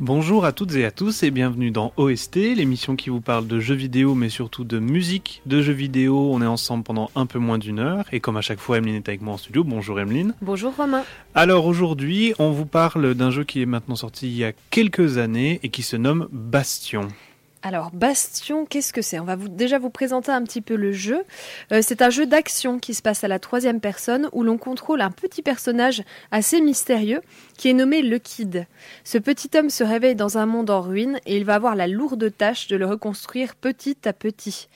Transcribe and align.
Bonjour 0.00 0.46
à 0.46 0.52
toutes 0.52 0.74
et 0.76 0.86
à 0.86 0.90
tous 0.90 1.24
et 1.24 1.30
bienvenue 1.30 1.70
dans 1.70 1.92
OST, 1.98 2.36
l'émission 2.36 2.96
qui 2.96 3.10
vous 3.10 3.20
parle 3.20 3.46
de 3.46 3.60
jeux 3.60 3.74
vidéo 3.74 4.14
mais 4.14 4.30
surtout 4.30 4.64
de 4.64 4.78
musique 4.78 5.42
de 5.44 5.60
jeux 5.60 5.74
vidéo. 5.74 6.30
On 6.32 6.40
est 6.40 6.46
ensemble 6.46 6.84
pendant 6.84 7.10
un 7.14 7.26
peu 7.26 7.38
moins 7.38 7.58
d'une 7.58 7.80
heure 7.80 8.06
et 8.10 8.18
comme 8.18 8.38
à 8.38 8.40
chaque 8.40 8.60
fois 8.60 8.78
Emeline 8.78 8.94
est 8.94 9.08
avec 9.10 9.20
moi 9.20 9.34
en 9.34 9.36
studio. 9.36 9.62
Bonjour 9.62 10.00
Emeline. 10.00 10.32
Bonjour 10.40 10.74
Romain. 10.74 11.02
Alors 11.34 11.66
aujourd'hui 11.66 12.32
on 12.38 12.50
vous 12.50 12.64
parle 12.64 13.14
d'un 13.14 13.30
jeu 13.30 13.44
qui 13.44 13.60
est 13.60 13.66
maintenant 13.66 13.94
sorti 13.94 14.28
il 14.28 14.38
y 14.38 14.44
a 14.44 14.52
quelques 14.70 15.18
années 15.18 15.60
et 15.62 15.68
qui 15.68 15.82
se 15.82 15.96
nomme 15.96 16.28
Bastion. 16.32 17.08
Alors, 17.62 17.90
Bastion, 17.90 18.64
qu'est-ce 18.64 18.94
que 18.94 19.02
c'est? 19.02 19.20
On 19.20 19.24
va 19.24 19.36
déjà 19.36 19.78
vous 19.78 19.90
présenter 19.90 20.32
un 20.32 20.42
petit 20.44 20.62
peu 20.62 20.76
le 20.76 20.92
jeu. 20.92 21.24
Euh, 21.72 21.80
c'est 21.82 22.00
un 22.00 22.08
jeu 22.08 22.24
d'action 22.24 22.78
qui 22.78 22.94
se 22.94 23.02
passe 23.02 23.22
à 23.22 23.28
la 23.28 23.38
troisième 23.38 23.80
personne 23.80 24.30
où 24.32 24.42
l'on 24.42 24.56
contrôle 24.56 25.02
un 25.02 25.10
petit 25.10 25.42
personnage 25.42 26.02
assez 26.30 26.62
mystérieux 26.62 27.20
qui 27.58 27.68
est 27.68 27.74
nommé 27.74 28.00
le 28.00 28.18
Kid. 28.18 28.66
Ce 29.04 29.18
petit 29.18 29.50
homme 29.54 29.68
se 29.68 29.84
réveille 29.84 30.14
dans 30.14 30.38
un 30.38 30.46
monde 30.46 30.70
en 30.70 30.80
ruine 30.80 31.20
et 31.26 31.36
il 31.36 31.44
va 31.44 31.54
avoir 31.54 31.76
la 31.76 31.86
lourde 31.86 32.34
tâche 32.34 32.66
de 32.68 32.76
le 32.76 32.86
reconstruire 32.86 33.54
petit 33.56 33.98
à 34.06 34.14
petit. 34.14 34.68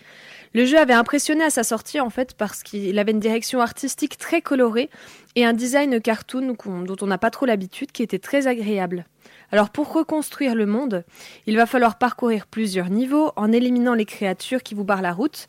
Le 0.52 0.66
jeu 0.66 0.78
avait 0.78 0.92
impressionné 0.92 1.42
à 1.42 1.50
sa 1.50 1.64
sortie 1.64 2.00
en 2.00 2.10
fait 2.10 2.34
parce 2.34 2.62
qu'il 2.62 2.98
avait 2.98 3.12
une 3.12 3.18
direction 3.18 3.62
artistique 3.62 4.18
très 4.18 4.42
colorée 4.42 4.90
et 5.36 5.46
un 5.46 5.54
design 5.54 6.02
cartoon 6.02 6.54
dont 6.84 6.96
on 7.00 7.06
n'a 7.06 7.18
pas 7.18 7.30
trop 7.30 7.46
l'habitude 7.46 7.92
qui 7.92 8.02
était 8.02 8.18
très 8.18 8.46
agréable. 8.46 9.06
Alors 9.54 9.70
pour 9.70 9.92
reconstruire 9.92 10.56
le 10.56 10.66
monde, 10.66 11.04
il 11.46 11.54
va 11.54 11.66
falloir 11.66 11.96
parcourir 11.96 12.48
plusieurs 12.48 12.90
niveaux 12.90 13.30
en 13.36 13.52
éliminant 13.52 13.94
les 13.94 14.04
créatures 14.04 14.64
qui 14.64 14.74
vous 14.74 14.82
barrent 14.82 15.00
la 15.00 15.12
route. 15.12 15.46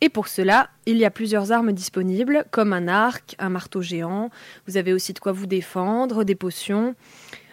Et 0.00 0.08
pour 0.08 0.26
cela, 0.26 0.70
il 0.86 0.96
y 0.96 1.04
a 1.04 1.10
plusieurs 1.12 1.52
armes 1.52 1.70
disponibles, 1.70 2.46
comme 2.50 2.72
un 2.72 2.88
arc, 2.88 3.36
un 3.38 3.50
marteau 3.50 3.80
géant. 3.80 4.30
Vous 4.66 4.76
avez 4.76 4.92
aussi 4.92 5.12
de 5.12 5.20
quoi 5.20 5.30
vous 5.30 5.46
défendre, 5.46 6.24
des 6.24 6.34
potions. 6.34 6.96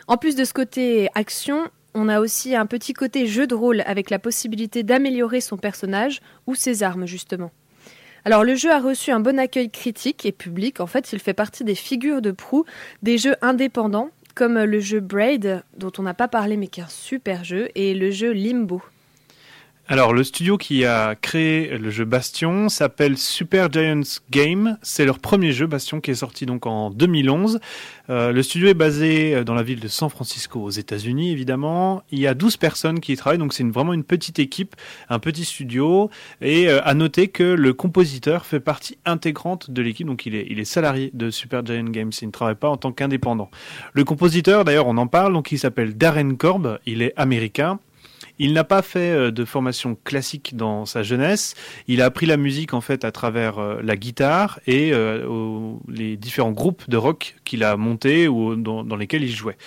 En 0.08 0.18
plus 0.18 0.36
de 0.36 0.44
ce 0.44 0.54
côté 0.54 1.08
action, 1.14 1.70
on 1.94 2.10
a 2.10 2.20
aussi 2.20 2.56
un 2.56 2.66
petit 2.66 2.94
côté 2.94 3.28
jeu 3.28 3.46
de 3.46 3.54
rôle 3.54 3.84
avec 3.86 4.10
la 4.10 4.18
possibilité 4.18 4.82
d'améliorer 4.82 5.40
son 5.40 5.58
personnage 5.58 6.20
ou 6.48 6.56
ses 6.56 6.82
armes 6.82 7.06
justement. 7.06 7.52
Alors 8.26 8.44
le 8.44 8.56
jeu 8.56 8.72
a 8.72 8.80
reçu 8.80 9.12
un 9.12 9.20
bon 9.20 9.38
accueil 9.38 9.70
critique 9.70 10.26
et 10.26 10.32
public. 10.32 10.80
En 10.80 10.88
fait, 10.88 11.14
il 11.14 11.20
fait 11.20 11.36
partie 11.36 11.64
des 11.64 11.76
figures 11.76 12.24
de 12.24 12.32
proue 12.32 12.66
des 13.04 13.20
jeux 13.20 13.36
indépendants 13.44 14.10
comme 14.34 14.60
le 14.60 14.80
jeu 14.80 15.00
Braid, 15.00 15.64
dont 15.78 15.92
on 15.98 16.04
n'a 16.04 16.14
pas 16.14 16.28
parlé 16.28 16.58
mais 16.58 16.68
qui 16.68 16.80
est 16.80 16.84
un 16.84 16.88
super 16.88 17.44
jeu, 17.44 17.70
et 17.76 17.94
le 17.94 18.12
jeu 18.12 18.32
Limbo. 18.32 18.82
Alors, 19.88 20.14
le 20.14 20.24
studio 20.24 20.58
qui 20.58 20.86
a 20.86 21.16
créé 21.16 21.78
le 21.78 21.90
jeu 21.90 22.06
Bastion 22.06 22.70
s'appelle 22.70 23.18
Super 23.18 23.70
Giants 23.70 24.20
Game. 24.30 24.78
C'est 24.82 25.06
leur 25.06 25.20
premier 25.20 25.52
jeu, 25.52 25.68
Bastion, 25.68 26.00
qui 26.00 26.12
est 26.12 26.16
sorti 26.16 26.46
donc 26.46 26.66
en 26.66 26.92
2011. 26.92 27.60
Euh, 28.10 28.32
le 28.32 28.44
studio 28.44 28.70
est 28.70 28.74
basé 28.74 29.36
euh, 29.36 29.44
dans 29.44 29.54
la 29.54 29.64
ville 29.64 29.80
de 29.80 29.88
San 29.88 30.10
Francisco, 30.10 30.62
aux 30.62 30.70
États-Unis, 30.70 31.32
évidemment. 31.32 32.04
Il 32.12 32.20
y 32.20 32.28
a 32.28 32.34
12 32.34 32.58
personnes 32.58 33.00
qui 33.00 33.12
y 33.12 33.18
travaillent, 33.18 33.40
donc 33.40 33.54
c'est 33.54 33.64
vraiment 33.64 33.94
une 33.94 34.04
petite 34.04 34.40
équipe, 34.40 34.76
un 35.10 35.20
petit 35.20 35.44
studio. 35.44 36.10
Et 36.42 36.70
euh, 36.70 36.80
à 36.84 36.94
noter 36.94 37.28
que 37.28 37.44
le 37.44 37.74
compositeur 37.74 38.46
fait 38.46 38.60
partie 38.62 38.98
intégrante 39.04 39.72
de 39.72 39.82
l'équipe, 39.82 40.08
donc 40.08 40.26
il 40.26 40.36
est, 40.36 40.66
salarié 40.66 41.12
de 41.14 41.30
Super 41.32 41.66
Giant 41.66 41.84
Games. 41.86 42.12
Il 42.22 42.28
ne 42.28 42.32
travaille 42.32 42.56
pas 42.56 42.70
en 42.70 42.78
tant 42.78 42.92
qu'indépendant. 42.92 43.50
Le 43.94 44.04
compositeur, 44.06 44.64
d'ailleurs, 44.64 44.88
on 44.88 44.98
en 44.98 45.08
parle, 45.08 45.34
donc 45.34 45.52
il 45.52 45.60
s'appelle 45.60 45.98
Darren 45.98 46.36
Korb. 46.36 46.80
Il 46.86 47.02
est 47.02 47.14
américain. 47.18 47.80
Il 48.44 48.54
n'a 48.54 48.64
pas 48.64 48.82
fait 48.82 49.12
euh, 49.12 49.30
de 49.30 49.46
formation 49.46 49.96
classique 50.04 50.56
dans 50.56 50.88
sa 50.88 51.04
jeunesse. 51.04 51.54
Il 51.88 52.02
a 52.02 52.06
appris 52.06 52.26
la 52.26 52.38
musique 52.38 52.74
en 52.74 52.82
fait 52.82 53.06
à 53.06 53.12
travers 53.12 53.60
euh, 53.60 53.80
la 53.84 53.96
guitare 53.96 54.60
et 54.66 54.94
euh, 54.94 55.76
les 55.88 56.18
différents 56.18 56.50
groupes 56.50 56.90
de 56.90 56.98
rock 56.98 57.36
qu'il 57.44 57.64
a 57.64 57.78
montés 57.78 58.28
ou 58.28 58.56
dans, 58.56 58.96
lesquels 58.96 59.22
il 59.22 59.30
jouait. 59.30 59.60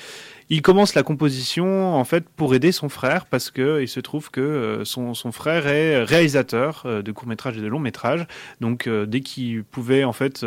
Il 0.50 0.60
commence 0.60 0.97
la 0.97 1.04
composition 1.04 1.94
en 1.94 2.03
fait 2.03 2.28
pour 2.28 2.53
aider 2.53 2.72
son 2.72 2.88
frère 2.88 3.26
parce 3.26 3.53
que 3.53 3.81
il 3.81 3.87
se 3.87 4.00
trouve 4.00 4.32
que 4.32 4.82
son, 4.84 5.15
son 5.15 5.31
frère 5.31 5.69
est 5.69 6.03
réalisateur 6.03 6.84
de 6.84 7.12
courts 7.12 7.28
métrages 7.28 7.56
et 7.56 7.60
de 7.60 7.66
longs 7.66 7.78
métrages. 7.78 8.26
Donc 8.60 8.88
dès 8.88 9.20
qu'il 9.20 9.62
pouvait 9.65 10.04
en 10.04 10.12
fait 10.12 10.44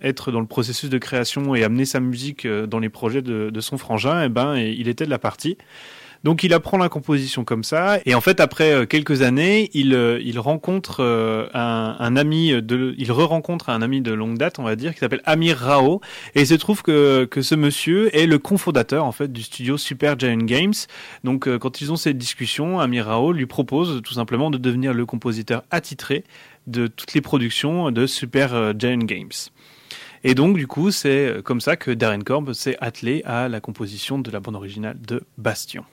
être 0.00 0.30
dans 0.32 0.40
le 0.40 0.46
processus 0.46 0.88
de 0.88 0.98
création 0.98 1.54
et 1.54 1.62
amener 1.62 1.84
sa 1.84 2.00
musique 2.00 2.46
dans 2.46 2.78
les 2.78 2.88
projets 2.88 3.20
de, 3.20 3.50
de 3.50 3.60
son 3.60 3.76
frangin, 3.76 4.24
eh 4.24 4.28
ben 4.30 4.56
il 4.56 4.88
était 4.88 5.04
de 5.04 5.10
la 5.10 5.18
partie. 5.18 5.58
Donc 6.24 6.42
il 6.42 6.54
apprend 6.54 6.78
la 6.78 6.88
composition 6.88 7.44
comme 7.44 7.64
ça, 7.64 7.98
et 8.06 8.14
en 8.14 8.22
fait 8.22 8.40
après 8.40 8.72
euh, 8.72 8.86
quelques 8.86 9.20
années, 9.20 9.70
il, 9.74 9.92
euh, 9.92 10.18
il 10.24 10.38
rencontre 10.38 11.00
euh, 11.00 11.48
un, 11.52 11.96
un, 11.98 12.16
ami 12.16 12.50
de, 12.62 12.94
il 12.96 13.12
re-rencontre 13.12 13.68
un 13.68 13.82
ami 13.82 14.00
de 14.00 14.10
longue 14.10 14.38
date, 14.38 14.58
on 14.58 14.62
va 14.62 14.74
dire, 14.74 14.94
qui 14.94 15.00
s'appelle 15.00 15.20
Amir 15.26 15.58
Rao, 15.58 16.00
et 16.34 16.40
il 16.40 16.46
se 16.46 16.54
trouve 16.54 16.82
que, 16.82 17.26
que 17.26 17.42
ce 17.42 17.54
monsieur 17.54 18.14
est 18.16 18.24
le 18.24 18.38
cofondateur 18.38 19.04
en 19.04 19.12
fait 19.12 19.30
du 19.30 19.42
studio 19.42 19.76
Super 19.76 20.18
Giant 20.18 20.38
Games. 20.38 20.72
Donc 21.24 21.46
quand 21.58 21.82
ils 21.82 21.92
ont 21.92 21.96
cette 21.96 22.16
discussion, 22.16 22.80
Amir 22.80 23.04
Rao 23.04 23.32
lui 23.32 23.46
propose 23.46 24.00
tout 24.02 24.14
simplement 24.14 24.50
de 24.50 24.56
devenir 24.56 24.94
le 24.94 25.04
compositeur 25.04 25.62
attitré 25.70 26.24
de 26.66 26.86
toutes 26.86 27.12
les 27.12 27.20
productions 27.20 27.90
de 27.90 28.06
Super 28.06 28.72
Giant 28.78 28.96
Games. 28.96 29.28
Et 30.26 30.34
donc, 30.34 30.56
du 30.56 30.66
coup, 30.66 30.90
c'est 30.90 31.42
comme 31.44 31.60
ça 31.60 31.76
que 31.76 31.90
Darren 31.90 32.22
Korb 32.22 32.54
s'est 32.54 32.78
attelé 32.80 33.20
à 33.26 33.50
la 33.50 33.60
composition 33.60 34.18
de 34.18 34.30
la 34.30 34.40
bande 34.40 34.56
originale 34.56 34.96
de 35.06 35.22
Bastion. 35.36 35.84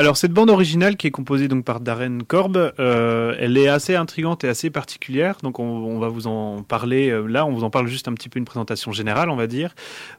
Alors 0.00 0.16
cette 0.16 0.32
bande 0.32 0.48
originale 0.48 0.96
qui 0.96 1.08
est 1.08 1.10
composée 1.10 1.46
donc 1.46 1.62
par 1.62 1.78
Darren 1.78 2.20
Korb, 2.26 2.72
euh, 3.30 3.36
elle 3.38 3.56
est 3.56 3.68
assez 3.68 3.94
intrigante 3.94 4.44
et 4.44 4.48
assez 4.48 4.70
particulière. 4.70 5.36
Donc 5.42 5.58
on, 5.58 5.98
va 5.98 6.08
vous 6.08 6.26
en 6.26 6.62
parler 6.62 7.10
euh, 7.10 7.26
là. 7.26 7.46
On 7.46 7.52
vous 7.52 7.64
en 7.64 7.70
parle 7.70 7.86
juste 7.86 8.08
un 8.08 8.14
petit 8.14 8.28
peu 8.28 8.38
une 8.38 8.44
présentation 8.44 8.92
générale, 8.92 9.30
on 9.30 9.36
va 9.36 9.46
dire. 9.46 9.74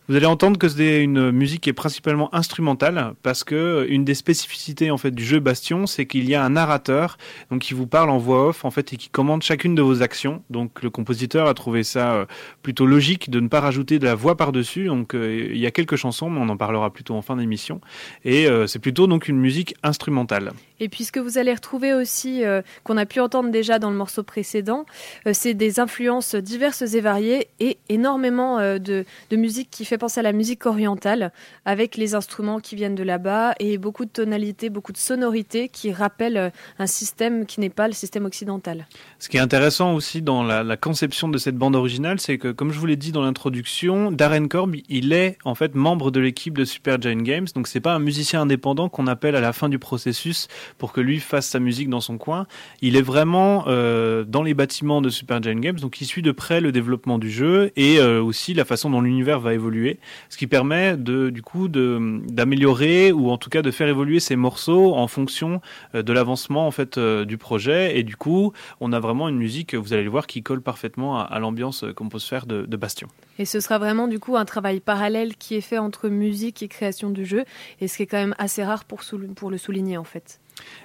Vous 0.08 0.16
allez 0.16 0.26
entendre 0.26 0.58
que 0.58 0.68
c'est 0.68 1.02
une 1.02 1.32
musique 1.32 1.62
qui 1.62 1.70
est 1.70 1.74
principalement 1.74 2.34
instrumentale 2.34 3.14
parce 3.24 3.44
que 3.44 3.86
une 3.90 4.06
des 4.06 4.16
spécificités 4.16 4.92
en 4.92 4.98
fait 4.98 5.12
du 5.12 5.24
jeu 5.24 5.40
Bastion, 5.40 5.88
c'est 5.88 6.06
qu'il 6.06 6.30
y 6.30 6.36
a 6.36 6.44
un 6.44 6.52
narrateur 6.52 7.18
donc 7.50 7.62
qui 7.62 7.74
vous 7.74 7.88
parle 7.88 8.10
en 8.10 8.18
voix 8.18 8.50
off 8.50 8.66
en 8.66 8.72
fait 8.72 8.94
et 8.94 8.98
qui 8.98 9.10
commande 9.10 9.42
chacune 9.44 9.76
de 9.76 9.82
vos 9.82 10.02
actions. 10.02 10.44
Donc 10.50 10.84
le 10.84 10.90
compositeur 10.90 11.48
a 11.48 11.54
trouvé 11.54 11.84
ça 11.84 12.14
euh, 12.14 12.26
plutôt 12.62 12.86
logique 12.86 13.30
de 13.30 13.40
ne 13.40 13.48
pas 13.48 13.60
rajouter 13.60 14.00
de 14.00 14.06
la 14.06 14.16
voix 14.16 14.38
par 14.38 14.52
dessus. 14.52 14.86
Donc 14.86 15.14
il 15.14 15.58
y 15.58 15.66
a 15.66 15.72
quelques 15.72 15.96
chansons, 15.96 16.30
mais 16.30 16.40
on 16.40 16.50
en 16.50 16.58
parlera 16.58 16.92
plutôt 16.92 17.16
en 17.16 17.22
fin 17.22 17.36
d'émission. 17.36 17.82
Et 18.26 18.48
c'est 18.68 18.80
plutôt 18.80 19.08
donc 19.08 19.28
une 19.28 19.38
musique 19.38 19.76
instrumentale. 19.84 20.52
Et 20.82 20.90
puis 20.90 21.06
ce 21.06 21.12
que 21.12 21.20
vous 21.20 21.38
allez 21.38 21.54
retrouver 21.54 21.94
aussi, 21.94 22.44
euh, 22.44 22.64
qu'on 22.84 22.98
a 22.98 23.06
pu 23.06 23.20
entendre 23.20 23.52
déjà 23.52 23.78
dans 23.78 23.92
le 23.92 23.96
morceau 23.96 24.24
précédent, 24.24 24.86
euh, 25.28 25.32
c'est 25.32 25.54
des 25.54 25.80
influences 25.80 26.34
diverses 26.34 26.82
et 26.82 27.02
variées 27.02 27.50
et 27.60 27.78
énormément 27.88 28.58
euh, 28.58 28.80
de, 28.80 29.06
musique 29.32 29.70
qui 29.70 29.86
fait 29.86 30.00
penser 30.00 30.20
à 30.20 30.24
la 30.24 30.34
musique 30.34 30.66
orientale, 30.66 31.32
avec 31.66 31.98
les 31.98 32.16
instruments 32.16 32.60
qui 32.60 32.76
viennent 32.76 32.96
de 32.96 33.04
là-bas 33.04 33.54
et 33.60 33.78
beaucoup 33.78 34.06
de 34.06 34.10
tonalités, 34.10 34.72
beaucoup 34.72 34.92
de 34.92 34.98
sonorités 34.98 35.70
qui 35.70 35.92
rappellent 35.94 36.52
un 36.80 36.88
système 36.88 37.46
qui 37.46 37.60
n'est 37.60 37.70
pas 37.70 37.88
le 37.88 37.94
système 37.94 38.26
occidental. 38.26 38.88
Ce 39.20 39.30
qui 39.30 39.38
est 39.38 39.42
intéressant 39.42 39.94
aussi 39.94 40.24
dans 40.24 40.44
la, 40.44 40.78
conception 40.78 41.30
de 41.30 41.38
cette 41.38 41.56
bande 41.56 41.76
originale, 41.76 42.20
c'est 42.20 42.40
que 42.40 42.52
comme 42.52 42.72
je 42.72 42.80
vous 42.80 42.88
l'ai 42.88 42.96
dit 42.96 43.12
dans 43.12 43.22
l'introduction, 43.22 44.12
Darren 44.12 44.48
Korb, 44.48 44.76
il 44.90 45.14
est 45.14 45.38
en 45.44 45.54
fait 45.54 45.76
membre 45.76 46.10
de 46.10 46.20
l'équipe 46.20 46.58
de 46.58 46.66
Super 46.66 47.00
Giant 47.00 47.22
Games, 47.22 47.48
donc 47.54 47.68
c'est 47.68 47.80
pas 47.82 47.94
un 47.94 48.00
musicien 48.00 48.42
indépendant 48.42 48.90
qu'on 48.90 49.06
appelle 49.06 49.36
à 49.36 49.42
la 49.42 49.54
fin 49.54 49.70
du 49.70 49.78
processus 49.78 50.48
pour 50.78 50.94
que 50.94 51.02
lui 51.02 51.20
fasse 51.20 51.48
sa 51.48 51.60
musique 51.60 51.90
dans 51.90 52.02
son 52.02 52.18
coin. 52.18 52.48
Il 52.82 52.96
est 52.96 53.02
vraiment 53.02 53.66
euh, 53.68 54.24
dans 54.24 54.44
les 54.44 54.54
bâtiments 54.54 55.02
de 55.02 55.10
Super 55.10 55.42
Giant 55.42 55.56
Games, 55.56 55.80
donc 55.80 56.02
il 56.02 56.06
suit 56.06 56.22
de 56.22 56.32
près 56.32 56.62
le 56.62 56.72
développement 56.72 57.20
du 57.20 57.30
jeu 57.30 57.72
et 57.76 58.00
euh, 58.00 58.22
aussi 58.22 58.54
la 58.54 58.66
façon 58.66 58.90
dont 58.90 59.02
l'univers 59.02 59.40
va 59.40 59.54
évoluer, 59.54 60.00
ce 60.30 60.38
qui 60.38 60.48
permet 60.48 60.98
de, 60.98 61.30
du 61.30 61.42
coup 61.42 61.68
d'améliorer 61.68 63.12
ou 63.12 63.30
en 63.30 63.38
tout 63.38 63.50
cas 63.50 63.62
de 63.62 63.72
faire 63.72 63.88
évoluer 63.88 64.20
ces 64.20 64.36
morceaux 64.36 64.96
en 64.96 65.08
fonction 65.08 65.62
euh, 65.96 66.02
de 66.02 66.14
l'avancement 66.14 66.68
en 66.68 66.72
fait 66.72 67.00
du 67.00 67.38
projet 67.38 67.98
et 67.98 68.04
du 68.04 68.16
coup 68.16 68.54
on 68.80 68.94
a 68.94 69.00
vraiment 69.00 69.30
une 69.30 69.38
musique, 69.38 69.76
vous 69.76 69.94
allez 69.94 70.04
le 70.04 70.10
voir, 70.10 70.28
qui 70.28 70.44
colle 70.44 70.62
parfaitement 70.62 71.20
à, 71.20 71.40
l'ambiance 71.40 71.86
qu'on 71.96 72.10
peut 72.10 72.20
se 72.20 72.28
faire 72.28 72.46
de, 72.46 72.66
de 72.66 72.78
Bastion. 72.78 73.08
Et 73.40 73.46
ce 73.46 73.60
sera 73.60 73.80
vraiment 73.80 74.08
du 74.08 74.20
coup 74.20 74.38
un 74.38 74.46
travail 74.46 74.80
parallèle 74.80 75.36
qui 75.36 75.56
est 75.56 75.62
fait 75.62 75.78
entre 75.78 76.10
musique 76.10 76.62
et 76.64 76.68
création 76.68 77.10
du 77.10 77.26
jeu, 77.26 77.46
et 77.80 77.88
ce 77.88 77.98
qui 77.98 78.04
est 78.04 78.08
quand 78.08 78.18
même 78.18 78.36
assez 78.38 78.64
rare 78.64 78.86
pour, 78.86 79.02
pour 79.36 79.50
le 79.50 79.58
souligner 79.58 79.98
en 79.98 80.04
fait. 80.04 80.40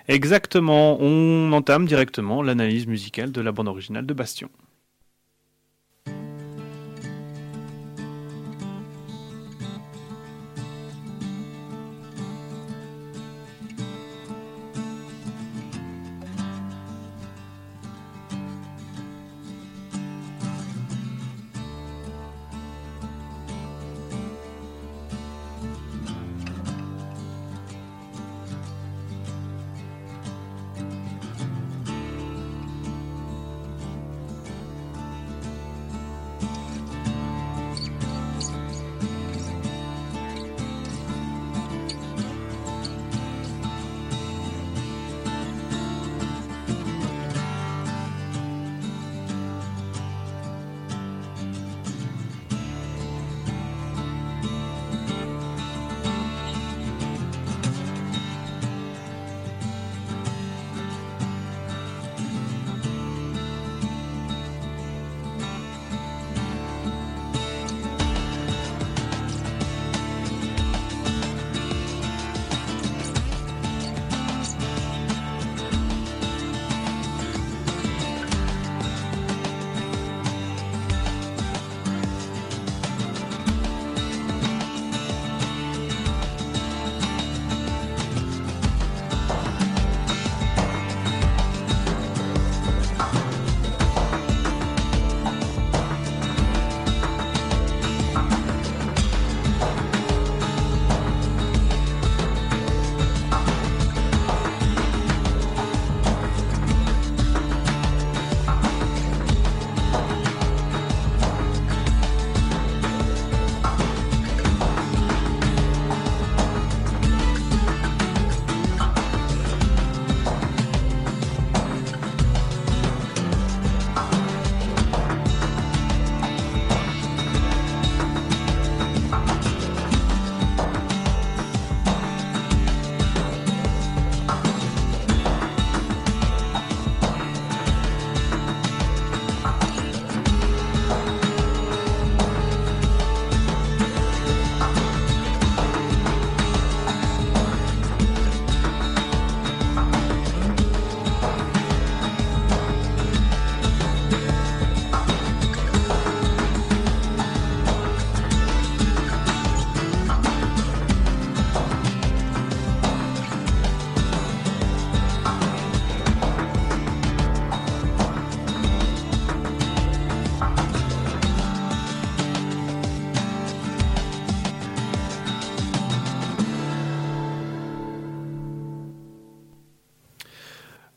Exactement, 0.09 0.99
on 1.01 1.53
entame 1.53 1.87
directement 1.87 2.43
l'analyse 2.43 2.87
musicale 2.87 3.33
de 3.33 3.41
la 3.41 3.53
bande 3.53 3.69
originale 3.69 4.07
de 4.07 4.15
Bastion. 4.15 4.49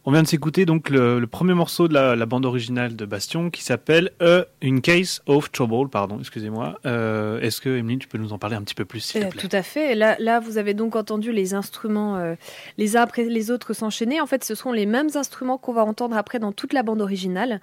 On 0.09 0.11
vient 0.11 0.23
de 0.23 0.27
s'écouter 0.27 0.65
donc 0.65 0.89
le, 0.89 1.23
premier 1.27 1.53
morceau 1.53 1.87
de 1.87 1.93
la, 1.93 2.25
bande 2.25 2.43
originale 2.43 2.95
de 2.95 3.05
Bastion 3.05 3.51
qui 3.51 3.61
s'appelle 3.61 4.09
A 4.19 4.45
In 4.63 4.79
Case 4.79 5.21
of 5.27 5.51
Trouble, 5.51 5.87
pardon, 5.87 6.17
excusez-moi. 6.19 6.79
Euh, 6.87 7.39
est-ce 7.41 7.61
que 7.61 7.69
Emeline, 7.69 7.99
tu 7.99 8.07
peux 8.07 8.17
nous 8.17 8.33
en 8.33 8.39
parler 8.39 8.55
un 8.55 8.63
petit 8.63 8.73
peu 8.73 8.85
plus, 8.85 9.01
s'il 9.01 9.21
te 9.21 9.27
euh, 9.27 9.29
plaît 9.29 9.39
Tout 9.39 9.55
à 9.55 9.61
fait. 9.61 9.93
Là, 9.93 10.15
là, 10.17 10.39
vous 10.39 10.57
avez 10.57 10.73
donc 10.73 10.95
entendu 10.95 11.31
les 11.31 11.53
instruments 11.53 12.17
euh, 12.17 12.33
les 12.79 12.97
uns 12.97 13.03
après 13.03 13.25
les 13.25 13.51
autres 13.51 13.73
s'enchaîner. 13.73 14.19
En 14.19 14.25
fait, 14.25 14.43
ce 14.43 14.55
seront 14.55 14.71
les 14.71 14.87
mêmes 14.87 15.09
instruments 15.13 15.59
qu'on 15.59 15.73
va 15.73 15.85
entendre 15.85 16.17
après 16.17 16.39
dans 16.39 16.53
toute 16.53 16.73
la 16.73 16.81
bande 16.81 17.01
originale. 17.01 17.61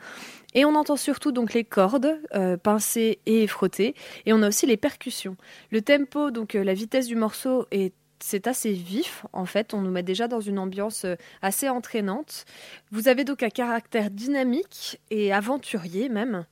Et 0.54 0.64
on 0.64 0.76
entend 0.76 0.96
surtout 0.96 1.32
donc 1.32 1.52
les 1.52 1.64
cordes 1.64 2.16
pincées 2.62 3.18
et 3.26 3.48
frottées, 3.48 3.96
et 4.24 4.32
on 4.32 4.40
a 4.42 4.48
aussi 4.48 4.66
les 4.66 4.76
percussions. 4.76 5.36
Le 5.72 5.82
tempo, 5.82 6.30
donc 6.30 6.54
la 6.54 6.74
vitesse 6.74 7.08
du 7.08 7.16
morceau 7.16 7.66
est 7.72 7.92
c'est 8.18 8.46
assez 8.46 8.72
vif, 8.72 9.24
en 9.32 9.46
fait. 9.46 9.74
On 9.74 9.80
nous 9.80 9.90
met 9.90 10.02
déjà 10.02 10.28
dans 10.28 10.40
une 10.40 10.58
ambiance 10.58 11.04
euh, 11.04 11.16
assez 11.42 11.68
entraînante. 11.68 12.44
Vous 12.90 13.08
avez 13.08 13.24
donc 13.24 13.42
un 13.42 13.50
caractère 13.50 14.10
dynamique 14.10 15.00
et 15.10 15.32
aventurier 15.32 16.08
même. 16.08 16.46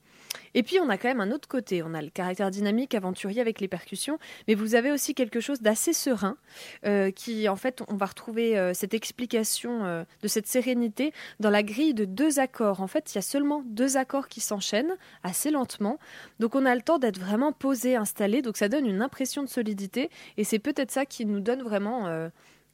Et 0.55 0.63
puis 0.63 0.79
on 0.81 0.89
a 0.89 0.99
quand 0.99 1.09
même 1.09 1.21
un 1.21 1.31
autre 1.31 1.49
côté, 1.49 1.83
on 1.83 1.95
a 1.95 2.03
le 2.03 2.11
caractère 2.11 2.51
dynamique, 2.51 2.95
aventurier 2.95 3.41
avec 3.41 3.61
les 3.61 3.69
percussions, 3.69 4.19
mais 4.49 4.55
vous 4.55 4.75
avez 4.75 4.91
aussi 4.91 5.15
quelque 5.15 5.41
chose 5.41 5.61
d'assez 5.61 5.93
serein, 5.93 6.37
euh, 6.85 7.11
qui 7.11 7.49
en 7.49 7.57
fait 7.57 7.83
on 7.89 7.97
va 7.97 8.07
retrouver 8.07 8.59
euh, 8.59 8.75
cette 8.75 8.95
explication 8.95 9.85
euh, 9.85 10.05
de 10.23 10.29
cette 10.29 10.47
sérénité 10.47 11.13
dans 11.41 11.51
la 11.51 11.63
grille 11.63 11.95
de 11.95 12.05
deux 12.05 12.39
accords. 12.39 12.81
En 12.81 12.87
fait 12.87 13.13
il 13.13 13.17
y 13.17 13.19
a 13.19 13.23
seulement 13.23 13.63
deux 13.67 13.97
accords 13.97 14.29
qui 14.29 14.41
s'enchaînent 14.41 14.97
assez 15.23 15.51
lentement, 15.51 15.99
donc 16.41 16.55
on 16.55 16.67
a 16.67 16.75
le 16.75 16.83
temps 16.83 16.99
d'être 16.99 17.19
vraiment 17.19 17.53
posé, 17.53 17.97
installé, 17.97 18.43
donc 18.43 18.57
ça 18.57 18.69
donne 18.69 18.87
une 18.87 19.03
impression 19.03 19.43
de 19.43 19.49
solidité, 19.49 20.11
et 20.37 20.45
c'est 20.45 20.59
peut-être 20.59 20.91
ça 20.91 21.07
qui 21.07 21.27
nous 21.27 21.41
donne 21.41 21.63
vraiment 21.63 22.09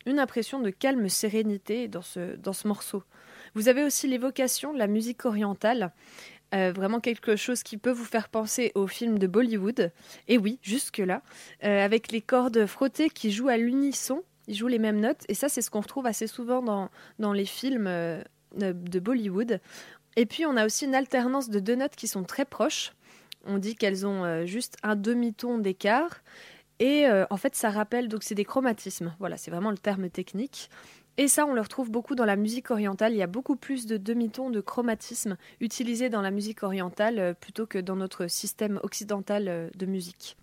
une 0.07 0.19
impression 0.19 0.61
de 0.61 0.71
calme, 0.71 1.09
sérénité 1.09 1.89
dans 1.89 2.03
ce, 2.03 2.37
dans 2.37 2.53
ce 2.53 2.69
morceau. 2.69 3.03
Vous 3.55 3.69
avez 3.69 3.83
aussi 3.83 4.07
l'évocation 4.07 4.73
de 4.73 4.79
la 4.79 4.87
musique 4.87 5.25
orientale. 5.25 5.93
Euh, 6.53 6.73
vraiment 6.73 6.99
quelque 6.99 7.37
chose 7.37 7.63
qui 7.63 7.77
peut 7.77 7.93
vous 7.93 8.05
faire 8.05 8.29
penser 8.29 8.73
au 8.75 8.89
film 8.89 9.19
de 9.19 9.27
Bollywood. 9.29 9.93
Et 10.27 10.37
oui, 10.37 10.59
jusque-là, 10.63 11.23
euh, 11.63 11.85
avec 11.85 12.11
les 12.11 12.21
cordes 12.21 12.67
frottées 12.67 13.09
qui 13.09 13.31
jouent 13.31 13.49
à 13.49 13.57
l'unisson, 13.57 14.25
ils 14.49 14.57
jouent 14.57 14.67
les 14.67 14.81
mêmes 14.81 14.99
notes. 14.99 15.25
Et 15.29 15.35
ça, 15.35 15.49
c'est 15.49 15.63
ce 15.63 15.71
qu'on 15.71 15.81
retrouve 15.81 16.07
assez 16.07 16.27
souvent 16.27 16.61
dans, 16.61 16.91
dans 17.21 17.33
les 17.33 17.45
films 17.45 17.87
euh, 17.87 18.23
de 18.57 18.99
Bollywood. 18.99 19.61
Et 20.17 20.27
puis, 20.27 20.45
on 20.45 20.57
a 20.57 20.67
aussi 20.67 20.87
une 20.87 20.97
alternance 20.97 21.51
de 21.51 21.61
deux 21.61 21.77
notes 21.77 21.95
qui 21.95 22.09
sont 22.09 22.25
très 22.25 22.45
proches. 22.45 22.95
On 23.45 23.59
dit 23.59 23.77
qu'elles 23.77 24.05
ont 24.07 24.45
juste 24.45 24.77
un 24.83 24.97
demi-ton 24.97 25.59
d'écart. 25.59 26.21
Et 26.79 27.07
en 27.31 27.37
fait, 27.39 27.55
ça 27.55 27.71
rappelle, 27.71 28.09
donc 28.09 28.23
c'est 28.23 28.35
des 28.35 28.45
chromatismes. 28.45 29.15
Voilà, 29.19 29.39
c'est 29.39 29.51
vraiment 29.51 29.71
le 29.71 29.79
terme 29.79 30.11
technique. 30.11 30.69
Et 31.21 31.29
ça, 31.29 31.45
on 31.45 31.53
le 31.53 31.61
retrouve 31.61 31.91
beaucoup 31.91 32.15
dans 32.15 32.25
la 32.25 32.35
musique 32.35 32.71
orientale. 32.71 33.13
Il 33.13 33.19
y 33.19 33.23
a 33.23 33.27
beaucoup 33.27 33.55
plus 33.55 33.85
de 33.85 33.99
demi-tons 33.99 34.49
de 34.49 34.63
chromatisme 34.63 35.37
utilisés 35.61 36.09
dans 36.09 36.23
la 36.23 36.31
musique 36.31 36.63
orientale 36.63 37.37
plutôt 37.39 37.67
que 37.67 37.77
dans 37.77 37.95
notre 37.95 38.27
système 38.27 38.81
occidental 38.83 39.71
de 39.77 39.85
musique. 39.85 40.39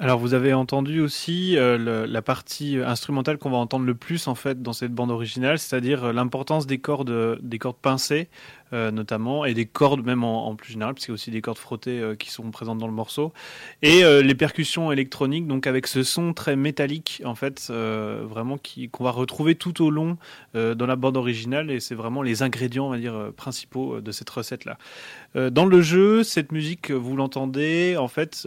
Alors 0.00 0.18
vous 0.18 0.34
avez 0.34 0.54
entendu 0.54 1.00
aussi 1.00 1.56
euh, 1.56 2.06
la 2.06 2.22
partie 2.22 2.78
instrumentale 2.78 3.38
qu'on 3.38 3.50
va 3.50 3.58
entendre 3.58 3.84
le 3.84 3.94
plus 3.94 4.26
en 4.26 4.34
fait 4.34 4.60
dans 4.60 4.72
cette 4.72 4.92
bande 4.92 5.12
originale, 5.12 5.58
c'est-à-dire 5.58 6.04
euh, 6.04 6.12
l'importance 6.12 6.66
des 6.66 6.78
cordes, 6.78 7.38
des 7.40 7.58
cordes 7.58 7.76
pincées 7.76 8.28
euh, 8.72 8.90
notamment, 8.90 9.44
et 9.44 9.52
des 9.52 9.66
cordes 9.66 10.04
même 10.04 10.24
en, 10.24 10.56
plus 10.56 10.72
général, 10.72 10.94
parce 10.94 11.04
qu'il 11.04 11.12
y 11.12 11.14
a 11.14 11.16
aussi 11.16 11.30
des 11.30 11.42
cordes 11.42 11.58
frottées 11.58 12.00
euh, 12.00 12.16
qui 12.16 12.30
sont 12.30 12.50
présentes 12.50 12.78
dans 12.78 12.86
le 12.86 12.94
morceau, 12.94 13.32
et 13.82 14.02
euh, 14.04 14.22
les 14.22 14.34
percussions 14.34 14.90
électroniques, 14.90 15.46
donc 15.46 15.66
avec 15.66 15.86
ce 15.86 16.02
son 16.02 16.32
très 16.32 16.56
métallique, 16.56 17.22
en 17.24 17.34
fait, 17.34 17.70
vraiment 17.70 18.58
qu'on 18.90 19.04
va 19.04 19.10
retrouver 19.10 19.54
tout 19.54 19.84
au 19.84 19.90
long 19.90 20.16
dans 20.54 20.86
la 20.86 20.96
bande 20.96 21.16
originale, 21.16 21.70
et 21.70 21.80
c'est 21.80 21.94
vraiment 21.94 22.22
les 22.22 22.42
ingrédients, 22.42 22.86
on 22.86 22.90
va 22.90 22.98
dire, 22.98 23.32
principaux 23.36 24.00
de 24.00 24.12
cette 24.12 24.30
recette-là. 24.30 24.78
dans 25.50 25.66
le 25.66 25.82
jeu, 25.82 26.22
cette 26.22 26.52
musique, 26.52 26.90
vous 26.90 27.16
l'entendez, 27.16 27.96
en 27.98 28.08
fait, 28.08 28.46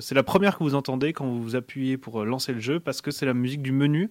c'est 0.00 0.14
la 0.14 0.22
première 0.22 0.58
que 0.58 0.64
vous 0.64 0.74
entendez 0.74 1.12
quand 1.12 1.26
vous 1.26 1.42
vous 1.42 1.56
appuyez 1.56 1.96
pour 1.96 2.24
lancer 2.24 2.52
le 2.52 2.60
jeu, 2.60 2.80
parce 2.80 3.00
que 3.00 3.10
c'est 3.10 3.26
la 3.26 3.34
musique 3.34 3.62
du 3.62 3.72
menu, 3.72 4.10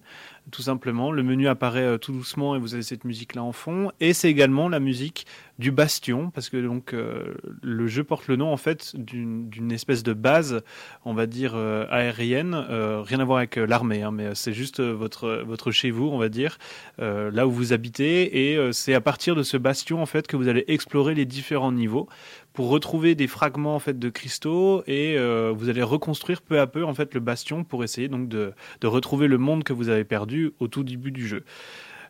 tout 0.50 0.62
simplement. 0.62 1.12
Le 1.12 1.22
menu 1.22 1.48
apparaît 1.48 1.98
tout 1.98 2.12
doucement 2.12 2.56
et 2.56 2.58
vous 2.58 2.74
avez 2.74 2.82
cette 2.82 3.04
musique-là 3.04 3.42
en 3.42 3.52
fond, 3.52 3.90
et 4.00 4.12
c'est 4.12 4.28
également 4.28 4.68
la 4.68 4.80
musique 4.80 5.26
du 5.58 5.70
bastion, 5.70 6.30
parce 6.30 6.48
que 6.48 6.56
donc 6.56 6.92
euh, 6.92 7.34
le 7.62 7.86
jeu 7.86 8.02
porte 8.04 8.26
le 8.26 8.36
nom 8.36 8.52
en 8.52 8.56
fait 8.56 8.96
d'une 8.96 9.70
espèce 9.70 10.02
de 10.02 10.12
base, 10.12 10.62
on 11.04 11.14
va 11.14 11.26
dire 11.26 11.52
euh, 11.54 11.86
aérienne, 11.90 12.54
euh, 12.54 13.00
rien 13.02 13.20
à 13.20 13.24
voir 13.24 13.38
avec 13.38 13.56
l'armée, 13.56 14.02
hein, 14.02 14.10
mais 14.10 14.34
c'est 14.34 14.52
juste 14.52 14.80
votre 14.80 15.42
votre 15.46 15.70
chez 15.70 15.90
vous, 15.90 16.08
on 16.08 16.18
va 16.18 16.28
dire, 16.28 16.58
là 16.98 17.46
où 17.46 17.50
vous 17.50 17.72
habitez, 17.72 18.50
et 18.50 18.72
c'est 18.72 18.94
à 18.94 19.00
partir 19.00 19.34
de 19.36 19.42
ce 19.42 19.56
bastion 19.56 20.02
en 20.02 20.06
fait 20.06 20.26
que 20.26 20.36
vous 20.36 20.48
allez 20.48 20.64
explorer 20.66 21.14
les 21.14 21.24
différents 21.24 21.72
niveaux 21.72 22.08
pour 22.52 22.68
retrouver 22.68 23.14
des 23.14 23.26
fragments 23.26 23.74
en 23.74 23.78
fait 23.78 23.98
de 23.98 24.08
cristaux 24.10 24.82
et 24.86 25.16
vous 25.16 25.68
allez 25.68 25.82
reconstruire 25.82 26.42
peu 26.42 26.60
à 26.60 26.66
peu 26.66 26.84
en 26.84 26.94
fait 26.94 27.14
le 27.14 27.20
bastion 27.20 27.64
pour 27.64 27.84
essayer 27.84 28.08
donc 28.08 28.28
de, 28.28 28.52
de 28.80 28.86
retrouver 28.86 29.28
le 29.28 29.38
monde 29.38 29.64
que 29.64 29.72
vous 29.72 29.88
avez 29.88 30.04
perdu 30.04 30.52
au 30.60 30.68
tout 30.68 30.84
début 30.84 31.10
du 31.10 31.26
jeu. 31.26 31.44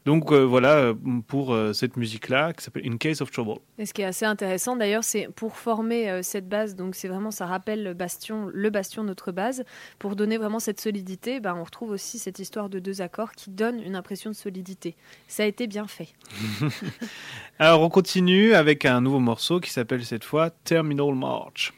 Donc 0.05 0.33
euh, 0.33 0.43
voilà 0.43 0.77
euh, 0.77 0.95
pour 1.27 1.55
euh, 1.55 1.73
cette 1.73 1.97
musique-là 1.97 2.53
qui 2.53 2.65
s'appelle 2.65 2.83
In 2.87 2.97
Case 2.97 3.21
of 3.23 3.31
Trouble. 3.31 3.61
Et 3.79 3.87
ce 3.87 3.95
qui 3.95 4.03
est 4.03 4.07
assez 4.07 4.25
intéressant 4.25 4.77
d'ailleurs, 4.77 5.05
c'est 5.05 5.29
pour 5.35 5.57
former 5.57 6.23
cette 6.23 6.49
base, 6.49 6.75
donc 6.75 6.95
c'est 6.95 7.09
vraiment, 7.09 7.31
ça 7.31 7.47
rappelle 7.47 7.85
le 7.85 7.95
bastion, 7.95 8.49
le 8.53 8.71
bastion, 8.71 9.05
notre 9.05 9.33
base, 9.33 9.65
pour 9.99 10.17
donner 10.17 10.39
vraiment 10.39 10.59
cette 10.59 10.81
solidité, 10.81 11.41
ben, 11.41 11.55
on 11.57 11.65
retrouve 11.65 11.91
aussi 11.91 12.19
cette 12.19 12.39
histoire 12.39 12.69
de 12.69 12.79
deux 12.79 13.01
accords 13.01 13.33
qui 13.33 13.51
donne 13.51 13.81
une 13.83 13.95
impression 13.95 14.31
de 14.31 14.35
solidité. 14.37 14.97
Ça 15.29 15.45
a 15.45 15.47
été 15.47 15.67
bien 15.67 15.87
fait. 15.87 16.09
Alors 17.59 17.83
on 17.83 17.89
continue 17.89 18.55
avec 18.55 18.85
un 18.85 19.01
nouveau 19.01 19.21
morceau 19.21 19.61
qui 19.61 19.71
s'appelle 19.71 20.05
cette 20.05 20.25
fois 20.25 20.51
Terminal 20.51 21.15
March. 21.15 21.73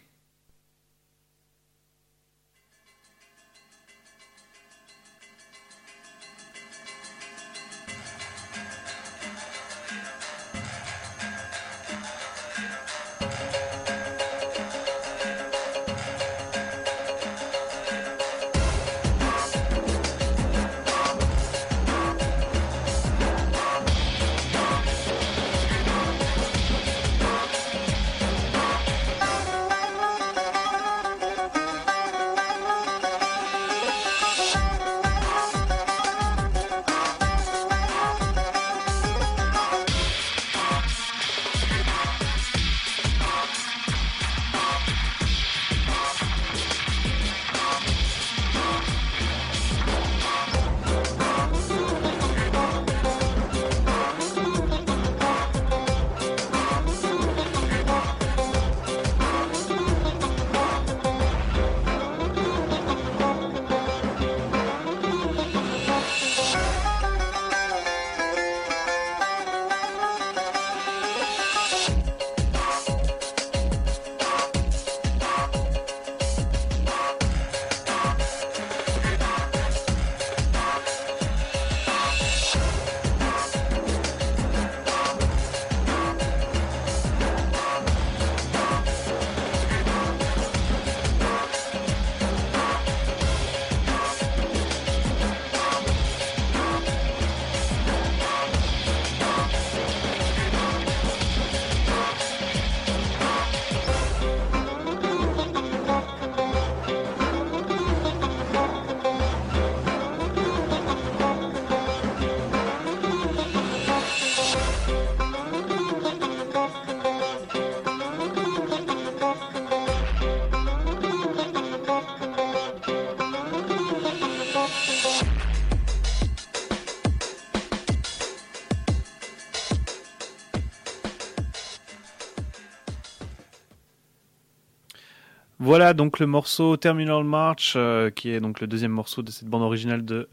Voilà 135.65 135.95
donc 135.95 136.19
le 136.19 136.27
morceau 136.27 136.77
Terminal 136.77 137.25
March, 137.25 137.73
euh, 137.75 138.11
qui 138.11 138.29
est 138.29 138.39
donc 138.39 138.61
le 138.61 138.67
deuxième 138.67 138.91
morceau 138.91 139.23
de 139.23 139.31
cette 139.31 139.49
bande 139.49 139.63
originale 139.63 140.05
de 140.05 140.29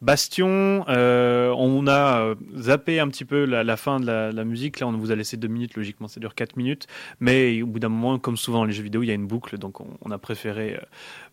Bastion. 0.00 0.84
Euh, 0.88 1.52
on 1.58 1.88
a 1.88 2.20
euh, 2.20 2.34
zappé 2.56 3.00
un 3.00 3.08
petit 3.08 3.24
peu 3.24 3.46
la, 3.46 3.76
fin 3.76 3.98
de 3.98 4.06
la, 4.06 4.44
musique. 4.44 4.78
Là, 4.78 4.86
on 4.86 4.92
vous 4.92 5.10
a 5.10 5.16
laissé 5.16 5.36
deux 5.36 5.48
minutes. 5.48 5.74
Logiquement, 5.74 6.06
ça 6.06 6.20
dure 6.20 6.36
quatre 6.36 6.56
minutes. 6.56 6.86
Mais 7.18 7.62
au 7.62 7.66
bout 7.66 7.80
d'un 7.80 7.88
moment, 7.88 8.20
comme 8.20 8.36
souvent 8.36 8.58
dans 8.58 8.64
les 8.64 8.72
jeux 8.72 8.84
vidéo, 8.84 9.02
il 9.02 9.06
y 9.06 9.10
a 9.10 9.14
une 9.14 9.26
boucle. 9.26 9.58
Donc, 9.58 9.80
on, 9.80 10.10
a 10.12 10.18
préféré 10.18 10.78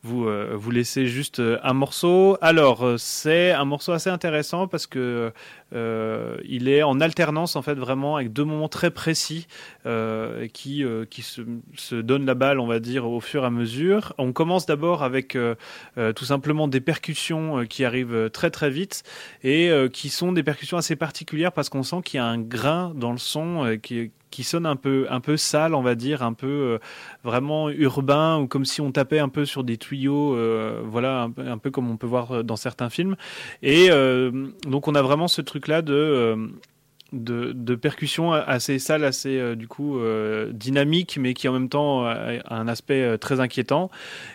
vous, 0.03 0.27
vous 0.53 0.71
laisser 0.71 1.07
juste 1.07 1.41
un 1.63 1.73
morceau. 1.73 2.37
Alors, 2.41 2.95
c'est 2.97 3.51
un 3.51 3.65
morceau 3.65 3.93
assez 3.93 4.09
intéressant 4.09 4.67
parce 4.67 4.85
que 4.85 5.31
euh, 5.75 6.37
il 6.45 6.67
est 6.67 6.83
en 6.83 6.99
alternance 6.99 7.55
en 7.55 7.61
fait 7.61 7.73
vraiment 7.73 8.17
avec 8.17 8.31
deux 8.31 8.43
moments 8.43 8.67
très 8.67 8.91
précis 8.91 9.47
euh, 9.85 10.47
qui 10.47 10.83
euh, 10.83 11.05
qui 11.05 11.23
se, 11.23 11.41
se 11.75 11.95
donnent 11.95 12.25
la 12.25 12.35
balle 12.35 12.59
on 12.59 12.67
va 12.67 12.79
dire 12.79 13.07
au 13.09 13.19
fur 13.19 13.43
et 13.43 13.47
à 13.47 13.49
mesure. 13.49 14.13
On 14.17 14.33
commence 14.33 14.65
d'abord 14.65 15.03
avec 15.03 15.37
tout 16.15 16.25
simplement 16.25 16.67
des 16.67 16.81
percussions 16.81 17.65
qui 17.65 17.85
arrivent 17.85 18.29
très 18.31 18.51
très 18.51 18.69
vite 18.69 19.03
et 19.43 19.71
qui 19.91 20.09
sont 20.09 20.31
des 20.31 20.43
percussions 20.43 20.77
assez 20.77 20.95
particulières 20.95 21.51
parce 21.51 21.69
qu'on 21.69 21.83
sent 21.83 22.01
qu'il 22.03 22.17
y 22.17 22.21
a 22.21 22.25
un 22.25 22.39
grain 22.39 22.93
dans 22.95 23.11
le 23.11 23.17
son 23.17 23.77
qui 23.81 24.11
qui 24.33 24.43
sonne 24.43 24.65
un 24.65 24.75
peu 24.75 25.05
un 25.11 25.19
peu 25.19 25.37
sale, 25.37 25.75
on 25.75 25.83
va 25.83 25.93
dire, 25.93 26.23
un 26.23 26.33
peu 26.33 26.47
euh, 26.47 26.79
vraiment 27.23 27.69
urbain 27.69 28.39
ou 28.39 28.47
comme 28.47 28.65
si 28.65 28.81
on 28.81 28.91
tapait 28.91 29.19
un 29.19 29.29
peu 29.29 29.45
sur 29.45 29.63
des 29.63 29.77
tuyaux, 29.77 30.35
euh, 30.35 30.81
voilà, 30.83 31.29
un, 31.37 31.57
peu 31.59 31.69
comme 31.69 31.89
on 31.91 31.97
peut 31.97 32.07
voir 32.07 32.43
dans 32.43 32.55
certains 32.55 32.89
films. 32.89 33.15
Et 33.61 33.91
euh, 33.91 34.47
donc 34.67 34.87
on 34.87 34.95
a 34.95 35.03
vraiment 35.03 35.27
ce 35.27 35.41
truc 35.41 35.67
là 35.67 35.83
de 35.83 36.35
de, 37.13 37.75
percussion 37.75 38.33
assez 38.33 38.79
sale, 38.79 39.03
assez 39.03 39.37
euh, 39.37 39.55
du 39.55 39.67
coup 39.67 39.99
euh, 39.99 40.51
dynamique, 40.51 41.17
mais 41.19 41.33
qui 41.33 41.47
en 41.47 41.53
même 41.53 41.69
temps 41.69 42.05
a 42.05 42.39
un 42.49 42.67
aspect 42.67 43.01
euh, 43.01 43.17
très 43.17 43.39
inquiétant. 43.39 43.89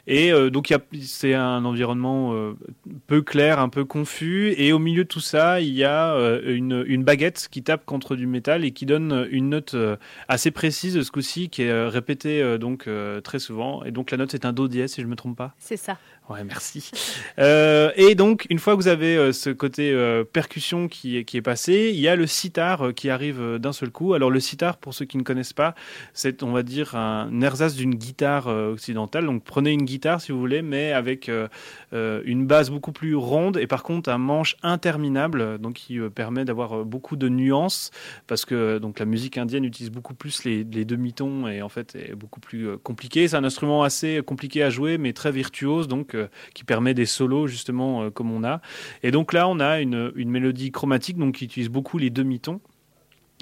Et 0.07 0.33
donc 0.51 0.73
c'est 1.03 1.35
un 1.35 1.65
environnement 1.65 2.55
peu 3.07 3.23
clair, 3.23 3.59
un 3.59 3.69
peu 3.69 3.85
confus. 3.85 4.55
Et 4.57 4.73
au 4.73 4.79
milieu 4.79 5.05
de 5.05 5.09
tout 5.09 5.21
ça, 5.21 5.61
il 5.61 5.75
y 5.75 5.85
a 5.85 6.15
une, 6.47 6.85
une, 6.87 7.05
baguette 7.05 7.49
qui 7.51 7.63
tape 7.63 7.85
contre 7.85 8.17
du 8.17 8.27
métal 8.27 8.65
et 8.65 8.71
qui 8.71 8.87
donne 8.87 9.27
une 9.31 9.51
note 9.51 9.77
assez 10.29 10.51
précise 10.51 11.03
ce 11.03 11.11
coup-ci, 11.11 11.51
qui 11.51 11.63
est 11.63 11.89
répétée 11.89 12.59
donc 12.59 12.89
très 13.23 13.39
souvent. 13.39 13.85
Et 13.85 13.91
donc 13.91 14.11
la 14.11 14.17
note 14.17 14.31
c'est 14.31 14.45
un 14.45 14.53
do 14.53 14.69
dièse, 14.69 14.93
si 14.93 15.03
je 15.03 15.07
me 15.07 15.17
trompe 15.17 15.37
pas. 15.37 15.55
C'est 15.59 15.77
ça. 15.77 15.99
Ouais, 16.29 16.45
merci. 16.45 16.91
Euh, 17.39 17.91
et 17.97 18.15
donc, 18.15 18.47
une 18.51 18.59
fois 18.59 18.77
que 18.77 18.83
vous 18.83 18.89
avez 18.89 19.17
euh, 19.17 19.33
ce 19.33 19.49
côté 19.49 19.93
euh, 19.93 20.25
percussion 20.25 20.87
qui, 20.87 21.25
qui 21.25 21.39
est 21.39 21.43
passé, 21.43 21.91
il 21.95 22.01
y 22.01 22.09
a 22.09 22.17
le 22.17 22.27
sitar 22.27 22.93
qui 22.95 23.09
arrive 23.09 23.57
d'un 23.59 23.73
seul 23.73 23.91
coup. 23.91 24.13
Alors, 24.13 24.31
le 24.31 24.39
sitar, 24.39 24.77
pour 24.77 24.93
ceux 24.93 25.07
qui 25.07 25.17
ne 25.17 25.23
connaissent 25.23 25.55
pas, 25.55 25.75
c'est, 26.13 26.43
on 26.43 26.53
va 26.53 26.63
dire, 26.63 26.97
un 26.97 27.41
ersatz 27.41 27.75
d'une 27.75 27.95
guitare 27.95 28.49
occidentale. 28.49 29.25
Donc, 29.25 29.43
prenez 29.43 29.73
une 29.73 29.85
guitare 29.85 30.21
si 30.21 30.33
vous 30.33 30.39
voulez, 30.39 30.61
mais 30.61 30.93
avec 30.93 31.31
une 31.93 32.47
base 32.47 32.71
beaucoup 32.71 32.93
plus 32.93 33.15
ronde 33.15 33.57
et 33.57 33.67
par 33.67 33.83
contre 33.83 34.11
un 34.11 34.19
manche 34.19 34.57
interminable, 34.63 35.59
donc 35.59 35.75
qui 35.75 35.99
permet 36.15 36.45
d'avoir 36.45 36.85
beaucoup 36.85 37.17
de 37.17 37.29
nuances 37.29 37.91
parce 38.27 38.45
que 38.45 38.79
donc 38.79 38.99
la 38.99 39.05
musique 39.07 39.39
indienne 39.39 39.65
utilise 39.65 39.91
beaucoup 39.91 40.15
plus 40.15 40.45
les, 40.45 40.65
les 40.65 40.85
demi-tons 40.85 41.49
et 41.49 41.63
en 41.63 41.69
fait 41.69 41.95
est 41.95 42.15
beaucoup 42.15 42.41
plus 42.41 42.77
compliqué. 42.79 43.29
C'est 43.29 43.37
un 43.37 43.45
instrument 43.45 43.83
assez 43.83 44.21
compliqué 44.25 44.63
à 44.63 44.71
jouer, 44.71 44.99
mais 44.99 45.13
très 45.13 45.33
virtuose. 45.33 45.89
Donc 45.89 46.15
qui 46.55 46.65
permet 46.65 46.95
des 46.95 47.07
solos 47.07 47.47
justement 47.47 48.03
euh, 48.03 48.11
comme 48.11 48.31
on 48.31 48.45
a. 48.45 48.61
Et 49.03 49.11
donc 49.11 49.33
là, 49.33 49.49
on 49.49 49.61
a 49.61 49.81
une, 49.81 50.13
une 50.17 50.31
mélodie 50.31 50.71
chromatique 50.71 51.19
donc 51.19 51.37
qui 51.37 51.45
utilise 51.45 51.69
beaucoup 51.69 51.99
les 51.99 52.11
demi-tons. 52.11 52.61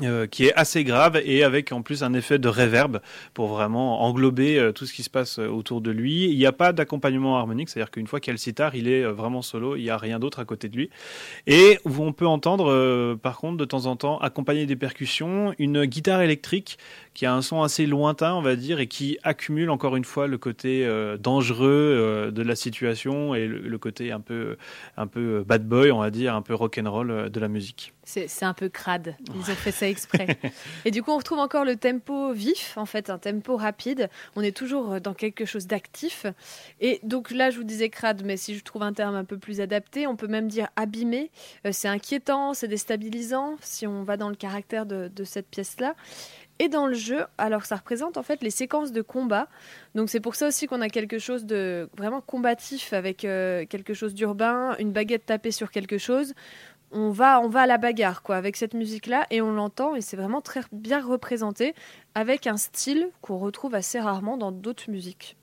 Euh, 0.02 0.26
qui 0.26 0.44
est 0.44 0.52
assez 0.56 0.84
grave 0.84 1.18
et 1.24 1.42
avec 1.42 1.72
en 1.72 1.80
plus 1.80 2.02
un 2.02 2.12
effet 2.12 2.38
de 2.38 2.48
réverb 2.48 3.00
pour 3.32 3.46
vraiment 3.46 4.02
englober 4.02 4.58
euh, 4.58 4.70
tout 4.70 4.84
ce 4.84 4.92
qui 4.92 5.02
se 5.02 5.08
passe 5.08 5.38
autour 5.38 5.80
de 5.80 5.90
lui. 5.90 6.26
Il 6.26 6.36
n'y 6.36 6.44
a 6.44 6.52
pas 6.52 6.74
d'accompagnement 6.74 7.38
harmonique, 7.38 7.70
c'est-à-dire 7.70 7.90
qu'une 7.90 8.06
fois 8.06 8.20
qu'il 8.20 8.28
y 8.28 8.32
a 8.32 8.34
le 8.34 8.38
sitar, 8.38 8.74
il 8.74 8.88
est 8.88 9.04
vraiment 9.04 9.40
solo, 9.40 9.74
il 9.74 9.84
n'y 9.84 9.88
a 9.88 9.96
rien 9.96 10.18
d'autre 10.18 10.38
à 10.38 10.44
côté 10.44 10.68
de 10.68 10.76
lui. 10.76 10.90
Et 11.46 11.78
on 11.86 12.12
peut 12.12 12.26
entendre 12.26 13.14
par 13.22 13.38
contre 13.38 13.56
de 13.56 13.64
temps 13.64 13.86
en 13.86 13.96
temps, 13.96 14.18
accompagner 14.18 14.66
des 14.66 14.76
percussions, 14.76 15.54
une 15.58 15.86
guitare 15.86 16.20
électrique 16.20 16.76
qui 17.16 17.24
a 17.24 17.32
un 17.32 17.40
son 17.40 17.62
assez 17.62 17.86
lointain, 17.86 18.34
on 18.34 18.42
va 18.42 18.56
dire, 18.56 18.78
et 18.78 18.88
qui 18.88 19.18
accumule 19.22 19.70
encore 19.70 19.96
une 19.96 20.04
fois 20.04 20.26
le 20.26 20.36
côté 20.36 20.84
euh, 20.84 21.16
dangereux 21.16 21.66
euh, 21.70 22.30
de 22.30 22.42
la 22.42 22.54
situation 22.54 23.34
et 23.34 23.46
le, 23.46 23.78
côté 23.78 24.12
un 24.12 24.20
peu, 24.20 24.58
un 24.98 25.06
peu 25.06 25.42
bad 25.42 25.66
boy, 25.66 25.90
on 25.92 26.00
va 26.00 26.10
dire, 26.10 26.34
un 26.34 26.42
peu 26.42 26.54
rock 26.54 26.78
and 26.78 26.90
roll 26.90 27.10
euh, 27.10 27.28
de 27.30 27.40
la 27.40 27.48
musique. 27.48 27.94
C'est 28.04 28.44
un 28.44 28.52
peu 28.52 28.68
crade. 28.68 29.16
Ils 29.34 29.50
ont 29.50 29.54
fait 29.54 29.72
ça 29.72 29.88
exprès. 29.88 30.38
et 30.84 30.90
du 30.90 31.02
coup, 31.02 31.10
on 31.10 31.16
retrouve 31.16 31.38
encore 31.38 31.64
le 31.64 31.76
tempo 31.76 32.34
vif, 32.34 32.76
en 32.76 32.84
fait, 32.84 33.08
un 33.08 33.18
tempo 33.18 33.56
rapide. 33.56 34.10
On 34.36 34.42
est 34.42 34.54
toujours 34.54 35.00
dans 35.00 35.14
quelque 35.14 35.46
chose 35.46 35.66
d'actif. 35.66 36.26
Et 36.80 37.00
donc 37.02 37.30
là, 37.30 37.50
je 37.50 37.56
vous 37.56 37.64
disais 37.64 37.88
crade, 37.88 38.22
mais 38.26 38.36
si 38.36 38.54
je 38.54 38.62
trouve 38.62 38.82
un 38.82 38.92
terme 38.92 39.14
un 39.14 39.24
peu 39.24 39.38
plus 39.38 39.62
adapté, 39.62 40.06
on 40.06 40.16
peut 40.16 40.28
même 40.28 40.48
dire 40.48 40.68
abîmé. 40.76 41.30
c'est 41.72 41.88
inquiétant, 41.88 42.52
c'est 42.52 42.68
déstabilisant 42.68 43.56
si 43.62 43.86
on 43.86 44.04
va 44.04 44.18
dans 44.18 44.28
le 44.28 44.36
caractère 44.36 44.84
de, 44.84 45.08
de 45.08 45.24
cette 45.24 45.48
pièce-là. 45.48 45.94
Et 46.58 46.68
dans 46.68 46.86
le 46.86 46.94
jeu, 46.94 47.24
alors 47.36 47.66
ça 47.66 47.76
représente 47.76 48.16
en 48.16 48.22
fait 48.22 48.42
les 48.42 48.50
séquences 48.50 48.92
de 48.92 49.02
combat. 49.02 49.48
Donc 49.94 50.08
c'est 50.08 50.20
pour 50.20 50.34
ça 50.34 50.48
aussi 50.48 50.66
qu'on 50.66 50.80
a 50.80 50.88
quelque 50.88 51.18
chose 51.18 51.44
de 51.44 51.88
vraiment 51.96 52.20
combatif 52.20 52.92
avec 52.92 53.24
euh, 53.24 53.66
quelque 53.66 53.92
chose 53.92 54.14
d'urbain, 54.14 54.74
une 54.78 54.92
baguette 54.92 55.26
tapée 55.26 55.50
sur 55.50 55.70
quelque 55.70 55.98
chose. 55.98 56.32
On 56.92 57.10
va, 57.10 57.40
on 57.40 57.48
va 57.48 57.62
à 57.62 57.66
la 57.66 57.78
bagarre 57.78 58.22
quoi 58.22 58.36
avec 58.36 58.56
cette 58.56 58.72
musique 58.72 59.06
là 59.06 59.26
et 59.30 59.42
on 59.42 59.52
l'entend 59.52 59.96
et 59.96 60.00
c'est 60.00 60.16
vraiment 60.16 60.40
très 60.40 60.60
bien 60.72 61.04
représenté 61.04 61.74
avec 62.14 62.46
un 62.46 62.56
style 62.56 63.10
qu'on 63.20 63.38
retrouve 63.38 63.74
assez 63.74 64.00
rarement 64.00 64.36
dans 64.36 64.52
d'autres 64.52 64.90
musiques. 64.90 65.36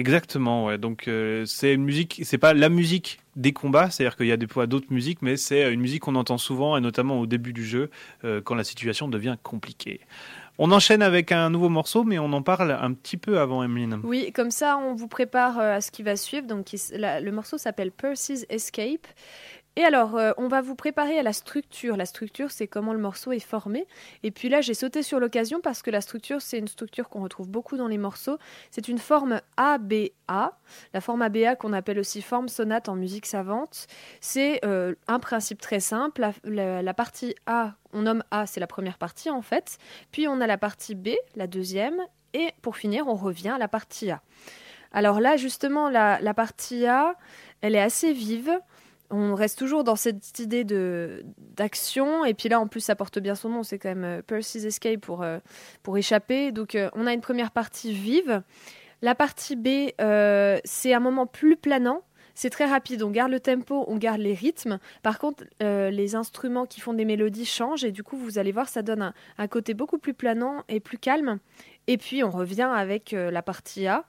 Exactement, 0.00 0.64
ouais. 0.64 0.78
Donc 0.78 1.08
euh, 1.08 1.44
c'est 1.44 1.74
une 1.74 1.84
musique, 1.84 2.22
c'est 2.24 2.38
pas 2.38 2.54
la 2.54 2.70
musique 2.70 3.20
des 3.36 3.52
combats, 3.52 3.90
c'est-à-dire 3.90 4.16
qu'il 4.16 4.28
y 4.28 4.32
a 4.32 4.38
des 4.38 4.46
fois 4.46 4.66
d'autres 4.66 4.90
musiques, 4.90 5.20
mais 5.20 5.36
c'est 5.36 5.70
une 5.70 5.80
musique 5.80 6.00
qu'on 6.00 6.14
entend 6.14 6.38
souvent 6.38 6.74
et 6.78 6.80
notamment 6.80 7.20
au 7.20 7.26
début 7.26 7.52
du 7.52 7.66
jeu 7.66 7.90
euh, 8.24 8.40
quand 8.40 8.54
la 8.54 8.64
situation 8.64 9.08
devient 9.08 9.36
compliquée. 9.42 10.00
On 10.56 10.72
enchaîne 10.72 11.02
avec 11.02 11.32
un 11.32 11.50
nouveau 11.50 11.68
morceau, 11.68 12.04
mais 12.04 12.18
on 12.18 12.32
en 12.32 12.40
parle 12.40 12.70
un 12.72 12.92
petit 12.94 13.18
peu 13.18 13.40
avant, 13.40 13.62
Emeline. 13.62 14.00
Oui, 14.04 14.32
comme 14.32 14.50
ça, 14.50 14.78
on 14.78 14.94
vous 14.94 15.08
prépare 15.08 15.58
euh, 15.58 15.76
à 15.76 15.80
ce 15.82 15.90
qui 15.90 16.02
va 16.02 16.16
suivre. 16.16 16.46
Donc, 16.46 16.68
le 16.92 17.30
morceau 17.30 17.58
s'appelle 17.58 17.90
Percy's 17.90 18.46
Escape. 18.48 19.06
Et 19.76 19.84
alors, 19.84 20.16
euh, 20.16 20.32
on 20.36 20.48
va 20.48 20.62
vous 20.62 20.74
préparer 20.74 21.18
à 21.18 21.22
la 21.22 21.32
structure. 21.32 21.96
La 21.96 22.04
structure, 22.04 22.50
c'est 22.50 22.66
comment 22.66 22.92
le 22.92 22.98
morceau 22.98 23.30
est 23.30 23.38
formé. 23.38 23.86
Et 24.24 24.32
puis 24.32 24.48
là, 24.48 24.60
j'ai 24.60 24.74
sauté 24.74 25.02
sur 25.02 25.20
l'occasion 25.20 25.60
parce 25.60 25.80
que 25.80 25.90
la 25.90 26.00
structure, 26.00 26.42
c'est 26.42 26.58
une 26.58 26.66
structure 26.66 27.08
qu'on 27.08 27.22
retrouve 27.22 27.48
beaucoup 27.48 27.76
dans 27.76 27.86
les 27.86 27.98
morceaux. 27.98 28.36
C'est 28.72 28.88
une 28.88 28.98
forme 28.98 29.40
ABA. 29.56 30.58
La 30.92 31.00
forme 31.00 31.22
ABA 31.22 31.54
qu'on 31.54 31.72
appelle 31.72 32.00
aussi 32.00 32.20
forme 32.20 32.48
sonate 32.48 32.88
en 32.88 32.96
musique 32.96 33.26
savante. 33.26 33.86
C'est 34.20 34.64
euh, 34.64 34.94
un 35.06 35.20
principe 35.20 35.60
très 35.60 35.80
simple. 35.80 36.28
La, 36.44 36.94
partie 36.94 37.36
A, 37.46 37.74
on 37.92 38.02
nomme 38.02 38.24
A, 38.32 38.46
c'est 38.46 38.60
la 38.60 38.66
première 38.66 38.98
partie 38.98 39.30
en 39.30 39.42
fait. 39.42 39.78
Puis 40.10 40.26
on 40.26 40.40
a 40.40 40.48
la 40.48 40.58
partie 40.58 40.96
B, 40.96 41.10
la 41.36 41.46
deuxième. 41.46 42.00
Et 42.34 42.48
pour 42.60 42.76
finir, 42.76 43.06
on 43.06 43.14
revient 43.14 43.50
à 43.50 43.58
la 43.58 43.68
partie 43.68 44.10
A. 44.10 44.20
Alors 44.92 45.20
là, 45.20 45.36
justement, 45.36 45.88
la, 45.88 46.20
la 46.20 46.34
partie 46.34 46.86
A, 46.86 47.14
elle 47.60 47.76
est 47.76 47.80
assez 47.80 48.12
vive 48.12 48.58
on 49.10 49.34
reste 49.34 49.58
toujours 49.58 49.84
dans 49.84 49.96
cette 49.96 50.38
idée 50.38 50.64
de 50.64 51.24
d'action. 51.38 52.24
Et 52.24 52.34
puis 52.34 52.48
là 52.48 52.60
en 52.60 52.66
plus 52.66 52.80
ça 52.80 52.94
porte 52.94 53.18
bien 53.18 53.34
son 53.34 53.48
nom. 53.48 53.62
C'est 53.62 53.78
quand 53.78 53.88
même 53.88 54.04
euh, 54.04 54.22
Percy's 54.22 54.64
Escape 54.64 55.00
pour 55.00 55.22
euh, 55.22 55.38
pour 55.82 55.98
échapper. 55.98 56.52
Donc 56.52 56.74
euh, 56.74 56.90
on 56.94 57.06
a 57.06 57.12
une 57.12 57.20
première 57.20 57.50
partie 57.50 57.92
vive. 57.92 58.42
La 59.02 59.14
partie 59.14 59.56
B 59.56 59.90
c'est 60.64 60.94
un 60.94 61.00
moment 61.00 61.26
plus 61.26 61.56
planant. 61.56 62.02
C'est 62.34 62.50
très 62.50 62.64
rapide, 62.64 63.02
on 63.02 63.10
garde 63.10 63.30
le 63.30 63.40
tempo, 63.40 63.84
on 63.88 63.96
garde 63.96 64.20
les 64.20 64.32
rythmes. 64.32 64.78
Par 65.02 65.18
contre, 65.18 65.44
les 65.60 66.14
instruments 66.14 66.64
qui 66.64 66.80
font 66.80 66.94
des 66.94 67.04
mélodies 67.04 67.44
changent. 67.44 67.84
Et 67.84 67.92
du 67.92 68.02
coup, 68.02 68.16
vous 68.16 68.38
allez 68.38 68.52
voir, 68.52 68.68
ça 68.68 68.80
donne 68.80 69.02
un, 69.02 69.14
un 69.36 69.48
côté 69.48 69.74
beaucoup 69.74 69.98
plus 69.98 70.14
planant 70.14 70.64
et 70.68 70.80
plus 70.80 70.96
calme. 70.96 71.38
Et 71.86 71.98
puis, 71.98 72.24
on 72.24 72.30
revient 72.30 72.70
avec 72.72 73.12
la 73.12 73.42
partie 73.42 73.86
A 73.88 74.06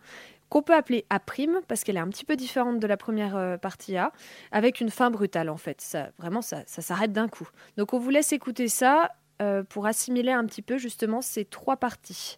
qu'on 0.51 0.61
peut 0.61 0.75
appeler 0.75 1.05
A' 1.09 1.19
parce 1.67 1.83
qu'elle 1.83 1.95
est 1.95 2.01
un 2.01 2.09
petit 2.09 2.25
peu 2.25 2.35
différente 2.35 2.79
de 2.79 2.85
la 2.85 2.97
première 2.97 3.37
euh, 3.37 3.57
partie 3.57 3.95
A, 3.95 4.11
avec 4.51 4.81
une 4.81 4.89
fin 4.89 5.09
brutale 5.09 5.49
en 5.49 5.55
fait. 5.55 5.97
Vraiment, 6.19 6.41
ça, 6.41 6.63
s'arrête 6.67 7.13
d'un 7.13 7.29
coup. 7.29 7.47
Donc 7.77 7.93
on 7.93 7.99
vous 7.99 8.09
laisse 8.09 8.33
écouter 8.33 8.67
ça 8.67 9.11
euh, 9.41 9.63
pour 9.63 9.85
assimiler 9.85 10.33
un 10.33 10.45
petit 10.45 10.61
peu 10.61 10.77
justement 10.77 11.21
ces 11.21 11.45
trois 11.45 11.77
parties. 11.77 12.37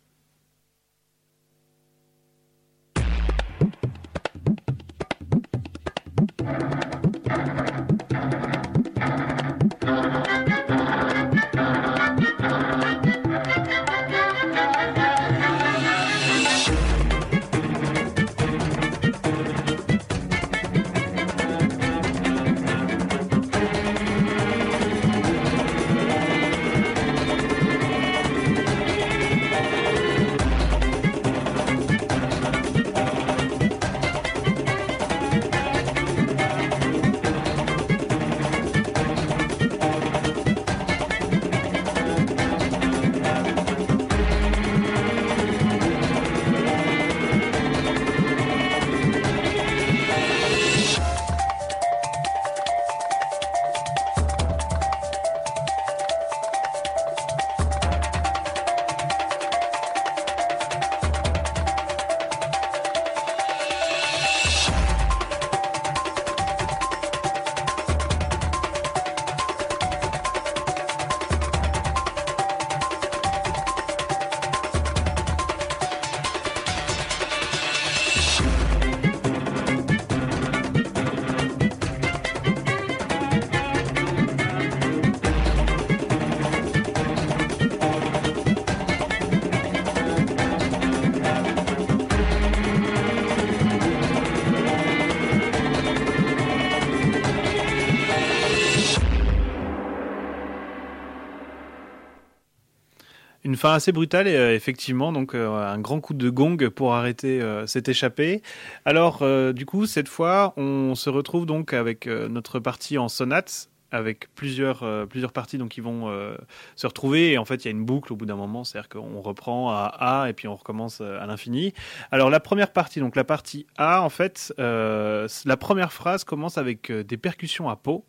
Fin 103.63 103.76
assez 103.76 103.93
brutale 103.93 104.28
et 104.28 104.56
effectivement 104.56 105.13
donc 105.13 105.36
un 105.36 105.80
grand 105.80 106.02
coup 106.02 106.13
de 106.13 106.30
gong 106.30 106.58
pour 106.69 106.95
arrêter 106.95 107.41
cette 107.65 107.88
échappée. 107.88 108.41
Alors 108.84 109.23
du 109.54 109.65
coup 109.65 109.86
cette 109.86 110.10
fois 110.10 110.54
on 110.58 110.95
se 110.95 111.10
retrouve 111.10 111.45
donc 111.45 111.71
avec 111.71 112.08
notre 112.08 112.60
partie 112.60 112.97
en 112.97 113.08
sonate 113.08 113.69
avec 113.93 114.28
plusieurs, 114.34 114.82
euh, 114.82 115.06
plusieurs 115.06 115.32
parties 115.32 115.60
donc, 115.60 115.69
qui 115.69 115.80
vont 115.80 116.10
euh, 116.10 116.36
se 116.76 116.88
retrouver. 116.88 117.32
Et 117.32 117.38
en 117.38 117.45
fait, 117.45 117.63
il 117.63 117.65
y 117.65 117.67
a 117.67 117.71
une 117.71 117.86
boucle 117.86 118.12
au 118.12 118.15
bout 118.15 118.26
d'un 118.26 118.36
moment, 118.36 118.63
c'est-à-dire 118.63 118.89
qu'on 118.89 119.21
reprend 119.21 119.71
à 119.71 119.86
A 119.86 120.30
et 120.30 120.34
puis 120.34 120.47
on 120.47 120.56
recommence 120.56 120.99
euh, 120.99 121.21
à 121.21 121.28
l'infini. 121.28 121.73
Alors, 122.12 122.32
la 122.32 122.39
première 122.39 122.73
partie, 122.73 122.99
donc 122.99 123.15
la 123.15 123.23
partie 123.23 123.67
A, 123.78 124.02
en 124.02 124.10
fait, 124.10 124.52
la 124.58 125.58
première 125.58 125.93
phrase 125.93 126.23
commence 126.23 126.58
avec 126.58 126.91
des 126.91 127.17
percussions 127.17 127.69
à 127.69 127.76
peau 127.76 128.06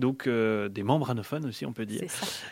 donc 0.00 0.26
euh, 0.26 0.68
des 0.68 0.82
membranophones 0.82 1.46
aussi, 1.46 1.64
on 1.66 1.72
peut 1.72 1.86
dire. 1.86 2.02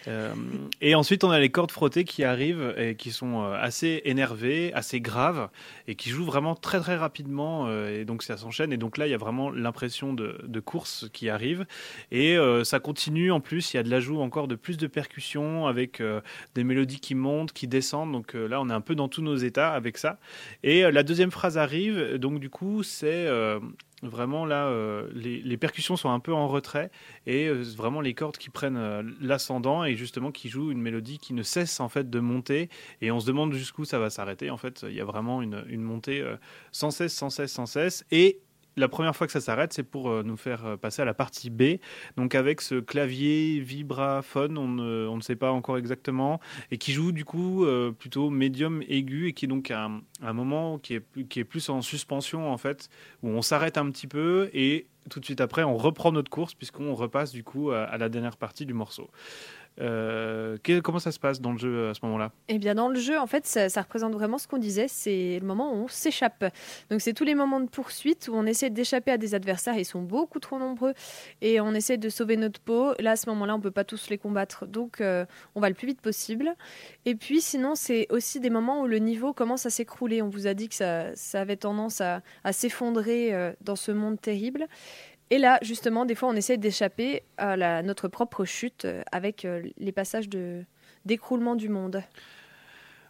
Euh, 0.06 0.32
et 0.80 0.94
ensuite, 0.94 1.24
on 1.24 1.30
a 1.30 1.40
les 1.40 1.50
cordes 1.50 1.72
frottées 1.72 2.04
qui 2.04 2.22
arrivent 2.22 2.74
et 2.76 2.94
qui 2.94 3.10
sont 3.10 3.42
euh, 3.42 3.56
assez 3.58 4.02
énervées, 4.04 4.72
assez 4.74 5.00
graves 5.00 5.48
et 5.88 5.96
qui 5.96 6.10
jouent 6.10 6.24
vraiment 6.24 6.54
très 6.54 6.78
très 6.78 6.96
rapidement. 6.96 7.68
et 7.88 8.04
donc 8.04 8.22
ça 8.22 8.36
s'enchaîne. 8.36 8.72
Et 8.72 8.76
donc 8.76 8.96
là, 8.98 9.06
il 9.06 9.10
y 9.10 9.14
a 9.14 9.18
vraiment 9.18 9.50
l'impression 9.50 10.12
de, 10.12 10.38
de, 10.44 10.60
course 10.60 11.08
qui 11.12 11.28
arrive. 11.28 11.66
Et 12.12 12.36
ça 12.64 12.78
continue 12.78 13.32
en 13.32 13.40
plus. 13.40 13.72
Il 13.72 13.78
y 13.78 13.80
a 13.80 13.82
de 13.82 13.90
l'ajout 13.90 14.20
encore 14.20 14.48
de 14.48 14.54
plus 14.54 14.76
de 14.76 14.86
percussions 14.86 15.66
avec 15.66 16.02
des 16.54 16.64
mélodies 16.64 17.00
qui 17.00 17.14
montent, 17.14 17.52
qui 17.52 17.66
descendent. 17.66 18.12
Donc 18.12 18.34
là, 18.34 18.60
on 18.60 18.68
est 18.68 18.74
un 18.74 18.82
peu 18.82 18.94
dans 18.94 19.08
tous 19.08 19.22
nos 19.22 19.36
états 19.36 19.72
avec 19.72 19.96
ça. 19.96 20.18
Et 20.62 20.82
la 20.90 21.02
deuxième 21.02 21.30
phrase 21.30 21.56
arrive. 21.56 22.16
Donc 22.16 22.38
du 22.38 22.50
coup, 22.50 22.82
c'est 22.82 23.26
Vraiment 24.02 24.46
là, 24.46 24.72
les, 25.14 25.56
percussions 25.56 25.96
sont 25.96 26.10
un 26.10 26.20
peu 26.20 26.32
en 26.32 26.46
retrait 26.46 26.90
et 27.26 27.37
euh, 27.46 27.62
vraiment 27.76 28.00
les 28.00 28.14
cordes 28.14 28.36
qui 28.36 28.50
prennent 28.50 28.76
euh, 28.76 29.02
l'ascendant 29.20 29.84
et 29.84 29.94
justement 29.94 30.32
qui 30.32 30.48
jouent 30.48 30.70
une 30.70 30.80
mélodie 30.80 31.18
qui 31.18 31.34
ne 31.34 31.42
cesse 31.42 31.80
en 31.80 31.88
fait 31.88 32.10
de 32.10 32.20
monter 32.20 32.68
et 33.00 33.10
on 33.10 33.20
se 33.20 33.26
demande 33.26 33.52
jusqu'où 33.52 33.84
ça 33.84 33.98
va 33.98 34.10
s'arrêter. 34.10 34.50
En 34.50 34.56
fait, 34.56 34.84
il 34.88 34.94
y 34.94 35.00
a 35.00 35.04
vraiment 35.04 35.42
une, 35.42 35.64
une 35.68 35.82
montée 35.82 36.24
sans 36.72 36.90
cesse, 36.90 37.14
sans 37.14 37.30
cesse, 37.30 37.52
sans 37.52 37.66
cesse 37.66 38.04
et 38.10 38.40
la 38.78 38.88
première 38.88 39.14
fois 39.14 39.26
que 39.26 39.32
ça 39.32 39.40
s'arrête, 39.40 39.72
c'est 39.72 39.82
pour 39.82 40.10
euh, 40.10 40.22
nous 40.22 40.36
faire 40.36 40.64
euh, 40.64 40.76
passer 40.76 41.02
à 41.02 41.04
la 41.04 41.14
partie 41.14 41.50
B. 41.50 41.78
Donc 42.16 42.34
avec 42.34 42.60
ce 42.60 42.76
clavier 42.76 43.60
vibraphone, 43.60 44.56
on 44.56 44.68
ne, 44.68 45.06
on 45.06 45.16
ne 45.16 45.22
sait 45.22 45.36
pas 45.36 45.52
encore 45.52 45.78
exactement, 45.78 46.40
et 46.70 46.78
qui 46.78 46.92
joue 46.92 47.12
du 47.12 47.24
coup 47.24 47.64
euh, 47.64 47.92
plutôt 47.92 48.30
médium 48.30 48.82
aigu, 48.88 49.28
et 49.28 49.32
qui 49.32 49.44
est 49.44 49.48
donc 49.48 49.70
un, 49.70 50.00
un 50.22 50.32
moment 50.32 50.78
qui 50.78 50.94
est, 50.94 51.28
qui 51.28 51.40
est 51.40 51.44
plus 51.44 51.68
en 51.68 51.82
suspension 51.82 52.50
en 52.50 52.56
fait, 52.56 52.88
où 53.22 53.28
on 53.28 53.42
s'arrête 53.42 53.78
un 53.78 53.90
petit 53.90 54.06
peu 54.06 54.50
et 54.52 54.86
tout 55.08 55.20
de 55.20 55.24
suite 55.24 55.40
après, 55.40 55.64
on 55.64 55.76
reprend 55.76 56.12
notre 56.12 56.30
course 56.30 56.54
puisqu'on 56.54 56.94
repasse 56.94 57.32
du 57.32 57.42
coup 57.42 57.70
à, 57.70 57.96
la 57.96 58.08
dernière 58.08 58.36
partie 58.36 58.66
du 58.66 58.74
morceau. 58.74 59.10
Euh, 59.80 60.56
comment 60.82 60.98
ça 60.98 61.12
se 61.12 61.18
passe 61.18 61.40
dans 61.40 61.52
le 61.52 61.58
jeu 61.58 61.74
euh, 61.74 61.90
à 61.90 61.94
ce 61.94 62.00
moment-là? 62.04 62.32
Eh 62.48 62.58
bien, 62.58 62.74
dans 62.74 62.88
le 62.88 62.98
jeu, 62.98 63.18
en 63.18 63.26
fait, 63.26 63.46
ça, 63.46 63.80
représente 63.80 64.12
vraiment 64.12 64.38
ce 64.38 64.48
qu'on 64.48 64.58
disait, 64.58 64.86
c'est 64.88 65.38
le 65.40 65.46
moment 65.46 65.72
où 65.72 65.84
on 65.84 65.88
s'échappe. 65.88 66.44
Donc, 66.90 67.00
c'est 67.00 67.12
tous 67.12 67.24
les 67.24 67.34
moments 67.34 67.60
de 67.60 67.68
poursuite 67.68 68.28
où 68.28 68.34
on 68.34 68.46
essaie 68.46 68.70
d'échapper 68.70 69.12
à 69.12 69.18
des 69.18 69.34
adversaires, 69.34 69.76
ils 69.76 69.84
sont 69.84 70.02
beaucoup 70.02 70.40
trop 70.40 70.58
nombreux, 70.58 70.94
et 71.40 71.60
on 71.60 71.72
essaie 71.74 71.96
de 71.96 72.08
sauver 72.08 72.36
notre 72.36 72.60
peau. 72.60 72.92
Là, 72.98 73.12
à 73.12 73.16
ce 73.16 73.28
moment-là, 73.30 73.54
on 73.54 73.60
peut 73.60 73.70
pas 73.70 73.84
tous 73.84 74.10
les 74.10 74.18
combattre, 74.18 74.66
donc 74.66 75.00
euh, 75.00 75.24
on 75.54 75.60
va 75.60 75.68
le 75.68 75.74
plus 75.74 75.86
vite 75.86 76.00
possible. 76.00 76.54
Et 77.04 77.14
puis, 77.14 77.40
sinon, 77.40 77.74
c'est 77.74 78.06
aussi 78.10 78.40
des 78.40 78.50
moments 78.50 78.82
où 78.82 78.86
le 78.86 78.98
niveau 78.98 79.32
commence 79.32 79.66
à 79.66 79.70
s'écrouler. 79.70 80.22
On 80.22 80.28
vous 80.28 80.46
a 80.46 80.54
dit 80.54 80.68
que 80.68 80.74
ça, 80.74 81.12
avait 81.34 81.56
tendance 81.56 82.00
à, 82.00 82.22
à 82.44 82.52
s'effondrer 82.52 83.54
dans 83.60 83.76
ce 83.76 83.92
monde 83.92 84.20
terrible. 84.20 84.66
Et 85.30 85.38
là, 85.38 85.58
justement, 85.62 86.06
des 86.06 86.14
fois, 86.14 86.28
on 86.28 86.36
essaie 86.36 86.56
d'échapper 86.56 87.22
à 87.36 87.82
notre 87.82 88.08
propre 88.08 88.44
chute 88.44 88.84
euh, 88.84 89.02
avec 89.12 89.44
euh, 89.44 89.62
les 89.78 89.92
passages 89.92 90.28
de 90.28 90.64
d'écroulement 91.04 91.54
du 91.54 91.68
monde. 91.68 92.02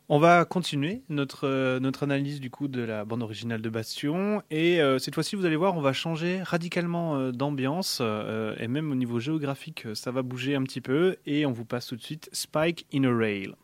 On 0.09 0.18
va 0.18 0.44
continuer 0.44 1.02
notre, 1.09 1.48
euh, 1.48 1.81
notre 1.81 2.04
analyse 2.04 2.38
du 2.38 2.50
coup 2.50 2.68
de 2.68 2.81
la 2.83 3.04
bande 3.04 3.22
originale 3.22 3.61
de 3.61 3.68
Bastion 3.68 4.42
et 4.50 4.81
cette 4.98 5.14
fois-ci 5.14 5.37
vous 5.37 5.44
allez 5.46 5.57
voir 5.57 5.76
on 5.76 5.81
va 5.81 5.92
changer 5.92 6.42
radicalement 6.42 7.31
d'ambiance 7.33 8.00
et 8.00 8.68
même 8.68 8.92
au 8.92 8.94
niveau 8.94 9.18
géographique 9.18 9.87
ça 9.94 10.11
va 10.11 10.22
bouger 10.22 10.54
un 10.54 10.62
petit 10.62 10.81
peu 10.81 11.16
et 11.26 11.44
on 11.44 11.52
vous 11.52 11.64
passe 11.64 11.87
tout 11.87 11.96
de 11.96 12.02
suite 12.02 12.28
Spike 12.33 12.87
in 12.94 13.04
a 13.04 13.14
Rail. 13.14 13.54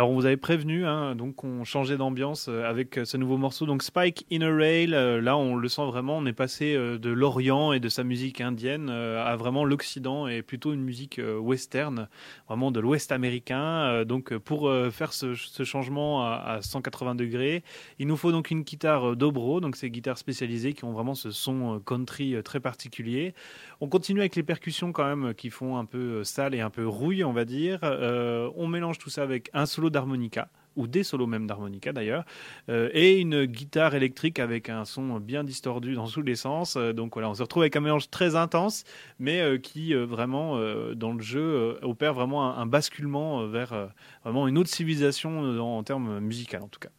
Alors 0.00 0.12
on 0.12 0.14
vous 0.14 0.24
avait 0.24 0.38
prévenu, 0.38 0.86
hein, 0.86 1.14
donc 1.14 1.44
on 1.44 1.62
changeait 1.64 1.98
d'ambiance 1.98 2.46
euh, 2.48 2.64
avec 2.64 2.96
euh, 2.96 3.04
ce 3.04 3.18
nouveau 3.18 3.36
morceau. 3.36 3.66
Donc 3.66 3.82
Spike 3.82 4.24
in 4.32 4.40
a 4.40 4.50
Rail, 4.50 4.94
euh, 4.94 5.20
là 5.20 5.36
on 5.36 5.56
le 5.56 5.68
sent 5.68 5.84
vraiment, 5.84 6.16
on 6.16 6.24
est 6.24 6.32
passé 6.32 6.74
de 6.74 7.10
l'Orient 7.10 7.74
et 7.74 7.80
de 7.80 7.88
sa 7.90 8.02
musique 8.02 8.40
indienne 8.40 8.88
à 8.88 9.36
vraiment 9.36 9.62
l'Occident 9.62 10.26
et 10.26 10.40
plutôt 10.40 10.72
une 10.72 10.80
musique 10.80 11.20
western, 11.42 12.08
vraiment 12.48 12.70
de 12.70 12.80
l'Ouest 12.80 13.12
américain. 13.12 14.06
Donc 14.06 14.34
pour 14.38 14.72
faire 14.90 15.12
ce, 15.12 15.34
changement 15.34 16.24
à, 16.24 16.60
180 16.62 17.14
degrés, 17.14 17.62
il 17.98 18.06
nous 18.06 18.16
faut 18.16 18.32
donc 18.32 18.50
une 18.50 18.62
guitare 18.62 19.16
dobro, 19.16 19.60
donc 19.60 19.76
ces 19.76 19.90
guitares 19.90 20.16
spécialisées 20.16 20.72
qui 20.72 20.86
ont 20.86 20.92
vraiment 20.92 21.14
ce 21.14 21.30
son 21.30 21.78
country 21.80 22.36
très 22.42 22.60
particulier. 22.60 23.34
On 23.80 23.88
continue 23.88 24.20
avec 24.20 24.36
les 24.36 24.42
percussions 24.42 24.92
quand 24.92 25.04
même 25.04 25.34
qui 25.34 25.50
font 25.50 25.78
un 25.78 25.84
peu 25.84 26.22
sale 26.22 26.54
et 26.54 26.60
un 26.60 26.70
peu 26.70 26.86
rouille, 26.86 27.24
on 27.24 27.32
va 27.32 27.44
dire. 27.44 27.80
on 27.82 28.66
mélange 28.66 28.98
tout 28.98 29.10
ça 29.10 29.22
avec 29.22 29.50
un 29.54 29.66
solo 29.66 29.88
d'harmonica 29.90 30.48
ou 30.76 30.86
des 30.86 31.02
solos 31.02 31.26
même 31.26 31.46
d'harmonica 31.46 31.92
d'ailleurs, 31.92 32.24
euh, 32.68 32.88
et 32.92 33.18
une 33.18 33.44
guitare 33.44 33.94
électrique 33.94 34.38
avec 34.38 34.68
un 34.68 34.84
son 34.84 35.18
bien 35.20 35.44
distordu 35.44 35.94
dans 35.94 36.06
tous 36.06 36.22
les 36.22 36.36
sens. 36.36 36.76
Euh, 36.76 36.92
donc 36.92 37.14
voilà, 37.14 37.28
on 37.30 37.34
se 37.34 37.42
retrouve 37.42 37.62
avec 37.62 37.76
un 37.76 37.80
mélange 37.80 38.10
très 38.10 38.36
intense, 38.36 38.84
mais 39.18 39.40
euh, 39.40 39.58
qui 39.58 39.94
vraiment 39.94 40.58
dans 40.94 41.12
le 41.12 41.20
jeu 41.20 41.78
opère 41.82 42.14
vraiment 42.14 42.56
un, 42.56 42.66
basculement 42.66 43.46
vers 43.46 43.88
vraiment 44.24 44.48
une 44.48 44.58
autre 44.58 44.70
civilisation 44.70 45.58
en, 45.60 45.82
termes 45.82 46.20
musicaux 46.20 46.58
en 46.62 46.68
tout 46.68 46.80
cas. 46.80 46.90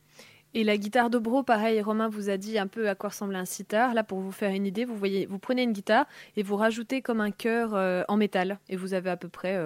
Et 0.54 0.66
la 0.66 0.76
guitare 0.78 1.10
dobro, 1.10 1.44
pareil, 1.44 1.82
Romain 1.82 2.10
vous 2.10 2.30
a 2.30 2.36
dit 2.36 2.60
un 2.60 2.68
peu 2.68 2.90
à 2.90 2.96
quoi 2.96 3.10
ressemble 3.10 3.36
un 3.36 3.46
sitar. 3.46 3.94
Là, 3.94 4.04
pour 4.04 4.20
vous 4.20 4.34
faire 4.34 4.52
une 4.52 4.66
idée, 4.66 4.84
vous 4.84 4.98
voyez, 4.98 5.26
vous 5.26 5.40
prenez 5.40 5.64
une 5.64 5.72
guitare 5.72 6.06
et 6.36 6.44
vous 6.44 6.58
rajoutez 6.58 7.02
comme 7.02 7.22
un 7.22 7.32
cœur 7.32 8.06
en 8.10 8.18
métal, 8.18 8.60
et 8.68 8.76
vous 8.76 8.94
avez 8.94 9.10
à 9.10 9.16
peu 9.16 9.30
près 9.30 9.58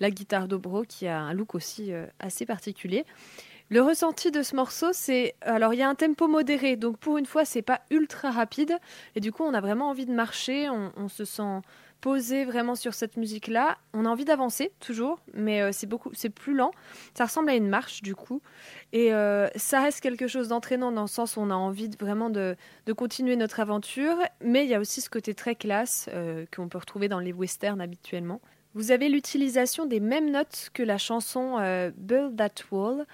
la 0.00 0.10
guitare 0.10 0.48
dobro 0.48 0.82
qui 0.88 1.06
a 1.06 1.20
un 1.20 1.34
look 1.34 1.54
aussi 1.54 1.92
assez 2.18 2.46
particulier. 2.46 3.04
Le 3.72 3.82
ressenti 3.82 4.32
de 4.32 4.42
ce 4.42 4.56
morceau, 4.56 4.88
c'est 4.92 5.36
alors 5.42 5.72
il 5.72 5.78
y 5.78 5.82
a 5.82 5.88
un 5.88 5.94
tempo 5.94 6.26
modéré, 6.26 6.74
donc 6.74 6.96
pour 6.96 7.18
une 7.18 7.26
fois 7.26 7.44
c'est 7.44 7.62
pas 7.62 7.82
ultra 7.90 8.32
rapide, 8.32 8.76
et 9.14 9.20
du 9.20 9.30
coup 9.30 9.44
on 9.44 9.54
a 9.54 9.60
vraiment 9.60 9.90
envie 9.90 10.06
de 10.06 10.12
marcher, 10.12 10.68
on, 10.68 11.06
se 11.06 11.24
sent 11.24 11.60
posé 12.00 12.44
vraiment 12.44 12.74
sur 12.74 12.94
cette 12.94 13.16
musique-là. 13.16 13.78
On 13.92 14.06
a 14.06 14.08
envie 14.08 14.24
d'avancer 14.24 14.72
toujours, 14.80 15.20
mais 15.34 15.62
euh, 15.62 15.70
c'est 15.70 15.86
beaucoup, 15.86 16.10
c'est 16.14 16.30
plus 16.30 16.52
lent. 16.52 16.72
Ça 17.14 17.26
ressemble 17.26 17.48
à 17.48 17.54
une 17.54 17.68
marche 17.68 18.02
du 18.02 18.16
coup, 18.16 18.42
et 18.92 19.14
euh, 19.14 19.46
ça 19.54 19.80
reste 19.82 20.00
quelque 20.00 20.26
chose 20.26 20.48
d'entraînant 20.48 20.90
dans 20.90 21.02
le 21.02 21.06
sens 21.06 21.36
où 21.36 21.40
on 21.40 21.50
a 21.50 21.54
envie 21.54 21.90
vraiment 22.00 22.28
de, 22.28 22.56
continuer 22.96 23.36
notre 23.36 23.60
aventure, 23.60 24.16
mais 24.42 24.64
il 24.64 24.68
y 24.68 24.74
a 24.74 24.80
aussi 24.80 25.00
ce 25.00 25.08
côté 25.08 25.32
très 25.32 25.54
classe 25.54 26.08
euh, 26.12 26.44
qu'on 26.52 26.68
peut 26.68 26.78
retrouver 26.78 27.06
dans 27.06 27.20
les 27.20 27.32
westerns 27.32 27.80
habituellement. 27.80 28.40
Vous 28.74 28.90
avez 28.90 29.08
l'utilisation 29.08 29.86
des 29.86 30.00
mêmes 30.00 30.30
notes 30.30 30.70
que 30.74 30.82
la 30.82 30.96
chanson 30.96 31.56
Build 31.96 32.36
That 32.36 32.62
Wall. 32.70 33.04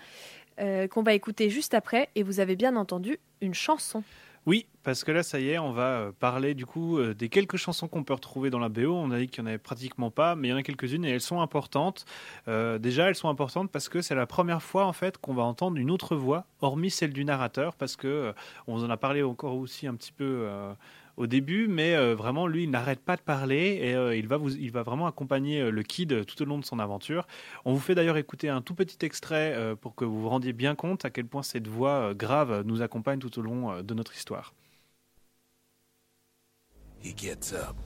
Euh, 0.59 0.89
qu'on 0.89 1.03
va 1.03 1.13
écouter 1.13 1.51
juste 1.51 1.75
après. 1.75 2.09
Et 2.15 2.23
vous 2.23 2.41
avez 2.41 2.57
bien 2.57 2.77
entendu 2.77 3.19
une 3.43 3.53
chanson. 3.53 4.03
Oui, 4.47 4.67
parce 4.85 5.05
que 5.05 5.13
là, 5.13 5.23
ça 5.23 5.39
y 5.41 5.51
est, 5.51 5.59
on 5.59 5.73
va 5.73 5.99
euh, 5.99 6.13
parler 6.13 6.55
du 6.55 6.65
coup 6.65 6.99
euh, 6.99 7.15
des 7.15 7.29
quelques 7.29 7.57
chansons 7.57 7.89
qu'on 7.89 8.05
peut 8.05 8.15
retrouver 8.15 8.49
dans 8.49 8.61
la 8.61 8.69
BO. 8.71 8.95
On 8.95 9.11
a 9.11 9.19
dit 9.19 9.29
qu'il 9.29 9.43
n'y 9.43 9.49
en 9.49 9.51
avait 9.51 9.59
pratiquement 9.59 10.11
pas, 10.11 10.35
mais 10.35 10.49
il 10.49 10.51
y 10.53 10.55
en 10.55 10.57
a 10.57 10.63
quelques-unes 10.63 11.05
et 11.05 11.11
elles 11.11 11.21
sont 11.21 11.41
importantes. 11.41 12.07
déjà, 12.47 13.09
elles 13.09 13.17
sont 13.17 13.29
importantes 13.29 13.71
parce 13.71 13.89
que 13.89 14.01
c'est 14.01 14.15
la 14.15 14.27
première 14.27 14.63
fois 14.63 14.87
en 14.87 14.93
fait 14.93 15.19
qu'on 15.19 15.35
va 15.35 15.43
entendre 15.43 15.77
une 15.77 15.91
autre 15.91 16.17
voix, 16.17 16.47
hormis 16.61 16.91
celle 16.91 17.13
du 17.13 17.25
narrateur, 17.25 17.75
parce 17.75 17.97
que 17.97 18.33
on 18.67 18.83
en 18.83 18.89
a 18.89 18.97
parlé 18.97 19.23
encore 19.23 19.57
aussi 19.57 19.87
un 19.87 19.95
petit 19.95 20.13
peu 20.13 20.49
au 21.17 21.27
début, 21.27 21.67
mais 21.69 21.95
euh, 21.95 22.15
vraiment, 22.15 22.47
lui, 22.47 22.65
il 22.65 22.71
n'arrête 22.71 23.01
pas 23.01 23.17
de 23.17 23.23
parler 23.23 23.79
et 23.83 23.95
euh, 23.95 24.17
il, 24.17 24.29
va 24.29 24.37
vous, 24.37 24.55
il 24.55 24.71
va 24.71 24.83
vraiment 24.83 25.07
accompagner 25.07 25.61
euh, 25.61 25.71
le 25.71 25.83
kid 25.83 26.25
tout 26.27 26.41
au 26.43 26.45
long 26.45 26.59
de 26.59 26.65
son 26.65 26.79
aventure. 26.79 27.27
On 27.65 27.73
vous 27.73 27.81
fait 27.81 27.95
d'ailleurs 27.95 28.17
écouter 28.17 28.49
un 28.49 28.61
tout 28.61 28.75
petit 28.75 29.05
extrait 29.05 29.77
pour 29.81 29.95
que 29.95 30.05
vous 30.05 30.23
vous 30.23 30.29
rendiez 30.29 30.53
bien 30.53 30.75
compte 30.75 31.05
à 31.05 31.11
quel 31.11 31.27
point 31.27 31.43
cette 31.43 31.69
voix 31.69 32.15
grave 32.15 32.63
nous 32.65 32.83
accompagne 32.83 33.19
tout 33.19 33.39
au 33.39 33.43
long 33.43 33.83
de 33.83 33.95
notre 33.95 34.15
histoire. 34.15 34.55
He 37.03 37.15
gets 37.17 37.53
up, 37.53 37.77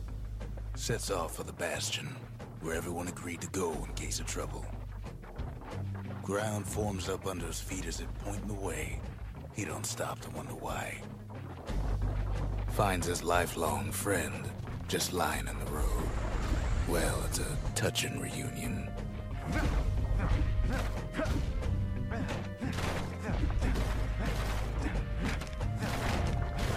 sets 0.75 1.11
off 1.11 1.35
for 1.35 1.45
the 1.45 1.53
bastion, 1.53 2.07
where 2.63 2.77
everyone 2.77 3.09
agreed 3.09 3.41
to 3.41 3.49
go 3.49 3.73
in 3.87 3.93
case 3.95 4.21
of 4.21 4.27
trouble. 4.27 4.65
Ground 6.23 6.67
forms 6.67 7.09
up 7.09 7.27
under 7.27 7.47
his 7.47 7.61
feet 7.61 7.87
as 7.87 8.01
it 8.01 8.09
pointing 8.25 8.49
the 8.49 8.55
way. 8.55 8.99
He 9.55 9.65
don't 9.65 9.85
stop 9.85 10.21
to 10.21 10.31
wonder 10.31 10.55
why. 10.55 11.03
Finds 12.73 13.07
his 13.07 13.23
lifelong 13.23 13.91
friend 13.91 14.49
just 14.89 15.13
lying 15.13 15.47
in 15.47 15.59
the 15.59 15.71
road. 15.71 16.09
Well, 16.89 17.23
it's 17.27 17.39
a 17.39 17.57
touching 17.75 18.21
reunion. 18.21 18.89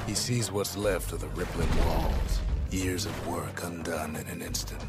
He 0.07 0.13
sees 0.13 0.51
what's 0.51 0.75
left 0.77 1.11
of 1.11 1.21
the 1.21 1.27
rippling 1.29 1.69
walls, 1.85 2.39
years 2.71 3.05
of 3.05 3.27
work 3.27 3.63
undone 3.63 4.15
in 4.15 4.27
an 4.27 4.41
instant, 4.41 4.81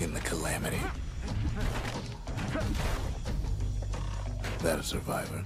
in 0.00 0.12
the 0.12 0.20
calamity. 0.20 0.80
That 4.60 4.78
a 4.78 4.82
survivor? 4.82 5.42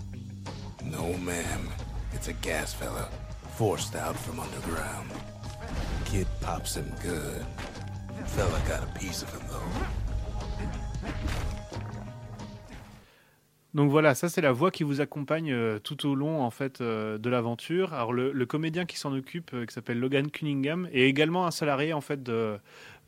No, 0.84 1.12
ma'am. 1.18 1.70
It's 2.12 2.28
a 2.28 2.34
gas 2.34 2.72
fella 2.72 3.08
forced 3.56 3.96
out 3.96 4.14
from 4.14 4.38
underground. 4.38 5.10
Kid 6.04 6.26
pops 6.42 6.76
him 6.76 6.92
good. 7.02 7.42
Fella 8.26 8.60
got 8.68 8.82
a 8.82 8.98
piece 8.98 9.22
of 9.22 9.32
him 9.32 9.40
though. 9.48 9.62
Donc 13.72 13.90
voilà, 13.90 14.14
ça 14.14 14.28
c'est 14.30 14.40
la 14.40 14.52
voix 14.52 14.70
qui 14.70 14.84
vous 14.84 15.00
accompagne 15.02 15.52
euh, 15.52 15.78
tout 15.78 16.06
au 16.06 16.14
long 16.14 16.42
en 16.42 16.50
fait 16.50 16.80
euh, 16.80 17.18
de 17.18 17.28
l'aventure. 17.28 17.92
Alors 17.92 18.12
le, 18.12 18.46
comédien 18.46 18.86
qui 18.86 18.98
s'en 18.98 19.14
occupe, 19.14 19.52
euh, 19.52 19.66
qui 19.66 19.74
s'appelle 19.74 20.00
Logan 20.00 20.30
Cunningham, 20.30 20.88
est 20.92 21.02
également 21.02 21.46
un 21.46 21.50
salarié 21.50 21.92
en 21.92 22.00
fait 22.00 22.22
de, 22.22 22.58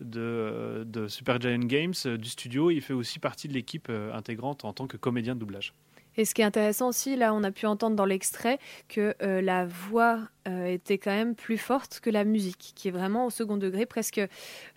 de, 0.01 0.85
de 0.87 1.09
Super 1.09 1.41
Giant 1.41 1.59
Games 1.59 1.95
du 2.05 2.29
studio. 2.29 2.71
Il 2.71 2.83
fait 2.83 2.93
aussi 2.93 3.19
partie 3.19 3.49
de 3.49 3.55
l'équipe 3.55 3.91
intégrante 4.13 4.65
en 4.65 4.73
tant 4.75 4.87
que 4.87 4.97
comédien 4.97 5.35
de 5.35 5.41
doublage. 5.41 5.73
Et 6.19 6.25
ce 6.25 6.35
qui 6.35 6.43
est 6.43 6.45
intéressant 6.45 6.89
aussi, 6.89 7.15
là, 7.15 7.33
on 7.33 7.45
a 7.45 7.53
pu 7.53 7.67
entendre 7.67 7.95
dans 7.95 8.05
l'extrait 8.05 8.59
que 8.89 9.15
euh, 9.23 9.41
la 9.41 9.67
voix 9.67 10.19
euh, 10.49 10.67
était 10.67 10.99
quand 10.99 11.13
même 11.13 11.37
plus 11.37 11.59
forte 11.59 12.01
que 12.01 12.11
la 12.11 12.25
musique, 12.25 12.73
qui 12.75 12.89
est 12.89 12.91
vraiment 12.91 13.27
au 13.27 13.31
second 13.31 13.57
degré, 13.57 13.87
presque 13.87 14.21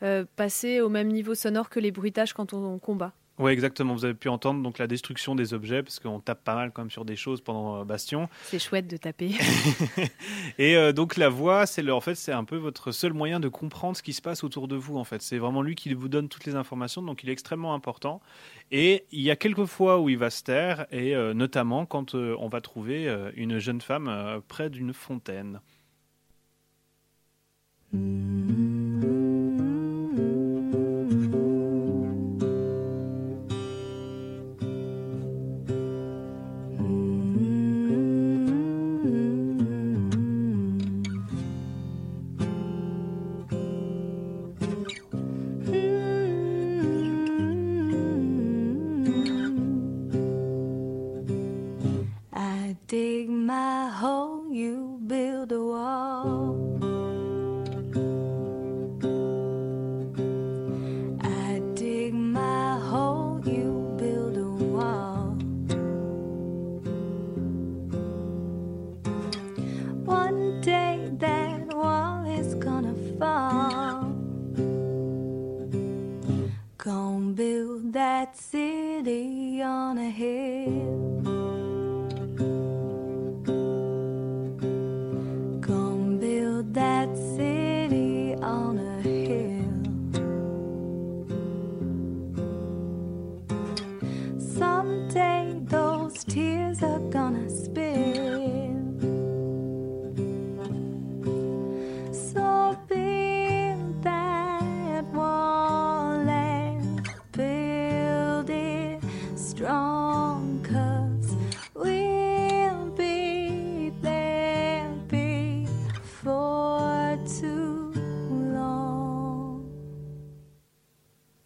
euh, 0.03 0.23
passée 0.35 0.81
au 0.81 0.89
même 0.89 1.07
niveau 1.07 1.33
sonore 1.33 1.69
que 1.69 1.79
les 1.79 1.91
bruitages 1.91 2.33
quand 2.33 2.53
on 2.53 2.77
combat. 2.77 3.13
Oui, 3.41 3.51
exactement. 3.51 3.95
Vous 3.95 4.05
avez 4.05 4.13
pu 4.13 4.29
entendre 4.29 4.61
donc 4.61 4.77
la 4.77 4.85
destruction 4.85 5.33
des 5.33 5.55
objets 5.55 5.81
parce 5.81 5.99
qu'on 5.99 6.19
tape 6.19 6.43
pas 6.43 6.53
mal 6.53 6.71
quand 6.71 6.83
même 6.83 6.91
sur 6.91 7.05
des 7.05 7.15
choses 7.15 7.41
pendant 7.41 7.81
euh, 7.81 7.83
Bastion. 7.83 8.29
C'est 8.43 8.59
chouette 8.59 8.87
de 8.87 8.97
taper. 8.97 9.31
et 10.59 10.77
euh, 10.77 10.93
donc 10.93 11.17
la 11.17 11.27
voix, 11.27 11.65
c'est 11.65 11.89
en 11.89 12.01
fait 12.01 12.13
c'est 12.13 12.31
un 12.31 12.43
peu 12.43 12.57
votre 12.57 12.91
seul 12.91 13.13
moyen 13.13 13.39
de 13.39 13.47
comprendre 13.47 13.97
ce 13.97 14.03
qui 14.03 14.13
se 14.13 14.21
passe 14.21 14.43
autour 14.43 14.67
de 14.67 14.75
vous. 14.75 14.95
En 14.95 15.03
fait, 15.03 15.23
c'est 15.23 15.39
vraiment 15.39 15.63
lui 15.63 15.73
qui 15.73 15.91
vous 15.95 16.07
donne 16.07 16.29
toutes 16.29 16.45
les 16.45 16.53
informations, 16.53 17.01
donc 17.01 17.23
il 17.23 17.29
est 17.29 17.33
extrêmement 17.33 17.73
important. 17.73 18.21
Et 18.71 19.05
il 19.11 19.21
y 19.21 19.31
a 19.31 19.35
quelques 19.35 19.65
fois 19.65 19.99
où 19.99 20.07
il 20.07 20.19
va 20.19 20.29
se 20.29 20.43
taire, 20.43 20.85
et 20.91 21.15
euh, 21.15 21.33
notamment 21.33 21.87
quand 21.87 22.13
on 22.13 22.47
va 22.47 22.61
trouver 22.61 23.11
une 23.35 23.57
jeune 23.57 23.81
femme 23.81 24.41
près 24.47 24.69
d'une 24.69 24.93
fontaine. 24.93 25.59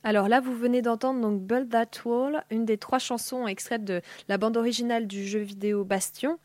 Alors 0.07 0.29
là, 0.29 0.39
vous 0.39 0.55
venez 0.55 0.83
d'entendre 0.83 1.19
donc 1.19 1.41
Build 1.41 1.67
That 1.71 2.07
Wall, 2.07 2.43
une 2.51 2.63
des 2.63 2.77
trois 2.77 2.99
chansons 2.99 3.47
extraites 3.47 3.83
de 3.83 4.01
la 4.27 4.37
bande 4.37 4.55
originale 4.55 5.07
du 5.07 5.25
jeu 5.25 5.39
vidéo 5.39 5.83
Bastion. 5.83 6.37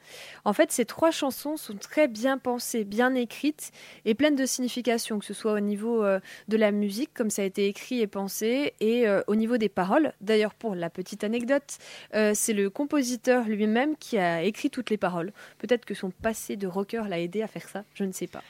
En 0.47 0.55
fait, 0.55 0.73
ces 0.73 0.87
trois 0.87 1.11
chansons 1.11 1.59
sont 1.59 1.77
très 1.77 2.09
bien 2.09 2.39
pensées, 2.39 2.85
bien 2.85 3.15
écrites 3.15 3.71
et 4.07 4.15
pleines 4.15 4.35
de 4.35 4.47
signification, 4.47 5.19
que 5.19 5.27
ce 5.27 5.35
soit 5.35 5.53
au 5.53 5.61
niveau 5.61 6.03
euh, 6.03 6.21
de 6.49 6.57
la 6.57 6.73
musique, 6.73 7.13
comme 7.13 7.29
ça 7.29 7.43
a 7.43 7.45
été 7.45 7.67
écrit 7.67 8.01
et 8.01 8.07
pensé, 8.07 8.73
et 8.81 9.07
euh, 9.07 9.21
au 9.27 9.35
niveau 9.37 9.59
des 9.59 9.69
paroles. 9.69 10.15
D'ailleurs, 10.23 10.55
pour 10.55 10.75
la 10.75 10.89
petite 10.89 11.23
anecdote, 11.23 11.77
euh, 12.15 12.33
c'est 12.35 12.55
le 12.55 12.71
compositeur 12.71 13.45
lui-même 13.45 13.95
qui 13.99 14.17
a 14.17 14.43
écrit 14.43 14.71
toutes 14.71 14.89
les 14.89 14.97
paroles. 14.97 15.35
Peut-être 15.59 15.85
que 15.85 15.93
son 15.93 16.11
passé 16.11 16.57
de 16.57 16.67
rocker 16.67 17.03
l'a 17.11 17.21
aidé 17.21 17.43
à 17.43 17.47
faire 17.47 17.69
ça, 17.69 17.85
je 17.93 18.05
ne 18.05 18.13
sais 18.13 18.27
pas. 18.27 18.43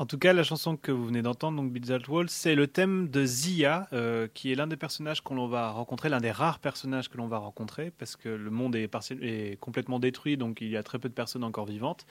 En 0.00 0.06
tout 0.06 0.16
cas, 0.16 0.32
la 0.32 0.44
chanson 0.44 0.78
que 0.78 0.90
vous 0.90 1.04
venez 1.04 1.20
d'entendre, 1.20 1.60
donc 1.60 1.72
Beat 1.72 2.08
Wall, 2.08 2.30
c'est 2.30 2.54
le 2.54 2.66
thème 2.66 3.10
de 3.10 3.26
Zia, 3.26 3.86
euh, 3.92 4.28
qui 4.32 4.50
est 4.50 4.54
l'un 4.54 4.66
des 4.66 4.78
personnages 4.78 5.20
qu'on 5.20 5.46
va 5.46 5.68
rencontrer, 5.72 6.08
l'un 6.08 6.22
des 6.22 6.30
rares 6.30 6.58
personnages 6.58 7.10
que 7.10 7.18
l'on 7.18 7.28
va 7.28 7.36
rencontrer, 7.36 7.92
parce 7.98 8.16
que 8.16 8.30
le 8.30 8.50
monde 8.50 8.74
est, 8.76 9.60
complètement 9.60 9.98
détruit, 9.98 10.38
donc 10.38 10.62
il 10.62 10.70
y 10.70 10.78
a 10.78 10.82
très 10.82 10.98
peu 10.98 11.10
de 11.10 11.12
personnes 11.12 11.44
encore 11.44 11.66
vivantes. 11.66 12.06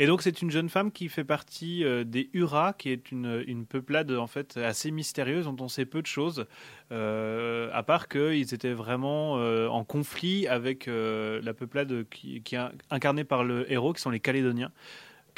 Et 0.00 0.08
donc 0.08 0.22
c'est 0.22 0.42
une 0.42 0.50
jeune 0.50 0.68
femme 0.68 0.90
qui 0.90 1.08
fait 1.08 1.22
partie 1.22 1.84
euh, 1.84 2.02
des 2.02 2.28
Hura, 2.32 2.72
qui 2.72 2.90
est 2.90 3.12
une, 3.12 3.66
peuplade 3.68 4.10
en 4.10 4.26
fait 4.26 4.56
assez 4.56 4.90
mystérieuse, 4.90 5.44
dont 5.44 5.56
on 5.60 5.68
sait 5.68 5.86
peu 5.86 6.02
de 6.02 6.08
choses, 6.08 6.44
euh, 6.90 7.70
à 7.72 7.84
part 7.84 8.08
qu'ils 8.08 8.52
étaient 8.52 8.72
vraiment 8.72 9.34
en 9.34 9.84
conflit 9.84 10.48
avec 10.48 10.88
la 10.88 11.54
peuplade 11.54 12.04
qui, 12.10 12.42
qui 12.42 12.56
est 12.56 12.60
incarnée 12.90 13.22
par 13.22 13.44
le 13.44 13.70
héros, 13.70 13.92
qui 13.92 14.00
sont 14.00 14.10
les 14.10 14.18
Calédoniens. 14.18 14.72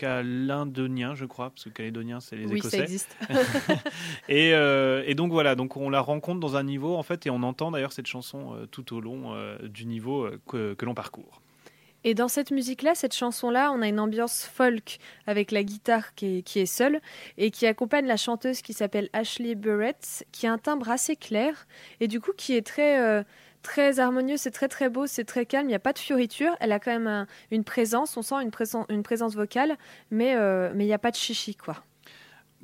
Calédoniens, 0.00 1.14
je 1.14 1.26
crois, 1.26 1.50
parce 1.50 1.64
que 1.64 1.68
Calédoniens, 1.68 2.20
c'est 2.20 2.36
les 2.36 2.46
oui, 2.46 2.58
Écossais. 2.58 2.78
ça 2.78 2.82
existe. 2.82 3.14
Et, 4.28 4.54
euh, 4.54 5.02
et 5.06 5.14
donc 5.14 5.30
voilà, 5.30 5.54
donc 5.54 5.76
on 5.76 5.90
la 5.90 6.00
rencontre 6.00 6.40
dans 6.40 6.56
un 6.56 6.62
niveau 6.62 6.96
en 6.96 7.02
fait, 7.02 7.26
et 7.26 7.30
on 7.30 7.42
entend 7.42 7.70
d'ailleurs 7.70 7.92
cette 7.92 8.06
chanson 8.06 8.54
euh, 8.54 8.66
tout 8.66 8.94
au 8.94 9.00
long 9.00 9.34
euh, 9.34 9.58
du 9.68 9.84
niveau 9.84 10.28
que, 10.48 10.74
que 10.74 10.84
l'on 10.86 10.94
parcourt. 10.94 11.42
Et 12.02 12.14
dans 12.14 12.28
cette 12.28 12.50
musique-là, 12.50 12.94
cette 12.94 13.14
chanson-là, 13.14 13.72
on 13.72 13.82
a 13.82 13.88
une 13.88 14.00
ambiance 14.00 14.44
folk 14.44 14.98
avec 15.26 15.50
la 15.50 15.62
guitare 15.62 16.14
qui 16.14 16.38
est, 16.38 16.42
qui 16.42 16.60
est 16.60 16.66
seule 16.66 17.00
et 17.36 17.50
qui 17.50 17.66
accompagne 17.66 18.06
la 18.06 18.16
chanteuse 18.16 18.62
qui 18.62 18.72
s'appelle 18.72 19.10
Ashley 19.12 19.54
Burrett, 19.54 20.24
qui 20.32 20.46
a 20.46 20.52
un 20.52 20.56
timbre 20.56 20.88
assez 20.88 21.14
clair 21.14 21.66
et 22.00 22.08
du 22.08 22.20
coup 22.20 22.32
qui 22.34 22.56
est 22.56 22.66
très, 22.66 23.22
très 23.62 24.00
harmonieux, 24.00 24.36
c'est 24.36 24.50
très 24.50 24.68
très 24.68 24.88
beau, 24.88 25.06
c'est 25.06 25.24
très 25.24 25.46
calme, 25.46 25.66
il 25.66 25.70
n'y 25.72 25.74
a 25.74 25.78
pas 25.80 25.92
de 25.92 25.98
fioriture, 25.98 26.52
elle 26.60 26.72
a 26.72 26.78
quand 26.80 26.90
même 26.92 27.06
un- 27.06 27.26
une 27.50 27.64
présence, 27.64 28.16
on 28.16 28.22
sent 28.22 28.36
une, 28.42 28.50
présen- 28.50 28.86
une 28.88 29.02
présence 29.02 29.34
vocale, 29.34 29.76
mais 30.10 30.34
euh, 30.36 30.72
mais 30.74 30.84
il 30.84 30.88
n'y 30.88 30.92
a 30.94 30.98
pas 30.98 31.10
de 31.10 31.16
chichi 31.16 31.54
quoi. 31.54 31.76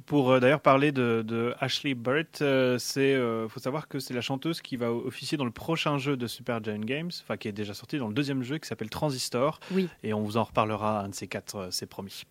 Pour 0.05 0.31
euh, 0.31 0.41
d'ailleurs 0.41 0.61
parler 0.61 0.93
de, 0.93 1.25
de 1.27 1.55
Ashley 1.59 1.95
Barrett, 1.95 2.41
euh, 2.43 2.77
c'est 2.79 3.15
euh, 3.15 3.49
faut 3.49 3.61
savoir 3.61 3.89
que 3.89 3.99
c'est 3.99 4.13
la 4.15 4.21
chanteuse 4.21 4.61
qui 4.61 4.77
va 4.77 4.93
officier 4.93 5.39
dans 5.39 5.45
le 5.47 5.51
prochain 5.51 5.97
jeu 5.99 6.17
de 6.17 6.27
Super 6.27 6.63
Giant 6.63 6.79
Games, 6.79 7.11
enfin 7.23 7.37
qui 7.39 7.49
est 7.49 7.53
déjà 7.53 7.73
sorti 7.75 7.99
dans 7.99 8.07
le 8.09 8.15
deuxième 8.15 8.43
jeu 8.43 8.59
qui 8.59 8.69
s'appelle 8.69 8.91
Transistor. 8.91 9.59
Oui. 9.73 9.89
Et 10.03 10.13
on 10.13 10.23
vous 10.23 10.37
en 10.37 10.45
reparlera 10.45 11.01
un 11.01 11.09
de 11.09 11.15
ces 11.15 11.27
quatre, 11.29 11.69
c'est 11.71 11.87
promis. 11.87 12.23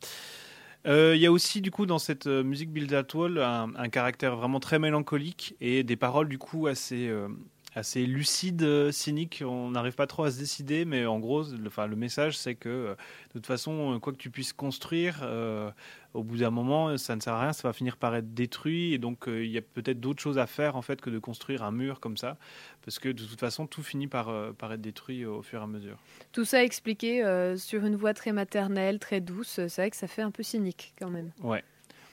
Euh, 0.88 1.14
Il 1.16 1.22
y 1.22 1.26
a 1.26 1.32
aussi 1.32 1.62
du 1.62 1.72
coup 1.72 1.88
dans 1.88 1.98
cette 1.98 2.28
euh, 2.28 2.44
musique 2.44 2.72
Build 2.72 2.92
That 2.92 3.18
Wall 3.18 3.40
un, 3.40 3.72
un 3.76 3.90
caractère 3.90 4.36
vraiment 4.36 4.60
très 4.60 4.78
mélancolique 4.78 5.56
et 5.60 5.84
des 5.84 5.96
paroles 5.96 6.30
du 6.30 6.38
coup 6.38 6.68
assez 6.68 7.08
euh, 7.08 7.28
assez 7.76 8.06
lucides, 8.06 8.64
euh, 8.64 8.92
cyniques. 8.92 9.44
On 9.46 9.72
n'arrive 9.72 9.96
pas 9.96 10.08
trop 10.08 10.24
à 10.24 10.32
se 10.32 10.40
décider, 10.40 10.86
mais 10.86 11.06
en 11.06 11.20
gros, 11.20 11.44
le, 11.44 11.68
enfin, 11.68 11.88
le 11.88 11.96
message 11.96 12.38
c'est 12.38 12.56
que 12.56 12.70
euh, 12.70 12.96
de 13.30 13.34
toute 13.34 13.46
façon, 13.46 13.96
euh, 13.96 14.00
quoi 14.00 14.14
que 14.14 14.18
tu 14.18 14.30
puisses 14.30 14.54
construire, 14.54 15.20
euh, 15.24 15.70
au 16.14 16.24
bout 16.24 16.38
d'un 16.38 16.50
moment, 16.50 16.98
ça 16.98 17.16
ne 17.16 17.22
sert 17.22 17.34
à 17.34 17.42
rien, 17.42 17.54
ça 17.54 17.68
va 17.68 17.74
finir 17.74 17.98
par 17.98 18.16
être 18.16 18.34
détruit 18.34 18.94
et 18.94 18.98
donc 18.98 19.28
euh, 19.28 19.44
il 19.44 19.52
y 19.52 19.58
a 19.58 19.62
peut-être 19.62 20.00
d'autres 20.00 20.22
choses 20.22 20.38
à 20.38 20.48
faire 20.48 20.78
en 20.78 20.82
fait 20.82 21.02
que 21.02 21.10
de 21.10 21.20
construire 21.20 21.64
un 21.64 21.72
mur 21.72 22.00
comme 22.00 22.16
ça, 22.16 22.38
parce 22.84 22.98
que 22.98 23.10
de 23.10 23.24
toute 23.24 23.40
façon, 23.40 23.68
tout 23.68 23.84
finit 23.84 24.08
par 24.08 24.30
euh, 24.30 24.54
par 24.54 24.72
être 24.72 24.82
détruit 24.82 25.26
au 25.26 25.42
fur 25.42 25.60
et 25.60 25.64
à 25.64 25.68
mesure. 25.68 25.98
Tout 26.32 26.46
ça 26.46 26.64
expliqué 26.64 27.22
sur 27.58 27.86
une 27.86 27.98
voix 27.98 28.14
très 28.14 28.32
maternelle, 28.32 29.00
très 29.00 29.20
douce, 29.20 29.60
c'est 29.68 29.82
vrai 29.82 29.92
que 29.92 29.98
ça 29.98 30.08
fait 30.08 30.22
un 30.22 30.32
peu 30.32 30.44
cynique 30.44 30.94
quand 30.98 31.10
même. 31.10 31.32
Ouais. 31.44 31.64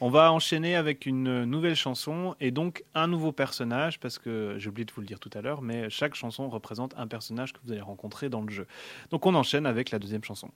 On 0.04 0.10
va 0.10 0.32
enchaîner 0.32 0.74
avec 0.74 1.06
une 1.06 1.44
nouvelle 1.44 1.76
chanson 1.76 2.34
et 2.40 2.50
donc 2.50 2.82
un 2.92 3.06
nouveau 3.06 3.30
personnage 3.30 4.00
parce 4.00 4.18
que 4.18 4.56
j'ai 4.58 4.68
oublié 4.68 4.84
de 4.84 4.92
vous 4.92 5.00
le 5.00 5.06
dire 5.06 5.20
tout 5.20 5.30
à 5.32 5.42
l'heure, 5.42 5.62
mais 5.62 5.90
chaque 5.90 6.16
chanson 6.16 6.48
représente 6.48 6.92
un 6.96 7.06
personnage 7.06 7.52
que 7.52 7.60
vous 7.64 7.70
allez 7.70 7.82
rencontrer 7.82 8.28
dans 8.28 8.40
le 8.40 8.50
jeu. 8.50 8.66
Donc 9.10 9.26
on 9.26 9.34
enchaîne 9.36 9.64
avec 9.64 9.92
la 9.92 10.00
deuxième 10.00 10.24
chanson. 10.24 10.50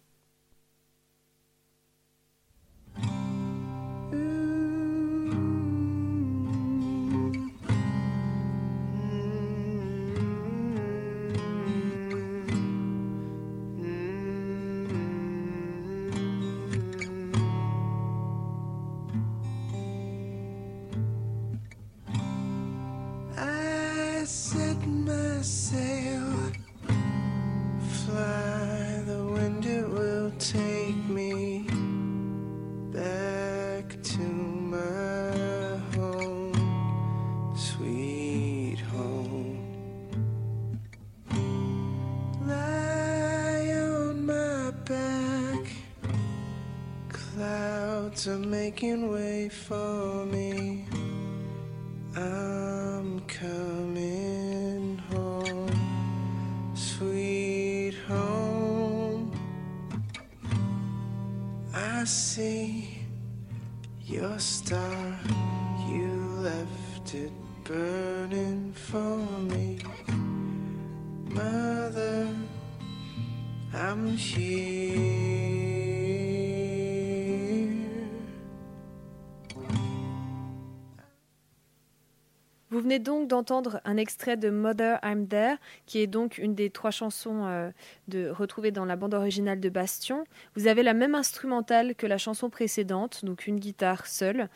D'entendre 83.27 83.81
un 83.85 83.97
extrait 83.97 84.37
de 84.37 84.51
Mother 84.51 84.99
I'm 85.05 85.27
There, 85.29 85.57
qui 85.87 86.01
est 86.01 86.07
donc 86.07 86.39
une 86.39 86.55
des 86.55 86.71
trois 86.71 86.91
chansons 86.91 87.47
euh, 87.47 87.71
de, 88.09 88.29
retrouvées 88.29 88.71
dans 88.71 88.85
la 88.85 88.97
bande 88.97 89.15
originale 89.15 89.61
de 89.61 89.69
Bastion. 89.69 90.25
Vous 90.55 90.67
avez 90.67 90.83
la 90.83 90.95
même 90.95 91.15
instrumentale 91.15 91.95
que 91.95 92.07
la 92.07 92.19
chanson 92.19 92.51
précédente, 92.51 93.25
donc 93.25 93.47
une 93.47 93.59
guitare 93.59 94.07
seule. 94.07 94.49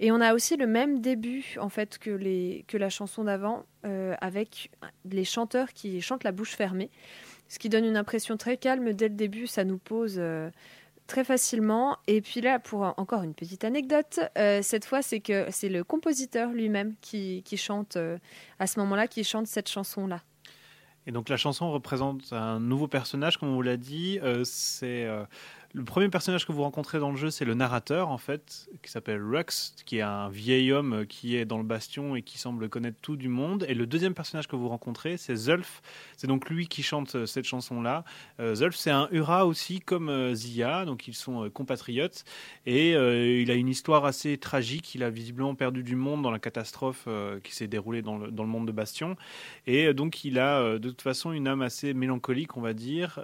Et 0.00 0.12
on 0.12 0.20
a 0.20 0.34
aussi 0.34 0.56
le 0.56 0.66
même 0.66 1.00
début 1.00 1.56
en 1.60 1.68
fait 1.68 1.98
que, 1.98 2.10
les, 2.10 2.64
que 2.68 2.76
la 2.76 2.90
chanson 2.90 3.24
d'avant, 3.24 3.64
euh, 3.84 4.14
avec 4.20 4.70
les 5.10 5.24
chanteurs 5.24 5.72
qui 5.72 6.00
chantent 6.00 6.24
la 6.24 6.32
bouche 6.32 6.54
fermée. 6.56 6.90
Ce 7.48 7.58
qui 7.58 7.68
donne 7.68 7.84
une 7.84 7.96
impression 7.96 8.36
très 8.36 8.56
calme 8.56 8.92
dès 8.92 9.08
le 9.08 9.14
début, 9.14 9.46
ça 9.46 9.64
nous 9.64 9.78
pose 9.78 10.16
euh, 10.18 10.50
très 11.08 11.24
facilement. 11.24 11.96
Et 12.06 12.20
puis 12.20 12.40
là, 12.40 12.60
pour 12.60 12.82
encore 12.96 13.24
une 13.24 13.34
petite 13.34 13.64
anecdote, 13.64 14.20
euh, 14.38 14.60
cette 14.62 14.84
fois, 14.84 15.02
c'est 15.02 15.18
que 15.18 15.46
c'est 15.50 15.68
le 15.68 15.82
compositeur 15.82 16.52
lui-même 16.52 16.94
qui, 17.00 17.42
qui 17.42 17.56
chante 17.56 17.96
euh, 17.96 18.18
à 18.60 18.68
ce 18.68 18.78
moment-là, 18.78 19.08
qui 19.08 19.24
chante 19.24 19.48
cette 19.48 19.68
chanson-là. 19.68 20.22
Et 21.06 21.10
donc 21.10 21.30
la 21.30 21.38
chanson 21.38 21.72
représente 21.72 22.32
un 22.32 22.60
nouveau 22.60 22.86
personnage, 22.86 23.38
comme 23.38 23.48
on 23.48 23.54
vous 23.54 23.62
l'a 23.62 23.78
dit. 23.78 24.20
Euh, 24.22 24.44
c'est 24.44 25.08
le 25.74 25.84
premier 25.84 26.08
personnage 26.08 26.46
que 26.46 26.52
vous 26.52 26.62
rencontrez 26.62 26.98
dans 26.98 27.10
le 27.10 27.16
jeu, 27.16 27.30
c'est 27.30 27.44
le 27.44 27.52
narrateur, 27.52 28.08
en 28.08 28.16
fait, 28.16 28.68
qui 28.82 28.90
s'appelle 28.90 29.22
Rux, 29.22 29.74
qui 29.84 29.98
est 29.98 30.02
un 30.02 30.30
vieil 30.30 30.72
homme 30.72 31.04
qui 31.06 31.36
est 31.36 31.44
dans 31.44 31.58
le 31.58 31.64
bastion 31.64 32.16
et 32.16 32.22
qui 32.22 32.38
semble 32.38 32.70
connaître 32.70 32.96
tout 33.02 33.16
du 33.16 33.28
monde. 33.28 33.66
Et 33.68 33.74
le 33.74 33.86
deuxième 33.86 34.14
personnage 34.14 34.48
que 34.48 34.56
vous 34.56 34.68
rencontrez, 34.68 35.18
c'est 35.18 35.36
Zulf. 35.36 35.82
C'est 36.16 36.26
donc 36.26 36.48
lui 36.48 36.68
qui 36.68 36.82
chante 36.82 37.16
euh, 37.16 37.26
cette 37.26 37.44
chanson-là. 37.44 38.04
Euh, 38.40 38.54
Zulf, 38.54 38.76
c'est 38.76 38.90
un 38.90 39.08
Ura 39.12 39.46
aussi, 39.46 39.80
comme 39.80 40.08
euh, 40.08 40.34
Zia, 40.34 40.86
donc 40.86 41.06
ils 41.06 41.14
sont 41.14 41.50
compatriotes. 41.50 42.24
Et 42.64 42.92
il 42.92 43.50
a 43.50 43.54
une 43.54 43.68
histoire 43.68 44.04
assez 44.04 44.38
tragique. 44.38 44.94
Il 44.94 45.02
a 45.02 45.10
visiblement 45.10 45.54
perdu 45.54 45.82
du 45.82 45.96
monde 45.96 46.22
dans 46.22 46.30
la 46.30 46.38
catastrophe 46.38 47.08
qui 47.42 47.54
s'est 47.54 47.66
déroulée 47.66 48.02
dans 48.02 48.18
le, 48.18 48.30
dans 48.30 48.42
le 48.42 48.48
monde 48.48 48.66
de 48.66 48.72
Bastion. 48.72 49.16
Et 49.66 49.92
donc 49.94 50.24
il 50.24 50.38
a 50.38 50.78
de 50.78 50.88
toute 50.88 51.02
façon 51.02 51.32
une 51.32 51.48
âme 51.48 51.62
assez 51.62 51.94
mélancolique, 51.94 52.56
on 52.56 52.60
va 52.60 52.74
dire. 52.74 53.20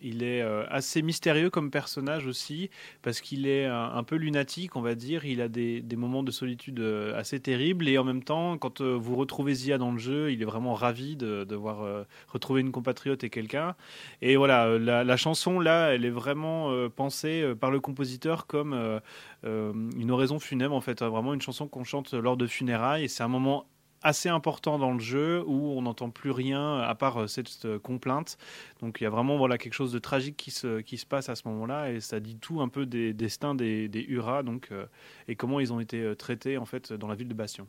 Il 0.00 0.22
est 0.22 0.42
assez 0.42 1.02
mystérieux 1.02 1.37
comme 1.50 1.70
personnage 1.70 2.26
aussi, 2.26 2.70
parce 3.02 3.20
qu'il 3.20 3.46
est 3.46 3.66
un, 3.66 3.92
un 3.94 4.02
peu 4.02 4.16
lunatique, 4.16 4.76
on 4.76 4.80
va 4.80 4.94
dire. 4.94 5.24
Il 5.24 5.40
a 5.40 5.48
des, 5.48 5.82
moments 5.96 6.22
de 6.22 6.30
solitude 6.30 6.80
euh, 6.80 7.18
assez 7.18 7.40
terribles. 7.40 7.88
Et 7.88 7.98
en 7.98 8.04
même 8.04 8.22
temps, 8.22 8.58
quand 8.58 8.80
euh, 8.80 8.94
vous 8.94 9.16
retrouvez 9.16 9.54
Zia 9.54 9.78
dans 9.78 9.92
le 9.92 9.98
jeu, 9.98 10.32
il 10.32 10.42
est 10.42 10.44
vraiment 10.44 10.74
ravi 10.74 11.16
de, 11.16 11.44
de 11.44 11.56
voir 11.56 11.82
euh, 11.82 12.04
retrouver 12.28 12.60
une 12.60 12.72
compatriote 12.72 13.24
et 13.24 13.30
quelqu'un. 13.30 13.74
Et 14.22 14.36
voilà, 14.36 14.66
euh, 14.66 14.78
la, 14.78 15.04
la 15.04 15.16
chanson 15.16 15.60
là, 15.60 15.94
elle 15.94 16.04
est 16.04 16.10
vraiment 16.10 16.70
euh, 16.70 16.88
pensée 16.88 17.42
euh, 17.42 17.54
par 17.54 17.70
le 17.70 17.80
compositeur 17.80 18.46
comme 18.46 18.72
euh, 18.72 19.00
euh, 19.44 19.72
une 19.96 20.10
oraison 20.10 20.38
funèbre 20.38 20.74
en 20.74 20.80
fait, 20.80 21.02
vraiment 21.02 21.34
une 21.34 21.40
chanson 21.42 21.68
qu'on 21.68 21.84
chante 21.84 22.12
lors 22.14 22.36
de 22.36 22.46
funérailles. 22.46 23.04
Et 23.04 23.08
c'est 23.08 23.22
un 23.22 23.28
moment 23.28 23.66
assez 24.02 24.28
important 24.28 24.78
dans 24.78 24.92
le 24.92 25.00
jeu 25.00 25.42
où 25.46 25.70
on 25.70 25.82
n'entend 25.82 26.10
plus 26.10 26.30
rien 26.30 26.78
à 26.78 26.94
part 26.94 27.22
euh, 27.22 27.26
cette 27.26 27.78
complainte. 27.78 28.38
Donc 28.80 29.00
il 29.00 29.04
y 29.04 29.06
a 29.06 29.10
vraiment 29.10 29.36
voilà 29.36 29.58
quelque 29.58 29.74
chose 29.74 29.92
de 29.92 29.98
tragique 29.98 30.36
qui 30.36 30.50
se 30.50 30.80
qui 30.80 30.98
se 30.98 31.06
passe 31.06 31.28
à 31.28 31.34
ce 31.34 31.46
moment-là 31.48 31.90
et 31.90 32.00
ça 32.00 32.20
dit 32.20 32.36
tout 32.36 32.60
un 32.60 32.68
peu 32.68 32.86
des 32.86 33.12
destins 33.12 33.54
des 33.54 33.88
des 33.88 34.06
donc 34.44 34.68
euh, 34.70 34.86
et 35.28 35.36
comment 35.36 35.60
ils 35.60 35.72
ont 35.72 35.80
été 35.80 36.00
euh, 36.00 36.14
traités 36.14 36.58
en 36.58 36.64
fait 36.64 36.92
dans 36.92 37.08
la 37.08 37.14
ville 37.14 37.28
de 37.28 37.34
Bastion. 37.34 37.66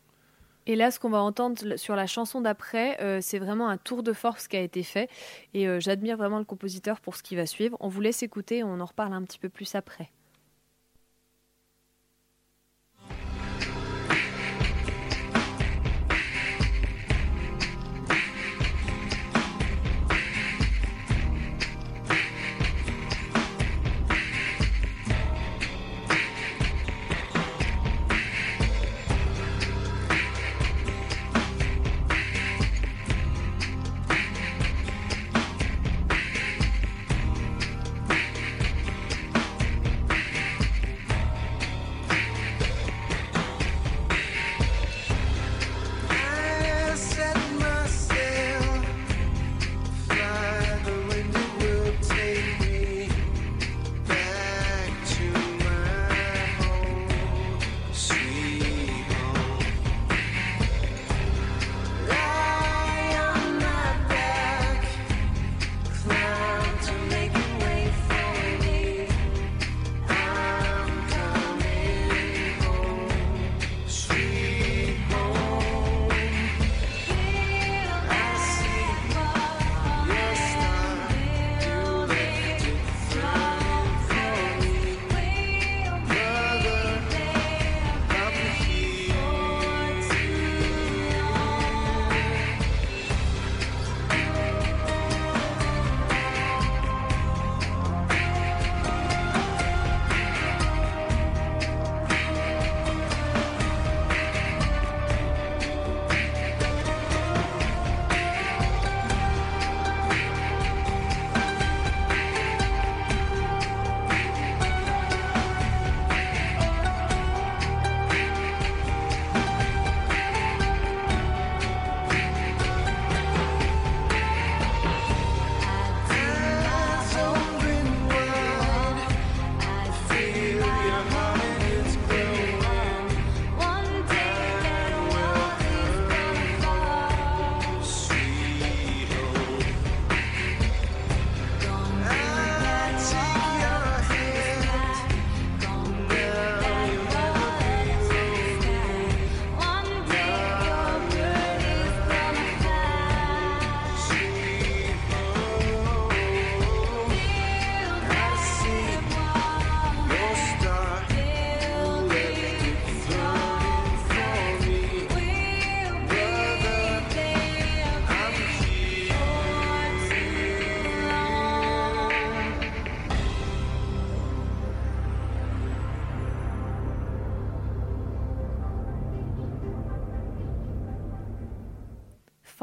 Et 0.65 0.75
là, 0.75 0.91
ce 0.91 0.99
qu'on 0.99 1.09
va 1.09 1.21
entendre 1.21 1.77
sur 1.77 1.95
la 1.95 2.05
chanson 2.05 2.41
d'après, 2.41 3.21
c'est 3.21 3.39
vraiment 3.39 3.69
un 3.69 3.77
tour 3.77 4.03
de 4.03 4.13
force 4.13 4.47
qui 4.47 4.55
a 4.55 4.61
été 4.61 4.83
fait. 4.83 5.09
Et 5.55 5.79
j'admire 5.79 6.15
vraiment 6.15 6.37
le 6.37 6.45
compositeur 6.45 6.99
pour 6.99 7.15
ce 7.15 7.23
qui 7.23 7.35
va 7.35 7.47
suivre. 7.47 7.75
On 7.79 7.87
vous 7.87 8.01
laisse 8.01 8.21
écouter 8.21 8.63
on 8.63 8.79
en 8.79 8.85
reparle 8.85 9.13
un 9.13 9.23
petit 9.23 9.39
peu 9.39 9.49
plus 9.49 9.73
après. 9.73 10.11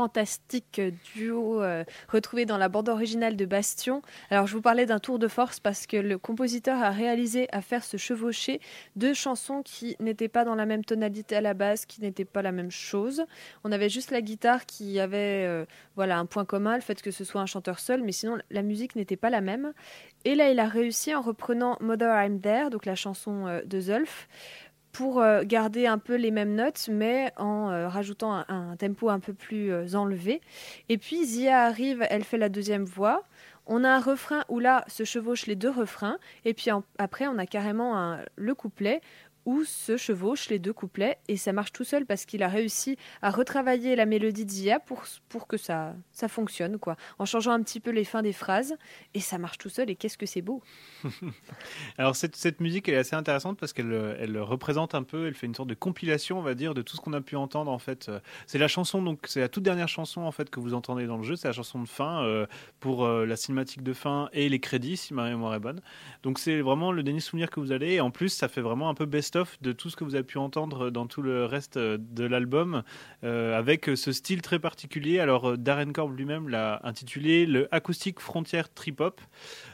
Fantastique 0.07 0.81
duo 1.17 1.61
euh, 1.65 1.83
retrouvé 2.09 2.47
dans 2.47 2.59
la 2.59 2.69
bande 2.69 2.89
originale 2.89 3.35
de 3.35 3.45
Bastion. 3.45 4.03
Alors 4.31 4.47
je 4.47 4.53
vous 4.53 4.61
parlais 4.61 4.87
d'un 4.87 5.01
tour 5.01 5.19
de 5.19 5.27
force 5.27 5.59
parce 5.59 5.85
que 5.89 5.97
le 5.97 6.17
compositeur 6.17 6.81
a 6.81 6.91
réalisé 6.91 7.49
à 7.51 7.61
faire 7.61 7.83
se 7.83 7.97
chevaucher 7.97 8.61
deux 8.95 9.15
chansons 9.15 9.63
qui 9.65 9.97
n'étaient 9.99 10.29
pas 10.29 10.45
dans 10.45 10.55
la 10.55 10.65
même 10.65 10.85
tonalité 10.85 11.35
à 11.35 11.41
la 11.41 11.55
base, 11.55 11.87
qui 11.87 12.03
n'étaient 12.03 12.25
pas 12.25 12.41
la 12.41 12.53
même 12.53 12.71
chose. 12.71 13.25
On 13.65 13.73
avait 13.73 13.89
juste 13.89 14.13
la 14.13 14.23
guitare 14.23 14.65
qui 14.65 15.01
avait 15.01 15.45
euh, 15.45 15.65
voilà 15.97 16.19
un 16.19 16.27
point 16.27 16.45
commun, 16.45 16.77
le 16.77 16.83
fait 16.83 17.03
que 17.03 17.11
ce 17.11 17.25
soit 17.25 17.41
un 17.41 17.47
chanteur 17.47 17.81
seul, 17.81 18.05
mais 18.05 18.13
sinon 18.13 18.39
la 18.53 18.63
musique 18.63 18.95
n'était 18.95 19.17
pas 19.17 19.31
la 19.31 19.41
même. 19.41 19.73
Et 20.25 20.37
là 20.37 20.51
il 20.53 20.61
a 20.61 20.69
réussi 20.69 21.17
en 21.17 21.21
reprenant 21.21 21.79
Mother 21.81 22.15
I'm 22.25 22.41
There, 22.41 22.71
donc 22.71 22.87
la 22.87 22.95
chanson 22.95 23.49
euh, 23.49 23.63
de 23.65 23.81
Zulf, 23.81 24.29
pour 24.97 25.21
euh, 25.21 25.43
garder 25.45 25.87
un 25.87 25.99
peu 25.99 26.15
les 26.15 26.31
mêmes 26.31 26.55
notes, 26.55 26.89
mais 26.91 27.31
en 27.37 27.71
euh, 27.71 27.87
rajoutant 27.87 28.45
un, 28.49 28.77
tempo 28.77 29.11
un 29.11 29.21
peu 29.21 29.35
plus 29.35 29.71
euh, 29.71 29.95
enlevé. 29.95 30.41
Et 30.89 30.97
puis 30.97 31.23
Zia 31.27 31.65
arrive, 31.65 32.07
elle 32.09 32.25
fait 32.25 32.39
la 32.39 32.49
deuxième 32.49 32.85
voix. 32.85 33.25
On 33.67 33.85
a 33.85 33.91
un 33.91 34.01
refrain 34.01 34.45
où 34.49 34.59
là 34.59 34.85
se 34.87 35.05
chevauchent 35.05 35.47
les 35.47 35.57
deux 35.57 35.71
refrains, 35.71 36.19
et 36.47 36.55
puis 36.55 36.71
après 36.99 37.27
on 37.27 37.37
a 37.37 37.47
carrément 37.47 38.17
le 38.37 38.55
couplet 38.55 39.01
où 39.47 39.65
se 39.65 39.97
chevauchent 39.97 40.51
les 40.51 40.59
deux 40.59 40.73
couplets 40.73 41.19
et 41.29 41.37
ça 41.37 41.53
marche 41.53 41.73
tout 41.73 41.85
seul 41.85 42.05
parce 42.05 42.27
qu'il 42.27 42.43
a 42.43 42.49
réussi 42.49 42.99
à 43.23 43.31
retravailler 43.31 43.97
la 43.97 44.05
mélodie 44.05 44.45
d'Ia 44.45 44.81
pour, 44.81 45.05
pour 45.29 45.47
que 45.47 45.57
ça, 45.57 45.95
ça 46.13 46.29
fonctionne, 46.29 46.79
quoi, 46.79 46.97
en 47.19 47.25
changeant 47.25 47.53
un 47.53 47.63
petit 47.63 47.81
peu 47.81 47.91
les 47.91 48.05
fins 48.05 48.23
des 48.23 48.33
phrases 48.33 48.75
et 49.15 49.21
ça 49.21 49.39
marche 49.39 49.59
tout 49.59 49.69
seul 49.69 49.89
et 49.89 49.97
qu'est-ce 49.97 50.19
que 50.19 50.27
c'est 50.27 50.43
beau. 50.43 50.63
Alors 51.99 52.17
cette, 52.17 52.37
cette 52.37 52.61
musique 52.61 52.89
elle 52.89 52.95
est 52.95 52.99
assez 52.99 53.17
intéressante 53.17 53.59
parce 53.59 53.73
qu'elle 53.73 54.17
elle 54.21 54.39
représente 54.39 54.95
un 54.95 55.03
peu, 55.03 55.27
elle 55.27 55.35
fait 55.35 55.47
une 55.47 55.55
sorte 55.55 55.69
de 55.69 55.75
compilation 55.75 56.39
on 56.39 56.43
va 56.43 56.55
dire 56.55 56.75
de 56.75 56.83
tout 56.83 56.97
ce 56.97 57.01
qu'on 57.01 57.13
a 57.13 57.21
pu 57.21 57.37
entendre 57.37 57.71
en 57.71 57.79
fait. 57.79 58.11
C'est 58.47 58.59
la 58.59 58.69
chanson 58.69 59.01
donc 59.03 59.21
c'est 59.27 59.41
la 59.41 59.49
toute 59.49 59.63
dernière 59.63 59.89
chanson 59.89 60.23
en 60.23 60.33
fait 60.33 60.51
que 60.51 60.61
vous 60.61 60.75
entendez 60.75 61.07
dans 61.07 61.17
le 61.17 61.23
jeu, 61.23 61.37
c'est 61.37 61.49
la 61.49 61.53
chanson 61.53 61.81
de 61.81 61.89
fin 61.89 62.23
euh, 62.25 62.47
pour 62.81 63.05
euh, 63.05 63.25
la 63.27 63.37
cinématique 63.37 63.83
de 63.83 63.93
fin 63.93 64.29
et 64.33 64.49
les 64.49 64.61
crédits 64.61 64.97
si 64.97 65.15
ma 65.15 65.29
mémoire 65.29 65.55
est 65.55 65.61
bonne. 65.61 65.81
Donc 66.23 66.39
c'est 66.39 66.61
vraiment 66.61 66.93
le 66.93 67.03
dernier 67.03 67.21
souvenir 67.21 67.51
que 67.51 67.61
vous 67.61 67.73
allez 67.73 67.95
et 67.95 68.01
en 68.01 68.11
plus 68.11 68.31
ça 68.31 68.49
fait 68.49 68.61
vraiment 68.61 68.89
un 68.89 68.95
peu 68.95 69.07
de 69.61 69.73
tout 69.73 69.91
ce 69.91 69.97
que 69.97 70.05
vous 70.05 70.15
avez 70.15 70.25
pu 70.25 70.39
entendre 70.39 70.91
dans 70.91 71.07
tout 71.07 71.21
le 71.21 71.45
reste 71.45 71.77
euh, 71.77 71.99
de 72.01 72.25
l'album 72.25 72.83
euh, 73.25 73.57
avec 73.57 73.91
ce 73.95 74.13
style 74.13 74.41
très 74.41 74.59
particulier. 74.59 75.19
Alors 75.19 75.51
euh, 75.51 75.57
Darren 75.57 75.93
Korb 75.93 76.17
lui-même 76.17 76.49
l'a 76.49 76.81
intitulé 76.85 77.45
le 77.45 77.69
Acoustic 77.75 78.21
Frontier 78.21 78.63
Trip 78.75 79.01
Hop. 79.01 79.21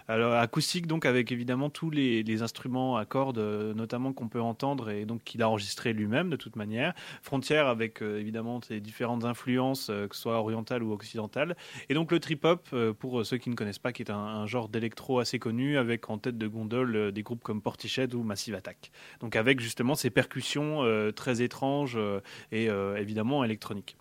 Alors 0.09 0.35
acoustique 0.35 0.87
donc 0.87 1.07
avec 1.07 1.33
évidemment 1.33 1.71
tous 1.71 1.91
les, 1.91 2.43
instruments 2.43 2.97
à 2.97 3.05
cordes 3.05 3.39
euh, 3.39 3.75
notamment 3.75 4.13
qu'on 4.13 4.29
peut 4.29 4.41
entendre 4.41 4.91
et 4.91 5.05
donc 5.05 5.23
qu'il 5.23 5.43
a 5.43 5.49
enregistré 5.49 5.93
lui-même 5.93 6.31
de 6.31 6.37
toute 6.37 6.57
manière. 6.57 6.95
Frontière 7.23 7.67
avec 7.67 8.03
euh, 8.03 8.19
évidemment 8.19 8.61
ses 8.63 8.81
différentes 8.81 9.25
influences 9.25 9.91
euh, 9.91 10.09
que 10.09 10.17
ce 10.17 10.23
soit 10.23 10.39
orientales 10.39 10.83
ou 10.83 10.93
occidentales. 10.93 11.57
Et 11.89 11.95
donc 11.95 12.11
le 12.11 12.21
trip 12.21 12.45
hop 12.45 12.69
euh, 12.73 12.93
pour 12.93 13.25
ceux 13.25 13.37
qui 13.39 13.51
ne 13.51 13.55
connaissent 13.55 13.79
pas 13.79 13.93
qui 13.93 14.03
est 14.03 14.11
un, 14.11 14.47
genre 14.47 14.69
d'électro 14.69 15.19
assez 15.21 15.39
connu 15.39 15.79
avec 15.79 16.11
en 16.11 16.19
tête 16.19 16.39
de 16.39 16.47
gondole 16.47 17.13
des 17.13 17.23
groupes 17.23 17.43
comme 17.43 17.63
Portiched 17.63 18.15
ou 18.15 18.23
Massive 18.23 18.55
Attack. 18.55 18.91
Donc 19.21 19.37
avec 19.37 19.61
justement 19.61 19.95
ces 19.95 20.11
percussions 20.11 20.83
très 21.15 21.43
étranges 21.43 21.99
et 22.51 22.67
évidemment 22.97 23.45
électroniques. 23.45 23.97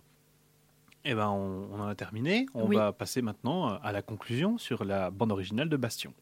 Eh 1.04 1.14
ben, 1.14 1.28
on, 1.28 1.68
on 1.72 1.80
en 1.80 1.88
a 1.88 1.94
terminé. 1.94 2.46
On 2.54 2.66
Oui. 2.68 2.76
va 2.76 2.92
passer 2.92 3.22
maintenant 3.22 3.72
euh, 3.72 3.76
à 3.82 3.92
la 3.92 4.02
conclusion 4.02 4.58
sur 4.58 4.84
la 4.84 5.10
bande 5.10 5.32
originale 5.32 5.68
de 5.68 5.76
Bastion. 5.76 6.14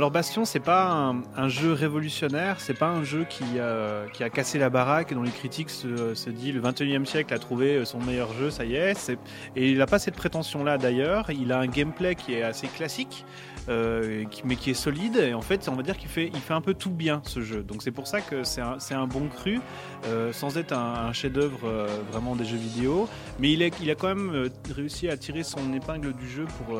Alors 0.00 0.10
Bastion, 0.10 0.46
c'est 0.46 0.60
pas 0.60 1.14
un, 1.36 1.48
jeu 1.50 1.74
révolutionnaire, 1.74 2.58
c'est 2.58 2.72
pas 2.72 2.88
un 2.88 3.04
jeu 3.04 3.26
qui, 3.28 3.44
euh, 3.56 4.06
a 4.18 4.30
cassé 4.30 4.58
la 4.58 4.70
baraque 4.70 5.12
et 5.12 5.14
dont 5.14 5.22
les 5.22 5.30
critiques 5.30 5.68
se, 5.68 6.14
se 6.14 6.30
disent 6.30 6.54
le 6.54 6.62
21e 6.62 7.04
siècle 7.04 7.34
a 7.34 7.38
trouvé 7.38 7.84
son 7.84 7.98
meilleur 7.98 8.32
jeu, 8.32 8.50
ça 8.50 8.64
y 8.64 8.76
est. 8.76 9.10
Et 9.56 9.70
il 9.70 9.76
n'a 9.76 9.84
pas 9.84 9.98
cette 9.98 10.14
prétention-là 10.14 10.78
d'ailleurs. 10.78 11.30
Il 11.30 11.52
a 11.52 11.58
un 11.58 11.66
gameplay 11.66 12.14
qui 12.14 12.32
est 12.32 12.42
assez 12.42 12.66
classique, 12.68 13.26
euh, 13.68 14.24
mais 14.42 14.56
qui 14.56 14.70
est 14.70 14.74
solide. 14.74 15.16
Et 15.16 15.34
en 15.34 15.42
fait, 15.42 15.68
on 15.68 15.74
va 15.74 15.82
dire 15.82 15.98
qu'il 15.98 16.08
fait, 16.08 16.32
un 16.48 16.62
peu 16.62 16.72
tout 16.72 16.92
bien 16.92 17.20
ce 17.26 17.42
jeu. 17.42 17.62
Donc 17.62 17.82
c'est 17.82 17.90
pour 17.90 18.06
ça 18.06 18.22
que 18.22 18.42
c'est 18.42 18.62
un, 18.94 19.06
bon 19.06 19.28
cru, 19.28 19.60
euh, 20.06 20.32
sans 20.32 20.56
être 20.56 20.72
un, 20.72 21.12
chef-d'œuvre 21.12 21.86
vraiment 22.10 22.36
des 22.36 22.46
jeux 22.46 22.56
vidéo. 22.56 23.06
Mais 23.38 23.52
il, 23.52 23.60
est, 23.60 23.78
il 23.82 23.90
a 23.90 23.96
quand 23.96 24.08
même 24.08 24.48
réussi 24.74 25.10
à 25.10 25.18
tirer 25.18 25.42
son 25.42 25.74
épingle 25.74 26.14
du 26.14 26.26
jeu 26.26 26.46
pour 26.56 26.78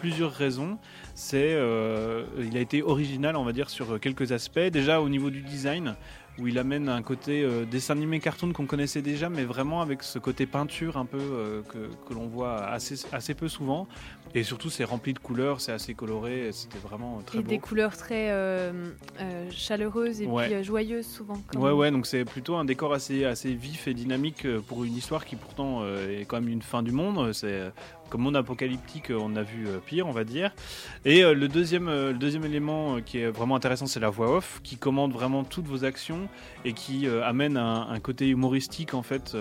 plusieurs 0.00 0.32
raisons. 0.32 0.78
C'est, 1.14 1.52
euh, 1.54 2.24
il 2.42 2.56
a 2.56 2.60
été 2.60 2.82
original, 2.82 3.36
on 3.36 3.44
va 3.44 3.52
dire, 3.52 3.68
sur 3.70 4.00
quelques 4.00 4.32
aspects. 4.32 4.58
Déjà 4.58 5.00
au 5.00 5.08
niveau 5.08 5.30
du 5.30 5.42
design, 5.42 5.94
où 6.38 6.46
il 6.46 6.58
amène 6.58 6.88
un 6.88 7.02
côté 7.02 7.42
euh, 7.42 7.64
dessin 7.66 7.94
animé 7.94 8.18
cartoon 8.18 8.52
qu'on 8.52 8.64
connaissait 8.64 9.02
déjà, 9.02 9.28
mais 9.28 9.44
vraiment 9.44 9.82
avec 9.82 10.02
ce 10.02 10.18
côté 10.18 10.46
peinture 10.46 10.96
un 10.96 11.04
peu 11.04 11.18
euh, 11.20 11.60
que, 11.68 11.90
que 12.08 12.14
l'on 12.14 12.28
voit 12.28 12.64
assez, 12.64 12.94
assez 13.12 13.34
peu 13.34 13.48
souvent. 13.48 13.86
Et 14.34 14.42
surtout, 14.44 14.70
c'est 14.70 14.84
rempli 14.84 15.12
de 15.12 15.18
couleurs, 15.18 15.60
c'est 15.60 15.72
assez 15.72 15.92
coloré, 15.92 16.50
c'était 16.52 16.78
vraiment 16.78 17.20
très 17.26 17.38
Et 17.40 17.42
beau. 17.42 17.48
des 17.48 17.58
couleurs 17.58 17.96
très 17.96 18.30
euh, 18.30 18.90
chaleureuses 19.50 20.22
et 20.22 20.26
Ouais. 20.26 20.48
puis 20.48 20.64
joyeuses 20.64 21.06
souvent. 21.06 21.36
comme- 21.48 21.60
Ouais, 21.62 21.72
ouais, 21.72 21.90
donc 21.90 22.06
c'est 22.06 22.24
plutôt 22.24 22.54
un 22.56 22.64
décor 22.64 22.92
assez, 22.94 23.24
assez 23.24 23.52
vif 23.52 23.88
et 23.88 23.92
dynamique 23.94 24.46
pour 24.68 24.84
une 24.84 24.96
histoire 24.96 25.24
qui 25.24 25.36
pourtant 25.36 25.84
est 26.08 26.24
quand 26.26 26.40
même 26.40 26.48
une 26.48 26.62
fin 26.62 26.82
du 26.82 26.92
monde. 26.92 27.32
C'est 27.32 27.72
comme 28.10 28.22
monde 28.22 28.36
apocalyptique, 28.36 29.10
on 29.10 29.36
a 29.36 29.42
vu 29.42 29.66
euh, 29.66 29.78
pire, 29.78 30.06
on 30.06 30.10
va 30.10 30.24
dire. 30.24 30.52
Et 31.04 31.24
euh, 31.24 31.32
le, 31.32 31.48
deuxième, 31.48 31.88
euh, 31.88 32.12
le 32.12 32.18
deuxième 32.18 32.44
élément 32.44 33.00
qui 33.00 33.18
est 33.18 33.28
vraiment 33.28 33.56
intéressant, 33.56 33.86
c'est 33.86 34.00
la 34.00 34.10
voix 34.10 34.36
off, 34.36 34.60
qui 34.62 34.76
commande 34.76 35.12
vraiment 35.12 35.44
toutes 35.44 35.66
vos 35.66 35.84
actions 35.84 36.28
et 36.64 36.72
qui 36.72 37.06
amène 37.06 37.56
un, 37.56 38.00
côté 38.00 38.28
humoristique 38.28 38.92
en 38.92 39.02
fait 39.02 39.36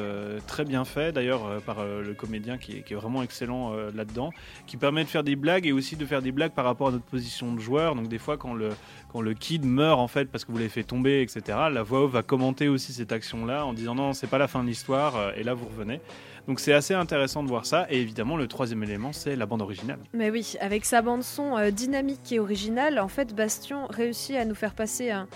très 0.47 0.63
bien 0.63 0.85
fait, 0.85 1.11
d'ailleurs 1.11 1.61
par 1.65 1.83
le 1.83 2.13
comédien 2.13 2.57
qui 2.57 2.77
est, 2.77 2.81
qui 2.81 2.93
est 2.93 2.95
vraiment 2.95 3.23
excellent 3.23 3.73
là-dedans, 3.93 4.31
qui 4.67 4.77
permet 4.77 5.03
de 5.03 5.09
faire 5.09 5.23
des 5.23 5.35
blagues 5.35 5.65
et 5.65 5.71
aussi 5.71 5.95
de 5.95 6.05
faire 6.05 6.21
des 6.21 6.31
blagues 6.31 6.51
par 6.51 6.65
rapport 6.65 6.89
à 6.89 6.91
notre 6.91 7.05
position 7.05 7.53
de 7.53 7.59
joueur. 7.59 7.95
Donc 7.95 8.07
des 8.07 8.19
fois 8.19 8.37
quand 8.37 8.53
le 8.53 8.69
quand 9.11 9.21
le 9.21 9.33
kid 9.33 9.65
meurt 9.65 9.99
en 9.99 10.07
fait 10.07 10.25
parce 10.25 10.45
que 10.45 10.51
vous 10.51 10.57
l'avez 10.57 10.69
fait 10.69 10.83
tomber, 10.83 11.21
etc. 11.21 11.57
La 11.71 11.83
voix 11.83 12.03
off 12.03 12.11
va 12.11 12.23
commenter 12.23 12.67
aussi 12.67 12.93
cette 12.93 13.11
action-là 13.11 13.65
en 13.65 13.73
disant 13.73 13.95
non, 13.95 14.13
c'est 14.13 14.27
pas 14.27 14.37
la 14.37 14.47
fin 14.47 14.63
de 14.63 14.67
l'histoire 14.67 15.33
et 15.35 15.43
là 15.43 15.53
vous 15.53 15.65
revenez. 15.65 15.99
Donc 16.47 16.59
c'est 16.59 16.73
assez 16.73 16.93
intéressant 16.93 17.43
de 17.43 17.47
voir 17.47 17.65
ça 17.65 17.87
et 17.89 18.01
évidemment 18.01 18.37
le 18.37 18.47
troisième 18.47 18.83
élément 18.83 19.13
c'est 19.13 19.35
la 19.35 19.45
bande 19.45 19.61
originale. 19.61 19.99
Mais 20.13 20.29
oui, 20.29 20.55
avec 20.59 20.85
sa 20.85 21.01
bande 21.01 21.23
son 21.23 21.57
euh, 21.57 21.71
dynamique 21.71 22.31
et 22.31 22.39
originale, 22.39 22.99
en 22.99 23.07
fait, 23.07 23.35
Bastion 23.35 23.87
réussit 23.87 24.35
à 24.35 24.45
nous 24.45 24.55
faire 24.55 24.73
passer 24.73 25.11
un, 25.11 25.27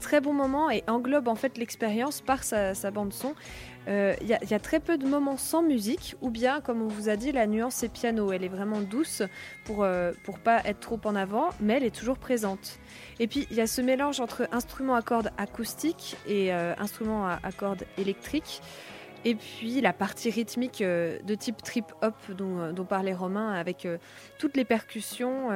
très 0.00 0.20
bon 0.20 0.34
moment 0.34 0.70
et 0.70 0.84
englobe 0.86 1.28
en 1.28 1.34
fait 1.34 1.56
l'expérience 1.56 2.20
par 2.20 2.44
sa, 2.44 2.90
bande 2.90 3.12
son. 3.12 3.34
Euh, 3.88 4.14
Il 4.20 4.38
il 4.42 4.50
y 4.50 4.54
a 4.54 4.58
très 4.58 4.80
peu 4.80 4.98
de 4.98 5.06
moments 5.06 5.36
sans 5.36 5.62
musique, 5.62 6.14
ou 6.20 6.30
bien, 6.30 6.60
comme 6.60 6.82
on 6.82 6.88
vous 6.88 7.08
a 7.08 7.16
dit, 7.16 7.32
la 7.32 7.46
nuance 7.46 7.82
est 7.82 7.88
piano. 7.88 8.32
Elle 8.32 8.44
est 8.44 8.48
vraiment 8.48 8.80
douce 8.80 9.22
pour 9.64 9.82
euh, 9.82 10.12
pour 10.24 10.38
pas 10.38 10.60
être 10.64 10.80
trop 10.80 11.00
en 11.04 11.14
avant, 11.14 11.50
mais 11.60 11.74
elle 11.74 11.84
est 11.84 11.94
toujours 11.94 12.18
présente. 12.18 12.78
Et 13.18 13.26
puis 13.26 13.46
il 13.50 13.56
y 13.56 13.60
a 13.60 13.66
ce 13.66 13.80
mélange 13.80 14.20
entre 14.20 14.48
instruments 14.52 14.94
à 14.94 15.02
cordes 15.02 15.30
acoustiques 15.38 16.16
et 16.26 16.52
euh, 16.52 16.74
instruments 16.78 17.26
à 17.26 17.52
cordes 17.56 17.84
électriques. 17.96 18.60
Et 19.24 19.34
puis 19.34 19.80
la 19.80 19.92
partie 19.92 20.30
rythmique 20.30 20.80
euh, 20.80 21.18
de 21.24 21.34
type 21.34 21.62
trip-hop 21.62 22.14
dont, 22.30 22.60
euh, 22.60 22.72
dont 22.72 22.84
parlait 22.84 23.14
Romain 23.14 23.52
avec 23.52 23.84
euh, 23.84 23.98
toutes 24.38 24.56
les 24.56 24.64
percussions. 24.64 25.50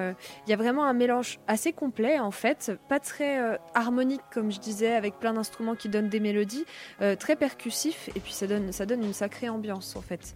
Il 0.46 0.50
y 0.50 0.52
a 0.52 0.56
vraiment 0.56 0.84
un 0.84 0.92
mélange 0.92 1.38
assez 1.46 1.72
complet 1.72 2.18
en 2.18 2.30
fait, 2.30 2.72
pas 2.88 2.98
très 2.98 3.58
harmonique 3.74 4.22
comme 4.32 4.50
je 4.50 4.58
disais, 4.58 4.94
avec 4.94 5.18
plein 5.18 5.32
d'instruments 5.32 5.74
qui 5.74 5.88
donnent 5.88 6.08
des 6.08 6.20
mélodies, 6.20 6.64
très 7.18 7.36
percussif 7.36 8.08
et 8.14 8.20
puis 8.20 8.32
ça 8.32 8.46
donne, 8.46 8.72
ça 8.72 8.86
donne 8.86 9.02
une 9.04 9.12
sacrée 9.12 9.48
ambiance 9.48 9.96
en 9.96 10.00
fait. 10.00 10.34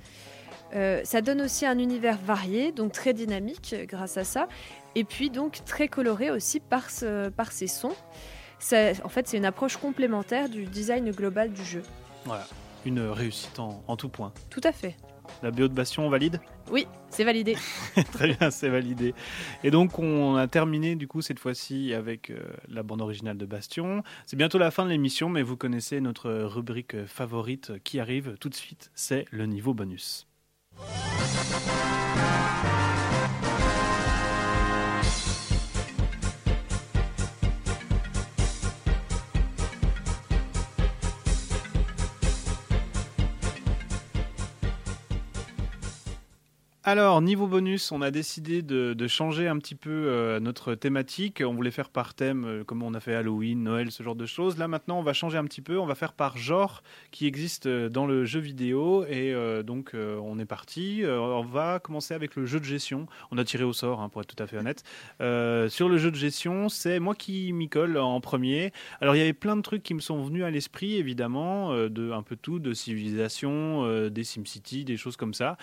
Ça 1.05 1.21
donne 1.21 1.43
aussi 1.43 1.67
un 1.67 1.79
univers 1.79 2.19
varié, 2.19 2.73
donc 2.73 2.93
très 2.93 3.13
dynamique 3.13 3.75
grâce 3.89 4.17
à 4.17 4.25
ça, 4.25 4.49
et 4.95 5.05
puis 5.05 5.31
donc 5.31 5.65
très 5.65 5.89
coloré 5.89 6.31
aussi 6.31 6.61
par, 6.61 6.87
par 7.37 7.53
ses 7.53 7.69
sons. 7.69 7.95
En 8.73 9.09
fait, 9.09 9.29
c'est 9.29 9.37
une 9.37 9.45
approche 9.47 9.77
complémentaire 9.77 10.49
du 10.49 10.65
design 10.65 11.11
global 11.11 11.53
du 11.53 11.65
jeu. 11.65 11.83
Voilà, 12.25 12.47
une 12.87 13.01
réussite 13.01 13.59
en, 13.59 13.83
en 13.87 13.97
tout 13.97 14.09
point. 14.09 14.33
Tout 14.49 14.61
à 14.65 14.73
fait. 14.73 14.97
La 15.43 15.51
BO 15.51 15.69
de 15.69 15.75
Bastion 15.75 16.09
valide? 16.09 16.41
Oui, 16.71 16.87
c'est 17.11 17.25
validé. 17.25 17.57
Très 18.13 18.35
bien, 18.35 18.51
c'est 18.51 18.69
validé. 18.69 19.15
Et 19.65 19.71
donc 19.71 19.99
on 19.99 20.37
a 20.37 20.47
terminé 20.47 20.97
du 20.97 21.09
coup 21.09 21.21
cette 21.21 21.39
fois-ci 21.39 21.93
avec 21.93 22.31
euh, 22.31 22.39
la 22.69 22.83
bande 22.83 23.03
originale 23.03 23.37
de 23.37 23.47
Bastion. 23.47 24.03
C'est 24.25 24.37
bientôt 24.37 24.59
la 24.59 24.71
fin 24.71 24.85
de 24.85 24.91
l'émission, 24.91 25.29
mais 25.29 25.43
vous 25.43 25.57
connaissez 25.57 26.01
notre 26.01 26.31
rubrique 26.31 27.05
favorite 27.07 27.73
qui 27.83 28.01
arrive 28.01 28.37
tout 28.41 28.49
de 28.49 28.55
suite, 28.55 28.91
c'est 28.95 29.27
le 29.31 29.47
niveau 29.47 29.75
bonus. 29.75 30.27
Alors, 46.89 47.21
niveau 47.21 47.49
bonus, 47.49 47.91
on 47.91 48.01
a 48.01 48.13
décidé 48.13 48.63
de, 48.63 49.09
changer 49.09 49.49
un 49.49 49.59
petit 49.59 49.75
peu 49.75 49.91
euh, 49.91 50.39
notre 50.39 50.77
thématique. 50.77 51.43
On 51.45 51.53
voulait 51.53 51.73
faire 51.73 51.91
par 51.91 52.15
thème, 52.15 52.45
euh, 52.45 52.63
comme 52.63 52.85
on 52.85 52.95
a 52.95 53.01
fait 53.01 53.13
Halloween, 53.13 53.65
Noël, 53.65 53.91
ce 53.91 54.05
genre 54.05 54.15
de 54.15 54.25
choses. 54.25 54.57
Là, 54.57 54.69
maintenant, 54.69 55.01
on 55.01 55.03
va 55.03 55.13
changer 55.13 55.37
un 55.37 55.43
petit 55.47 55.63
peu. 55.63 55.81
On 55.81 55.87
va 55.87 55.97
faire 55.97 56.13
par 56.13 56.37
genre 56.39 56.85
qui 57.11 57.27
existe 57.27 57.67
euh, 57.67 57.89
dans 57.89 58.07
le 58.07 58.25
jeu 58.25 58.39
vidéo. 58.39 59.05
Et 59.07 59.35
donc, 59.65 59.95
on 59.95 60.39
est 60.39 60.45
parti. 60.45 61.03
On 61.05 61.43
va 61.43 61.81
commencer 61.81 62.15
avec 62.15 62.37
le 62.37 62.47
jeu 62.47 62.61
de 62.61 62.65
gestion. 62.65 63.09
On 63.33 63.39
a 63.39 63.45
tiré 63.45 63.65
au 63.65 63.73
sort, 63.73 64.01
hein, 64.01 64.09
pour 64.09 64.21
être 64.21 64.33
tout 64.33 64.41
à 64.41 64.47
fait 64.47 64.57
honnête. 64.57 64.85
Sur 65.19 65.89
le 65.89 65.99
jeu 65.99 66.13
de 66.13 66.17
gestion, 66.17 66.69
c'est 66.69 67.01
moi 67.01 67.17
qui 67.17 67.53
m'y 67.53 67.69
colle 67.69 67.97
en 67.99 68.21
premier. 68.21 68.73
Alors, 69.01 69.17
il 69.17 69.19
y 69.19 69.23
avait 69.23 69.33
plein 69.33 69.57
de 69.57 69.63
trucs 69.63 69.83
qui 69.83 69.95
me 69.95 70.01
sont 70.01 70.23
venus 70.23 70.45
à 70.45 70.51
l'esprit, 70.51 70.97
évidemment, 70.97 71.73
de 71.89 72.13
un 72.13 72.23
peu 72.23 72.37
tout, 72.37 72.61
de 72.61 72.73
civilisation, 72.73 74.09
des 74.09 74.25
SimCity, 74.25 74.85
des 74.85 74.97
choses 74.97 75.17
comme 75.17 75.35
ça. 75.35 75.57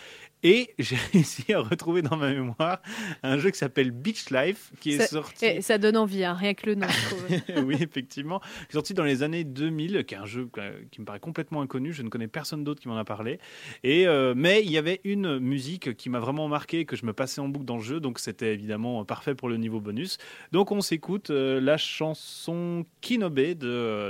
Et 0.43 0.73
j'ai 0.77 0.95
réussi 1.13 1.53
à 1.53 1.59
retrouver 1.59 2.01
dans 2.01 2.17
ma 2.17 2.31
mémoire 2.31 2.81
un 3.23 3.37
jeu 3.37 3.49
qui 3.49 3.57
s'appelle 3.57 3.91
Beach 3.91 4.29
Life, 4.29 4.71
qui 4.79 4.93
est 4.93 5.07
sorti. 5.07 5.45
Et 5.45 5.61
ça 5.61 5.77
donne 5.77 5.97
envie, 5.97 6.23
hein, 6.23 6.33
rien 6.33 6.53
que 6.53 6.65
le 6.65 6.75
nom, 6.75 6.87
oui, 7.65 7.77
effectivement. 7.79 8.41
Sorti 8.69 8.93
dans 8.93 9.03
les 9.03 9.23
années 9.23 9.43
2000, 9.43 10.03
qui 10.05 10.15
est 10.15 10.17
un 10.17 10.25
jeu 10.25 10.49
qui 10.91 10.99
me 10.99 11.05
paraît 11.05 11.19
complètement 11.19 11.61
inconnu. 11.61 11.93
Je 11.93 12.03
ne 12.03 12.09
connais 12.09 12.27
personne 12.27 12.63
d'autre 12.63 12.81
qui 12.81 12.87
m'en 12.87 12.97
a 12.97 13.05
parlé. 13.05 13.39
Et 13.83 14.07
euh, 14.07 14.33
mais 14.35 14.61
il 14.63 14.71
y 14.71 14.77
avait 14.77 14.99
une 15.03 15.39
musique 15.39 15.95
qui 15.95 16.09
m'a 16.09 16.19
vraiment 16.19 16.47
marqué, 16.47 16.85
que 16.85 16.95
je 16.95 17.05
me 17.05 17.13
passais 17.13 17.39
en 17.39 17.47
boucle 17.47 17.65
dans 17.65 17.77
le 17.77 17.83
jeu, 17.83 17.99
donc 17.99 18.19
c'était 18.19 18.53
évidemment 18.53 19.05
parfait 19.05 19.35
pour 19.35 19.47
le 19.47 19.57
niveau 19.57 19.79
bonus. 19.79 20.17
Donc 20.51 20.71
on 20.71 20.81
s'écoute 20.81 21.29
euh, 21.29 21.61
la 21.61 21.77
chanson 21.77 22.85
Kinobe 23.01 23.35
de, 23.35 23.55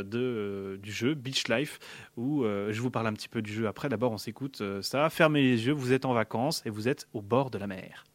de, 0.04 0.08
euh, 0.14 0.78
du 0.78 0.92
jeu 0.92 1.14
Beach 1.14 1.48
Life, 1.48 1.80
où 2.18 2.44
euh, 2.44 2.72
je 2.72 2.82
vous 2.82 2.90
parle 2.90 3.08
un 3.08 3.14
petit 3.14 3.30
peu 3.30 3.42
du 3.42 3.54
jeu 3.54 3.68
après. 3.68 3.90
D'abord, 3.90 4.12
on 4.12 4.18
s'écoute 4.18 4.64
ça. 4.82 5.10
Fermez 5.10 5.42
les 5.42 5.68
yeux, 5.68 5.74
vous 5.74 5.94
êtes 5.94 6.06
en 6.06 6.14
vacances 6.14 6.23
et 6.66 6.70
vous 6.70 6.88
êtes 6.88 7.08
au 7.14 7.22
bord 7.22 7.50
de 7.50 7.58
la 7.58 7.68
mer. 7.68 8.06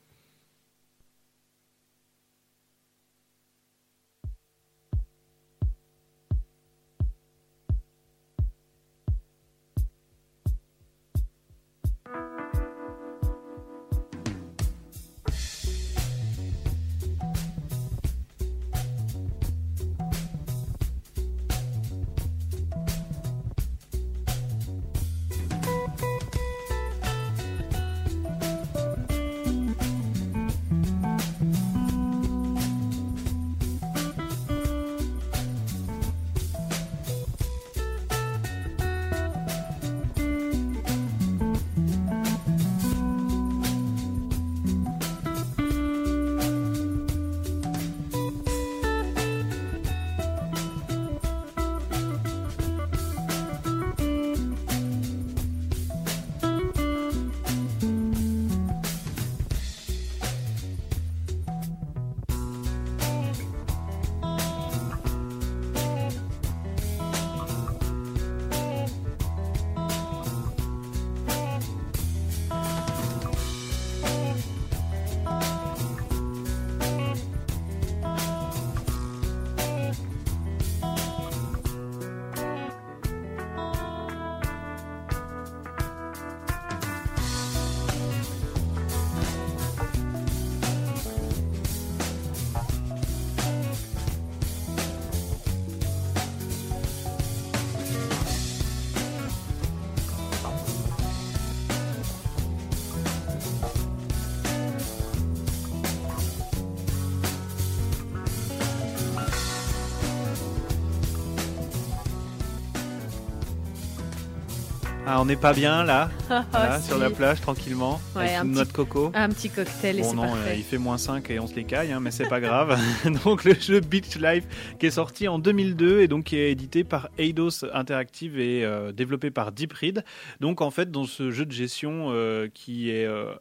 Ah, 115.10 115.22
on 115.22 115.24
n'est 115.24 115.36
pas 115.36 115.54
bien 115.54 115.84
là, 115.84 116.10
Ah, 116.30 116.44
là 116.52 116.78
si. 116.80 116.88
sur 116.88 116.98
la 116.98 117.08
plage 117.08 117.40
tranquillement, 117.40 117.98
Ouais, 118.14 118.24
avec 118.24 118.34
un 118.36 118.42
une 118.44 118.48
petit- 118.50 118.54
noix 118.56 118.64
de 118.66 118.72
coco. 118.72 119.10
Un 119.14 119.28
petit 119.30 119.48
cocktail 119.48 119.98
et 119.98 120.02
Bon 120.02 120.10
c'est 120.10 120.16
non, 120.16 120.24
euh, 120.24 120.26
parfait. 120.28 120.58
il 120.58 120.62
fait 120.64 120.76
moins 120.76 120.98
5 120.98 121.30
et 121.30 121.40
on 121.40 121.46
se 121.46 121.54
les 121.54 121.64
caille, 121.64 121.92
hein, 121.92 122.00
mais 122.00 122.10
c'est 122.10 122.28
pas 122.28 122.40
grave. 122.40 122.78
donc 123.24 123.44
le 123.44 123.54
jeu 123.54 123.80
Beach 123.80 124.16
Life 124.16 124.44
qui 124.78 124.84
est 124.84 124.90
sorti 124.90 125.26
en 125.26 125.38
2002 125.38 126.00
et 126.02 126.08
donc 126.08 126.24
qui 126.24 126.36
est 126.36 126.50
édité 126.52 126.84
par 126.84 127.08
Eidos 127.16 127.64
Interactive 127.72 128.38
et 128.38 128.64
euh, 128.66 128.92
développé 128.92 129.30
par 129.30 129.50
Deep 129.50 129.72
Read. 129.72 130.04
Donc 130.40 130.60
en 130.60 130.70
fait 130.70 130.90
dans 130.90 131.04
ce 131.04 131.30
jeu 131.30 131.46
de 131.46 131.52
gestion 131.52 132.08
euh, 132.10 132.48
qui 132.52 132.90
est, 132.90 133.06
euh, 133.06 133.32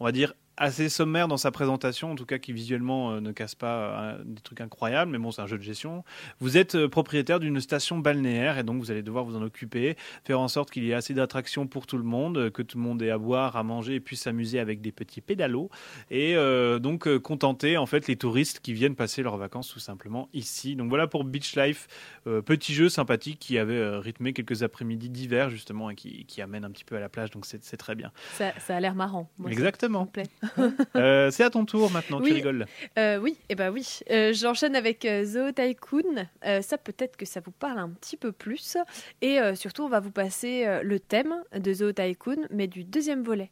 on 0.00 0.04
va 0.04 0.10
dire, 0.10 0.32
assez 0.56 0.88
sommaire 0.88 1.28
dans 1.28 1.36
sa 1.36 1.50
présentation, 1.50 2.12
en 2.12 2.14
tout 2.14 2.26
cas 2.26 2.38
qui 2.38 2.52
visuellement 2.52 3.12
euh, 3.12 3.20
ne 3.20 3.32
casse 3.32 3.54
pas 3.54 3.76
euh, 3.76 4.22
des 4.24 4.40
trucs 4.42 4.60
incroyables, 4.60 5.10
mais 5.10 5.18
bon 5.18 5.30
c'est 5.30 5.40
un 5.40 5.46
jeu 5.46 5.58
de 5.58 5.62
gestion. 5.62 6.04
Vous 6.40 6.56
êtes 6.56 6.74
euh, 6.74 6.88
propriétaire 6.88 7.40
d'une 7.40 7.60
station 7.60 7.98
balnéaire 7.98 8.58
et 8.58 8.62
donc 8.62 8.78
vous 8.78 8.90
allez 8.90 9.02
devoir 9.02 9.24
vous 9.24 9.36
en 9.36 9.42
occuper, 9.42 9.96
faire 10.24 10.40
en 10.40 10.48
sorte 10.48 10.70
qu'il 10.70 10.84
y 10.84 10.90
ait 10.90 10.94
assez 10.94 11.14
d'attractions 11.14 11.66
pour 11.66 11.86
tout 11.86 11.96
le 11.96 12.04
monde, 12.04 12.50
que 12.50 12.62
tout 12.62 12.76
le 12.76 12.84
monde 12.84 13.02
ait 13.02 13.10
à 13.10 13.18
boire, 13.18 13.56
à 13.56 13.62
manger 13.62 13.94
et 13.94 14.00
puisse 14.00 14.22
s'amuser 14.22 14.58
avec 14.58 14.80
des 14.80 14.92
petits 14.92 15.20
pédalos 15.20 15.70
et 16.10 16.34
donc 16.80 17.18
contenter 17.18 17.76
en 17.76 17.86
fait 17.86 18.06
les 18.06 18.16
touristes 18.16 18.60
qui 18.60 18.72
viennent 18.72 18.94
passer 18.94 19.22
leurs 19.22 19.36
vacances 19.36 19.68
tout 19.68 19.80
simplement 19.80 20.28
ici. 20.32 20.76
Donc 20.76 20.88
voilà 20.88 21.06
pour 21.06 21.24
Beach 21.24 21.56
Life, 21.56 21.88
petit 22.24 22.74
jeu 22.74 22.88
sympathique 22.88 23.38
qui 23.38 23.58
avait 23.58 23.98
rythmé 23.98 24.32
quelques 24.32 24.62
après-midi 24.62 25.08
d'hiver 25.08 25.50
justement 25.50 25.90
et 25.90 25.94
qui, 25.94 26.24
qui 26.26 26.42
amène 26.42 26.64
un 26.64 26.70
petit 26.70 26.84
peu 26.84 26.96
à 26.96 27.00
la 27.00 27.08
plage, 27.08 27.30
donc 27.30 27.46
c'est 27.46 27.76
très 27.76 27.94
bien. 27.94 28.12
Ça, 28.32 28.52
ça 28.58 28.76
a 28.76 28.80
l'air 28.80 28.94
marrant. 28.94 29.30
Moi, 29.38 29.50
Exactement. 29.50 30.00
ça 30.00 30.06
me 30.06 30.10
plaît. 30.10 30.41
Euh, 30.96 31.30
c'est 31.30 31.44
à 31.44 31.50
ton 31.50 31.64
tour 31.64 31.90
maintenant, 31.90 32.20
tu 32.20 32.32
rigoles. 32.32 32.66
Euh, 32.98 33.18
oui, 33.18 33.38
et 33.48 33.54
ben 33.54 33.70
oui. 33.70 34.00
Euh, 34.10 34.32
J'enchaîne 34.32 34.76
avec 34.76 35.06
Zoo 35.24 35.50
Tycoon. 35.52 36.26
Ça 36.60 36.78
peut-être 36.78 37.16
que 37.16 37.24
ça 37.24 37.40
vous 37.40 37.50
parle 37.50 37.78
un 37.78 37.88
petit 37.88 38.16
peu 38.16 38.32
plus. 38.32 38.76
Et 39.20 39.38
surtout, 39.54 39.82
on 39.82 39.88
va 39.88 40.00
vous 40.00 40.10
passer 40.10 40.80
le 40.82 41.00
thème 41.00 41.34
de 41.54 41.72
Zoo 41.72 41.92
Tycoon, 41.92 42.46
mais 42.50 42.66
du 42.66 42.84
deuxième 42.84 43.22
volet. 43.22 43.50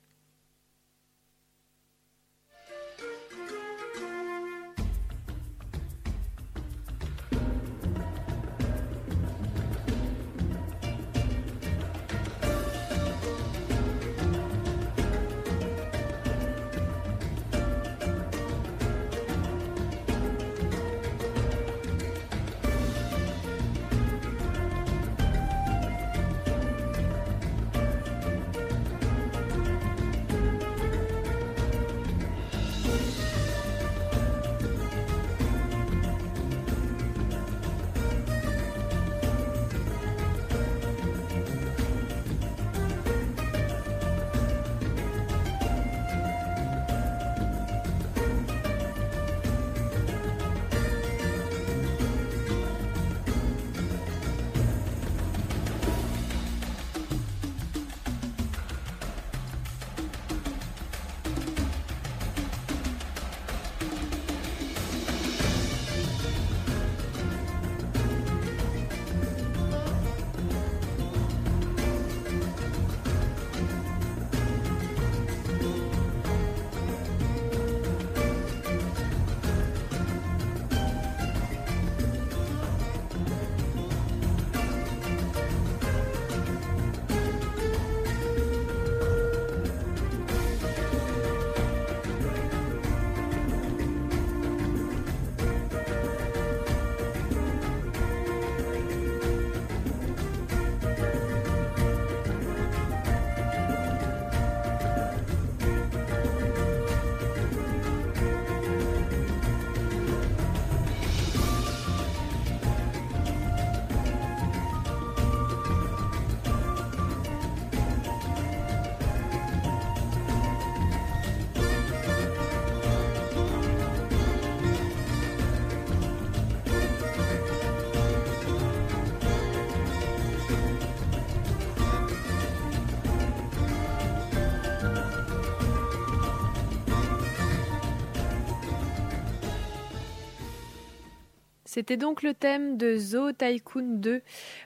C'était 141.72 141.96
donc 141.96 142.24
le 142.24 142.34
thème 142.34 142.78
de 142.78 142.96
Zoo 142.96 143.30
Tycoon 143.30 144.00
2, 144.00 144.22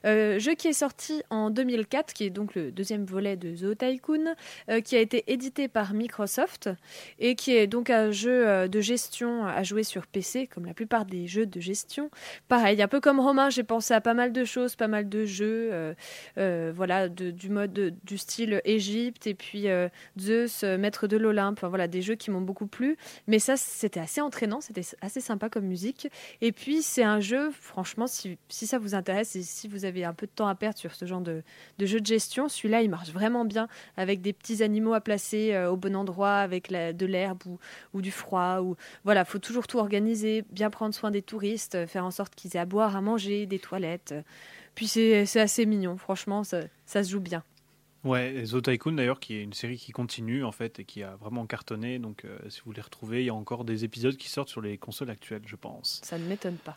euh, 0.06 0.38
jeu 0.38 0.54
qui 0.54 0.68
est 0.68 0.72
sorti 0.72 1.22
2004, 1.54 2.12
qui 2.12 2.24
est 2.24 2.30
donc 2.30 2.54
le 2.54 2.70
deuxième 2.72 3.04
volet 3.04 3.36
de 3.36 3.54
Zoo 3.54 3.74
Tycoon, 3.74 4.34
euh, 4.68 4.80
qui 4.80 4.96
a 4.96 5.00
été 5.00 5.24
édité 5.32 5.68
par 5.68 5.94
Microsoft 5.94 6.68
et 7.18 7.34
qui 7.36 7.54
est 7.56 7.66
donc 7.66 7.88
un 7.90 8.10
jeu 8.10 8.46
euh, 8.46 8.68
de 8.68 8.80
gestion 8.80 9.46
à 9.46 9.62
jouer 9.62 9.84
sur 9.84 10.06
PC, 10.06 10.46
comme 10.46 10.66
la 10.66 10.74
plupart 10.74 11.06
des 11.06 11.26
jeux 11.26 11.46
de 11.46 11.60
gestion. 11.60 12.10
Pareil, 12.48 12.82
un 12.82 12.88
peu 12.88 13.00
comme 13.00 13.20
Romain, 13.20 13.48
j'ai 13.50 13.62
pensé 13.64 13.94
à 13.94 14.00
pas 14.00 14.14
mal 14.14 14.32
de 14.32 14.44
choses, 14.44 14.76
pas 14.76 14.88
mal 14.88 15.08
de 15.08 15.24
jeux, 15.24 15.94
euh, 16.38 16.72
voilà, 16.74 17.08
du 17.08 17.48
mode 17.48 17.72
de- 17.72 17.94
du 18.04 18.18
style 18.18 18.60
Égypte 18.64 19.26
et 19.26 19.34
puis 19.34 19.66
Zeus, 20.18 20.62
maître 20.64 21.06
de 21.06 21.16
l'Olympe, 21.16 21.60
voilà, 21.64 21.88
des 21.88 22.02
jeux 22.02 22.14
qui 22.16 22.30
m'ont 22.30 22.40
beaucoup 22.40 22.66
plu. 22.66 22.96
Mais 23.26 23.38
ça, 23.38 23.56
c'était 23.56 24.00
assez 24.00 24.20
entraînant, 24.20 24.60
c'était 24.60 24.82
assez 25.00 25.20
sympa 25.20 25.48
comme 25.48 25.64
musique. 25.66 26.08
Et 26.40 26.52
puis, 26.52 26.82
c'est 26.82 27.02
un 27.04 27.20
jeu, 27.20 27.50
franchement, 27.52 28.06
si, 28.06 28.36
si 28.48 28.66
ça 28.66 28.78
vous 28.78 28.94
intéresse 28.94 29.36
et 29.36 29.42
si 29.42 29.68
vous 29.68 29.84
avez 29.84 30.04
un 30.04 30.14
peu 30.14 30.26
de 30.26 30.32
temps 30.32 30.48
à 30.48 30.54
perdre 30.54 30.78
sur 30.78 30.94
ce 30.94 31.04
genre 31.04 31.20
de, 31.20 31.42
de 31.78 31.86
jeu 31.86 32.00
de 32.00 32.06
gestion, 32.06 32.48
celui-là, 32.48 32.82
il 32.82 32.90
marche 32.90 33.10
vraiment 33.10 33.44
bien 33.44 33.68
avec 33.96 34.20
des 34.20 34.32
petits 34.32 34.62
animaux 34.62 34.94
à 34.94 35.00
placer 35.00 35.52
euh, 35.54 35.70
au 35.70 35.76
bon 35.76 35.94
endroit, 35.96 36.36
avec 36.36 36.70
la- 36.70 36.92
de 36.92 37.06
l'herbe 37.06 37.42
ou, 37.46 37.58
ou 37.92 38.02
du 38.02 38.10
froid. 38.10 38.60
Ou, 38.60 38.76
voilà, 39.04 39.24
faut 39.24 39.38
toujours 39.38 39.66
tout 39.66 39.78
organiser, 39.78 40.44
bien 40.50 40.70
prendre 40.70 40.94
soin 40.94 41.10
des 41.10 41.22
touristes, 41.22 41.74
euh, 41.74 41.86
faire 41.86 42.04
en 42.04 42.10
sorte 42.10 42.34
qu'ils 42.34 42.56
aient 42.56 42.60
à 42.60 42.64
boire, 42.66 42.96
à 42.96 43.00
manger, 43.00 43.46
des 43.46 43.58
toilettes. 43.58 44.14
Puis, 44.74 44.86
c'est 44.88 45.40
assez 45.40 45.66
mignon, 45.66 45.96
franchement, 45.96 46.42
ça, 46.44 46.62
ça 46.86 47.04
se 47.04 47.10
joue 47.10 47.20
bien. 47.20 47.44
Ouais, 48.02 48.44
Zo 48.44 48.60
Tycoon 48.60 48.92
d'ailleurs, 48.92 49.18
qui 49.18 49.34
est 49.36 49.42
une 49.42 49.54
série 49.54 49.78
qui 49.78 49.90
continue 49.92 50.44
en 50.44 50.52
fait 50.52 50.78
et 50.80 50.84
qui 50.84 51.02
a 51.02 51.16
vraiment 51.16 51.46
cartonné. 51.46 51.98
Donc, 51.98 52.26
euh, 52.26 52.38
si 52.50 52.58
vous 52.60 52.66
voulez 52.66 52.82
retrouver, 52.82 53.22
il 53.22 53.26
y 53.26 53.30
a 53.30 53.34
encore 53.34 53.64
des 53.64 53.84
épisodes 53.84 54.16
qui 54.16 54.28
sortent 54.28 54.50
sur 54.50 54.60
les 54.60 54.76
consoles 54.76 55.08
actuelles, 55.08 55.40
je 55.46 55.56
pense. 55.56 56.00
Ça 56.04 56.18
ne 56.18 56.24
m'étonne 56.26 56.56
pas. 56.56 56.76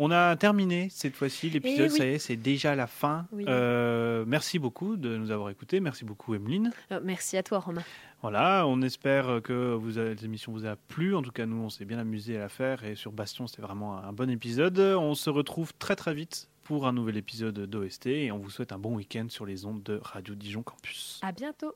On 0.00 0.12
a 0.12 0.36
terminé 0.36 0.88
cette 0.90 1.16
fois-ci 1.16 1.50
l'épisode, 1.50 1.86
Eh 1.88 1.92
oui. 1.92 1.98
ça 1.98 2.06
y 2.06 2.08
est, 2.10 2.18
c'est 2.18 2.36
déjà 2.36 2.76
la 2.76 2.86
fin. 2.86 3.26
Oui. 3.32 3.44
Euh, 3.48 4.24
merci 4.26 4.60
beaucoup 4.60 4.96
de 4.96 5.16
nous 5.16 5.30
avoir 5.32 5.50
écoutés, 5.50 5.80
merci 5.80 6.04
beaucoup 6.04 6.34
Emeline. 6.34 6.70
Euh, 6.92 7.00
merci 7.02 7.36
à 7.36 7.42
toi, 7.42 7.58
Romain. 7.58 7.82
Voilà, 8.22 8.64
on 8.66 8.80
espère 8.82 9.40
que 9.42 9.74
vous 9.74 9.98
avez- 9.98 10.14
l'émission 10.14 10.52
vous 10.52 10.66
a 10.66 10.76
plu. 10.76 11.14
En 11.16 11.22
tout 11.22 11.32
cas, 11.32 11.46
nous, 11.46 11.56
on 11.56 11.68
s'est 11.68 11.84
bien 11.84 11.98
amusé 11.98 12.36
à 12.36 12.40
la 12.40 12.48
faire 12.48 12.84
et 12.84 12.94
sur 12.94 13.10
Bastion, 13.12 13.46
c'était 13.48 13.62
vraiment 13.62 13.96
un 13.98 14.12
bon 14.12 14.30
épisode. 14.30 14.78
On 14.78 15.14
se 15.14 15.30
retrouve 15.30 15.72
très 15.78 15.96
très 15.96 16.14
vite 16.14 16.48
pour 16.62 16.86
un 16.86 16.92
nouvel 16.92 17.16
épisode 17.16 17.58
d'OST 17.58 18.06
et 18.06 18.30
on 18.32 18.38
vous 18.38 18.50
souhaite 18.50 18.72
un 18.72 18.78
bon 18.78 18.94
week-end 18.94 19.26
sur 19.28 19.46
les 19.46 19.64
ondes 19.66 19.82
de 19.82 19.98
Radio 20.02 20.34
Dijon 20.36 20.62
Campus. 20.62 21.18
À 21.22 21.32
bientôt. 21.32 21.74